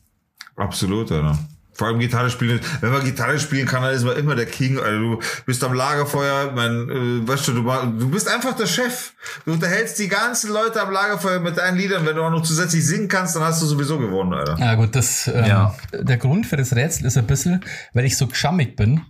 Absolut, 0.56 1.10
Alter. 1.12 1.38
Vor 1.76 1.88
allem 1.88 1.98
Gitarre 1.98 2.30
spielen. 2.30 2.60
Wenn 2.80 2.92
man 2.92 3.02
Gitarre 3.04 3.38
spielen 3.40 3.66
kann, 3.66 3.82
dann 3.82 3.92
ist 3.92 4.04
man 4.04 4.16
immer 4.16 4.36
der 4.36 4.46
King. 4.46 4.78
Alter. 4.78 4.98
Du 4.98 5.18
bist 5.44 5.62
am 5.64 5.74
Lagerfeuer, 5.74 6.52
mein, 6.52 6.88
äh, 6.88 7.28
weißt 7.28 7.48
du, 7.48 7.52
du, 7.52 7.62
du 7.62 8.10
bist 8.10 8.28
einfach 8.28 8.54
der 8.54 8.66
Chef. 8.66 9.12
Du 9.44 9.52
unterhältst 9.52 9.98
die 9.98 10.06
ganzen 10.06 10.52
Leute 10.52 10.80
am 10.80 10.92
Lagerfeuer 10.92 11.40
mit 11.40 11.56
deinen 11.58 11.76
Liedern. 11.76 12.06
Wenn 12.06 12.14
du 12.14 12.22
auch 12.22 12.30
noch 12.30 12.42
zusätzlich 12.44 12.86
singen 12.86 13.08
kannst, 13.08 13.34
dann 13.34 13.42
hast 13.42 13.60
du 13.60 13.66
sowieso 13.66 13.98
gewonnen, 13.98 14.32
Alter. 14.34 14.56
Ja 14.58 14.76
gut, 14.76 14.94
das 14.94 15.26
ähm, 15.26 15.44
Ja. 15.46 15.74
der 15.92 16.16
Grund 16.16 16.46
für 16.46 16.56
das 16.56 16.76
Rätsel 16.76 17.06
ist 17.06 17.18
ein 17.18 17.26
bisschen, 17.26 17.64
weil 17.92 18.04
ich 18.04 18.16
so 18.16 18.28
geschammig 18.28 18.76
bin. 18.76 19.00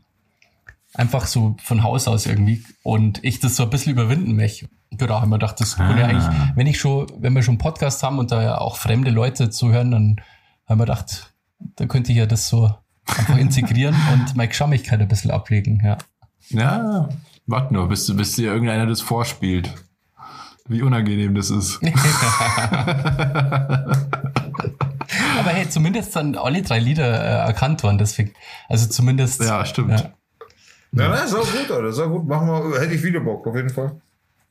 Einfach 0.94 1.26
so 1.26 1.56
von 1.62 1.82
Haus 1.82 2.08
aus 2.08 2.24
irgendwie. 2.24 2.64
Und 2.82 3.22
ich 3.24 3.40
das 3.40 3.56
so 3.56 3.64
ein 3.64 3.70
bisschen 3.70 3.92
überwinden 3.92 4.36
möchte. 4.36 4.68
Ich 4.96 5.02
habe 5.02 5.14
auch 5.14 5.22
immer 5.22 5.36
gedacht, 5.38 5.60
das 5.60 5.76
könnte 5.76 6.00
ja 6.00 6.06
eigentlich, 6.06 6.24
wenn 6.54 6.66
ich 6.66 6.78
schon, 6.78 7.06
wenn 7.18 7.32
wir 7.32 7.42
schon 7.42 7.52
einen 7.52 7.58
Podcast 7.58 8.02
haben 8.02 8.18
und 8.18 8.30
da 8.30 8.42
ja 8.42 8.58
auch 8.58 8.76
fremde 8.76 9.10
Leute 9.10 9.50
zuhören, 9.50 9.90
dann 9.90 10.20
haben 10.66 10.78
wir 10.78 10.86
gedacht, 10.86 11.34
da 11.76 11.86
könnte 11.86 12.12
ich 12.12 12.18
ja 12.18 12.26
das 12.26 12.48
so 12.48 12.72
einfach 13.06 13.36
integrieren 13.36 13.94
und 14.12 14.36
meine 14.36 14.48
Geschammigkeit 14.48 15.00
ein 15.00 15.08
bisschen 15.08 15.30
ablegen, 15.30 15.82
ja. 15.84 15.98
Ja, 16.50 17.08
warte 17.46 17.72
nur, 17.72 17.88
bis, 17.88 18.14
bis 18.14 18.36
dir 18.36 18.52
irgendeiner 18.52 18.86
das 18.86 19.00
vorspielt. 19.00 19.72
Wie 20.66 20.82
unangenehm 20.82 21.34
das 21.34 21.50
ist. 21.50 21.80
Aber 25.38 25.50
hey, 25.50 25.68
zumindest 25.68 26.12
sind 26.12 26.38
alle 26.38 26.62
drei 26.62 26.78
Lieder 26.78 27.04
äh, 27.04 27.46
erkannt 27.46 27.82
worden, 27.82 27.98
deswegen, 27.98 28.32
also 28.68 28.88
zumindest. 28.88 29.42
Ja, 29.42 29.66
stimmt. 29.66 30.00
Ja. 30.00 30.12
Ja, 30.96 31.08
na, 31.08 31.16
ist 31.16 31.34
auch 31.34 31.40
gut, 31.40 31.70
Alter. 31.70 31.88
Ist 31.88 31.98
auch 31.98 32.08
gut. 32.08 32.26
Machen 32.26 32.46
wir, 32.46 32.80
hätte 32.80 32.94
ich 32.94 33.02
wieder 33.02 33.20
Bock, 33.20 33.46
auf 33.46 33.56
jeden 33.56 33.70
Fall. 33.70 34.00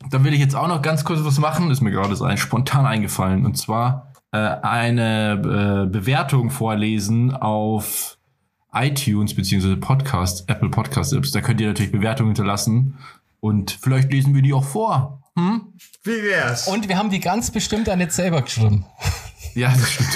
Dann 0.10 0.24
will 0.24 0.34
ich 0.34 0.40
jetzt 0.40 0.56
auch 0.56 0.68
noch 0.68 0.82
ganz 0.82 1.04
kurz 1.04 1.24
was 1.24 1.40
machen. 1.40 1.72
Ist 1.72 1.82
mir 1.82 1.92
gerade 1.92 2.16
so 2.16 2.26
ein 2.26 2.38
spontan 2.38 2.86
eingefallen. 2.86 3.46
Und 3.46 3.58
zwar 3.58 4.12
äh, 4.32 4.38
eine 4.38 5.34
äh, 5.34 5.90
Bewertung 5.90 6.50
vorlesen 6.50 7.34
auf 7.34 8.18
iTunes 8.74 9.36
beziehungsweise 9.36 9.78
Podcast, 9.78 10.50
Apple 10.50 10.70
Podcast 10.70 11.14
Apps. 11.14 11.32
Da 11.32 11.42
könnt 11.42 11.62
ihr 11.62 11.68
natürlich 11.68 11.92
Bewertungen 11.92 12.30
hinterlassen. 12.30 12.98
Und 13.40 13.78
vielleicht 13.82 14.12
lesen 14.12 14.34
wir 14.36 14.42
die 14.42 14.54
auch 14.54 14.64
vor. 14.64 15.20
Wie 16.04 16.24
wär's? 16.24 16.68
Und 16.68 16.88
wir 16.90 16.98
haben 16.98 17.10
die 17.10 17.20
ganz 17.20 17.50
bestimmt 17.52 17.90
auch 17.90 17.96
nicht 17.96 18.12
selber 18.12 18.42
geschrieben. 18.42 18.86
Ja, 19.56 19.70
das 19.70 19.92
stimmt. 19.92 20.10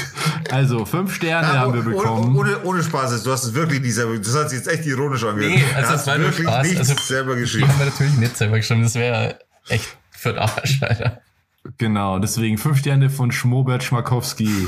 Also, 0.49 0.83
fünf 0.85 1.13
Sterne 1.13 1.47
Ja, 1.49 1.59
haben 1.59 1.73
wir 1.75 1.81
ohne- 1.85 1.89
bekommen. 1.95 2.35
Ohne, 2.35 2.63
ohne 2.63 2.81
Spaß, 2.81 3.11
jetzt, 3.11 3.23
du 3.27 3.31
hast 3.31 3.43
es 3.43 3.53
wirklich 3.53 3.81
nicht 3.81 3.93
selber, 3.93 4.17
das 4.17 4.35
hat 4.35 4.49
sich 4.49 4.57
jetzt 4.57 4.67
echt 4.67 4.83
ironisch 4.88 5.23
angehört. 5.23 5.53
Nee, 5.53 5.63
also 5.75 5.93
es 5.93 5.99
hat 5.99 6.07
war 6.07 6.19
wirklich 6.19 6.47
Spaß. 6.47 6.65
nichts 6.67 6.79
Also- 6.89 6.95
selber 7.03 7.35
geschrieben. 7.35 7.67
haben 7.67 7.77
wir 7.77 7.85
natürlich 7.85 8.17
nicht 8.17 8.35
selber 8.35 8.57
geschrieben. 8.57 8.81
Das 8.81 8.95
wäre 8.95 9.38
echt 9.70 9.97
für 10.11 10.34
den 10.34 10.39
Arsch, 10.39 10.82
Alter. 10.82 11.22
Genau, 11.78 12.20
deswegen 12.20 12.57
fünf 12.57 12.80
Sterne 12.80 13.09
von 13.09 13.32
Schmobert 13.32 13.84
Schmakowski. 13.84 14.49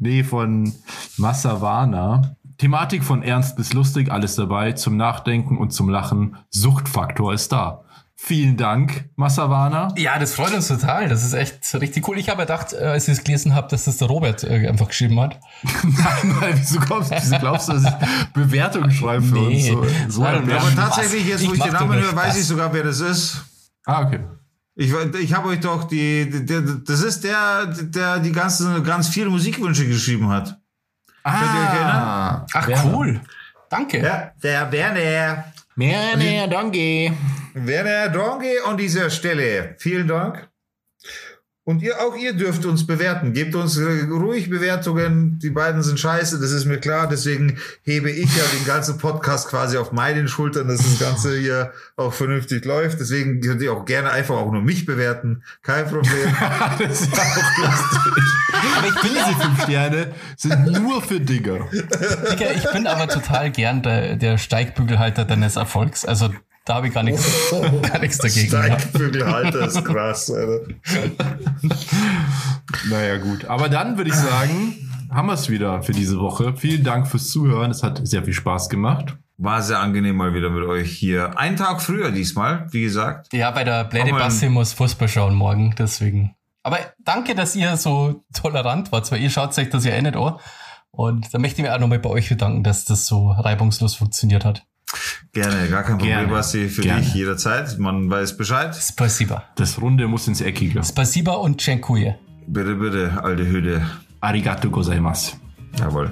nee, 0.00 0.22
von 0.22 0.74
Massawana. 1.16 2.36
Thematik 2.58 3.04
von 3.04 3.22
ernst 3.22 3.56
bis 3.56 3.72
lustig, 3.72 4.10
alles 4.10 4.34
dabei, 4.36 4.72
zum 4.72 4.96
Nachdenken 4.96 5.56
und 5.56 5.70
zum 5.72 5.88
Lachen. 5.88 6.36
Suchtfaktor 6.50 7.32
ist 7.32 7.52
da. 7.52 7.84
Vielen 8.20 8.56
Dank, 8.56 9.08
Massawana. 9.14 9.94
Ja, 9.96 10.18
das 10.18 10.34
freut 10.34 10.52
uns 10.52 10.66
total. 10.66 11.08
Das 11.08 11.22
ist 11.24 11.34
echt 11.34 11.72
richtig 11.80 12.06
cool. 12.08 12.18
Ich 12.18 12.28
habe 12.28 12.40
gedacht, 12.42 12.72
äh, 12.72 12.78
als 12.84 13.06
ich 13.06 13.16
es 13.18 13.22
gelesen 13.24 13.54
habe, 13.54 13.68
dass 13.68 13.84
das 13.84 13.98
der 13.98 14.08
Robert 14.08 14.42
äh, 14.42 14.66
einfach 14.68 14.88
geschrieben 14.88 15.20
hat. 15.20 15.38
Nein, 15.84 16.36
nein, 16.40 16.54
wieso 16.56 16.80
glaubst, 16.80 17.12
wieso 17.12 17.38
glaubst 17.38 17.68
du, 17.68 17.74
dass 17.74 17.84
ich 17.84 18.28
Bewertungen 18.32 18.90
schreibe 18.90 19.22
für 19.22 19.34
Nee. 19.34 19.70
uns? 19.70 19.88
So, 20.08 20.12
so 20.16 20.22
Nein, 20.24 20.34
ein 20.42 20.46
nein, 20.48 20.58
Aber 20.58 20.74
tatsächlich, 20.74 21.26
jetzt 21.28 21.46
wo 21.46 21.52
Ich 21.52 21.58
ich 21.58 21.64
den 21.64 21.72
Namen 21.72 21.96
höre, 22.00 22.14
weiß 22.16 22.36
ich 22.36 22.44
sogar, 22.44 22.72
wer 22.74 22.82
das 22.82 22.98
ist. 22.98 23.40
Ah, 23.86 24.02
okay. 24.02 24.18
Ich, 24.74 24.92
ich 24.92 25.32
habe 25.34 25.48
euch 25.50 25.60
doch 25.60 25.84
die, 25.84 26.28
der, 26.44 26.60
das 26.62 27.00
ist 27.02 27.22
der, 27.22 27.66
der 27.66 28.18
die 28.18 28.32
ganzen, 28.32 28.82
ganz 28.82 29.08
viele 29.08 29.30
Musikwünsche 29.30 29.86
geschrieben 29.86 30.28
hat. 30.28 30.58
Könnt 31.22 31.36
ihr 31.36 31.60
euch 31.60 31.74
erinnern? 31.74 32.02
Ah, 32.02 32.46
Ach, 32.52 32.66
Werner. 32.66 32.94
cool. 32.96 33.20
Danke. 33.70 34.02
Ja, 34.02 34.32
der 34.42 34.72
Werner. 34.72 35.44
Werner, 35.78 36.48
danke. 36.48 37.12
Werner 37.54 38.08
Dronge 38.08 38.50
an 38.66 38.76
dieser 38.76 39.10
Stelle. 39.10 39.76
Vielen 39.78 40.08
Dank. 40.08 40.47
Und 41.68 41.82
ihr, 41.82 42.00
auch 42.00 42.16
ihr 42.16 42.32
dürft 42.32 42.64
uns 42.64 42.86
bewerten. 42.86 43.34
Gebt 43.34 43.54
uns 43.54 43.76
äh, 43.76 44.06
ruhig 44.10 44.48
Bewertungen. 44.48 45.38
Die 45.38 45.50
beiden 45.50 45.82
sind 45.82 46.00
scheiße, 46.00 46.40
das 46.40 46.50
ist 46.50 46.64
mir 46.64 46.78
klar. 46.78 47.06
Deswegen 47.06 47.58
hebe 47.82 48.10
ich 48.10 48.34
ja 48.34 48.42
den 48.56 48.64
ganzen 48.64 48.96
Podcast 48.96 49.50
quasi 49.50 49.76
auf 49.76 49.92
meinen 49.92 50.28
Schultern, 50.28 50.68
dass 50.68 50.78
das 50.78 50.98
Ganze 50.98 51.38
hier 51.38 51.74
auch 51.96 52.14
vernünftig 52.14 52.64
läuft. 52.64 53.00
Deswegen 53.00 53.42
könnt 53.42 53.60
ihr 53.60 53.74
auch 53.74 53.84
gerne 53.84 54.10
einfach 54.10 54.36
auch 54.36 54.50
nur 54.50 54.62
mich 54.62 54.86
bewerten. 54.86 55.42
Kein 55.60 55.84
Problem. 55.84 56.34
das 56.78 57.02
ist 57.02 57.14
ja 57.14 57.22
auch 57.22 57.58
lustig. 57.58 58.24
Aber 58.78 58.86
ich 58.86 59.00
bin 59.02 59.10
diese 59.10 59.38
fünf 59.38 59.62
Sterne 59.64 60.12
sind 60.38 60.72
nur 60.72 61.02
für 61.02 61.20
Digger. 61.20 61.68
Digga, 61.70 62.50
ich 62.56 62.72
bin 62.72 62.86
aber 62.86 63.08
total 63.08 63.50
gern 63.50 63.82
der, 63.82 64.16
der 64.16 64.38
Steigbügelhalter 64.38 65.26
deines 65.26 65.56
Erfolgs. 65.56 66.06
Also 66.06 66.30
da 66.68 66.74
habe 66.76 66.88
ich 66.88 66.94
gar 66.94 67.02
nichts, 67.02 67.24
gar 67.82 67.98
nichts 68.00 68.18
dagegen. 68.18 68.50
gehabt. 68.50 68.80
Steigbügelhalter 68.82 69.66
ist 69.66 69.84
krass, 69.84 70.30
Alter. 70.30 70.66
Naja, 72.90 73.16
gut. 73.18 73.44
Aber 73.46 73.68
dann 73.68 73.96
würde 73.96 74.10
ich 74.10 74.16
sagen, 74.16 74.76
haben 75.10 75.26
wir 75.26 75.32
es 75.34 75.48
wieder 75.48 75.82
für 75.82 75.92
diese 75.92 76.18
Woche. 76.18 76.54
Vielen 76.56 76.84
Dank 76.84 77.06
fürs 77.08 77.28
Zuhören. 77.28 77.70
Es 77.70 77.82
hat 77.82 78.00
sehr 78.06 78.24
viel 78.24 78.34
Spaß 78.34 78.68
gemacht. 78.68 79.16
War 79.38 79.62
sehr 79.62 79.78
angenehm 79.78 80.16
mal 80.16 80.34
wieder 80.34 80.50
mit 80.50 80.64
euch 80.64 80.90
hier. 80.90 81.38
Einen 81.38 81.56
Tag 81.56 81.80
früher 81.80 82.10
diesmal, 82.10 82.66
wie 82.72 82.82
gesagt. 82.82 83.32
Ja, 83.32 83.50
bei 83.52 83.64
der 83.64 83.80
Aber- 83.90 84.10
Bassi 84.18 84.48
muss 84.48 84.72
Fußball 84.72 85.08
schauen 85.08 85.34
morgen, 85.34 85.74
deswegen. 85.78 86.34
Aber 86.64 86.78
danke, 87.04 87.34
dass 87.34 87.54
ihr 87.56 87.76
so 87.76 88.24
tolerant 88.34 88.90
wart, 88.92 89.10
weil 89.12 89.20
ihr 89.22 89.30
schaut 89.30 89.56
euch 89.56 89.70
das 89.70 89.84
ja 89.84 89.92
eh 89.92 90.02
nicht 90.02 90.16
an. 90.16 90.34
Und 90.90 91.32
da 91.32 91.38
möchte 91.38 91.60
ich 91.60 91.68
mich 91.68 91.72
auch 91.72 91.78
nochmal 91.78 92.00
bei 92.00 92.10
euch 92.10 92.28
bedanken, 92.28 92.64
dass 92.64 92.84
das 92.84 93.06
so 93.06 93.30
reibungslos 93.30 93.94
funktioniert 93.94 94.44
hat. 94.44 94.64
Gerne, 95.32 95.68
gar 95.68 95.82
kein 95.82 95.98
Problem, 95.98 96.18
Gerne. 96.18 96.32
Basti, 96.32 96.68
für 96.68 96.82
Gerne. 96.82 97.02
dich 97.02 97.14
jederzeit. 97.14 97.78
Man 97.78 98.10
weiß 98.10 98.36
Bescheid. 98.36 98.74
Spasiba. 98.74 99.44
Das 99.56 99.80
Runde 99.80 100.06
muss 100.08 100.26
ins 100.28 100.40
Eckige. 100.40 100.82
Spasiba 100.84 101.32
und 101.34 101.60
Dziękuję. 101.60 102.14
Bitte, 102.46 102.74
bitte, 102.74 103.22
alte 103.22 103.44
Hütte. 103.46 103.82
Arigato 104.20 104.70
gozaimasu. 104.70 105.36
Jawohl. 105.78 106.10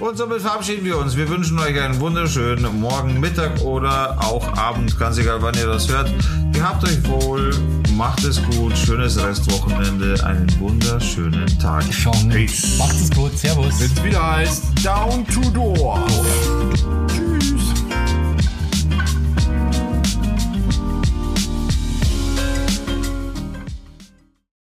Und 0.00 0.16
somit 0.16 0.42
verabschieden 0.42 0.84
wir 0.84 0.98
uns. 0.98 1.16
Wir 1.16 1.28
wünschen 1.28 1.58
euch 1.58 1.80
einen 1.80 1.98
wunderschönen 1.98 2.80
Morgen, 2.80 3.18
Mittag 3.20 3.60
oder 3.62 4.16
auch 4.20 4.56
Abend, 4.56 4.96
ganz 4.98 5.18
egal 5.18 5.40
wann 5.40 5.54
ihr 5.54 5.66
das 5.66 5.88
hört. 5.88 6.12
Gehabt 6.52 6.84
euch 6.84 7.02
wohl, 7.08 7.50
macht 7.96 8.22
es 8.24 8.40
gut, 8.50 8.76
schönes 8.76 9.20
Restwochenende, 9.20 10.24
einen 10.24 10.48
wunderschönen 10.60 11.46
Tag. 11.58 11.82
Schon. 11.92 12.28
Peace. 12.28 12.78
Macht 12.78 12.94
es 12.94 13.10
gut. 13.10 13.36
Servus. 13.36 13.80
Es 13.80 14.04
wieder 14.04 14.36
heißt 14.36 14.84
Down 14.84 15.26
to 15.26 15.40
Door. 15.50 16.06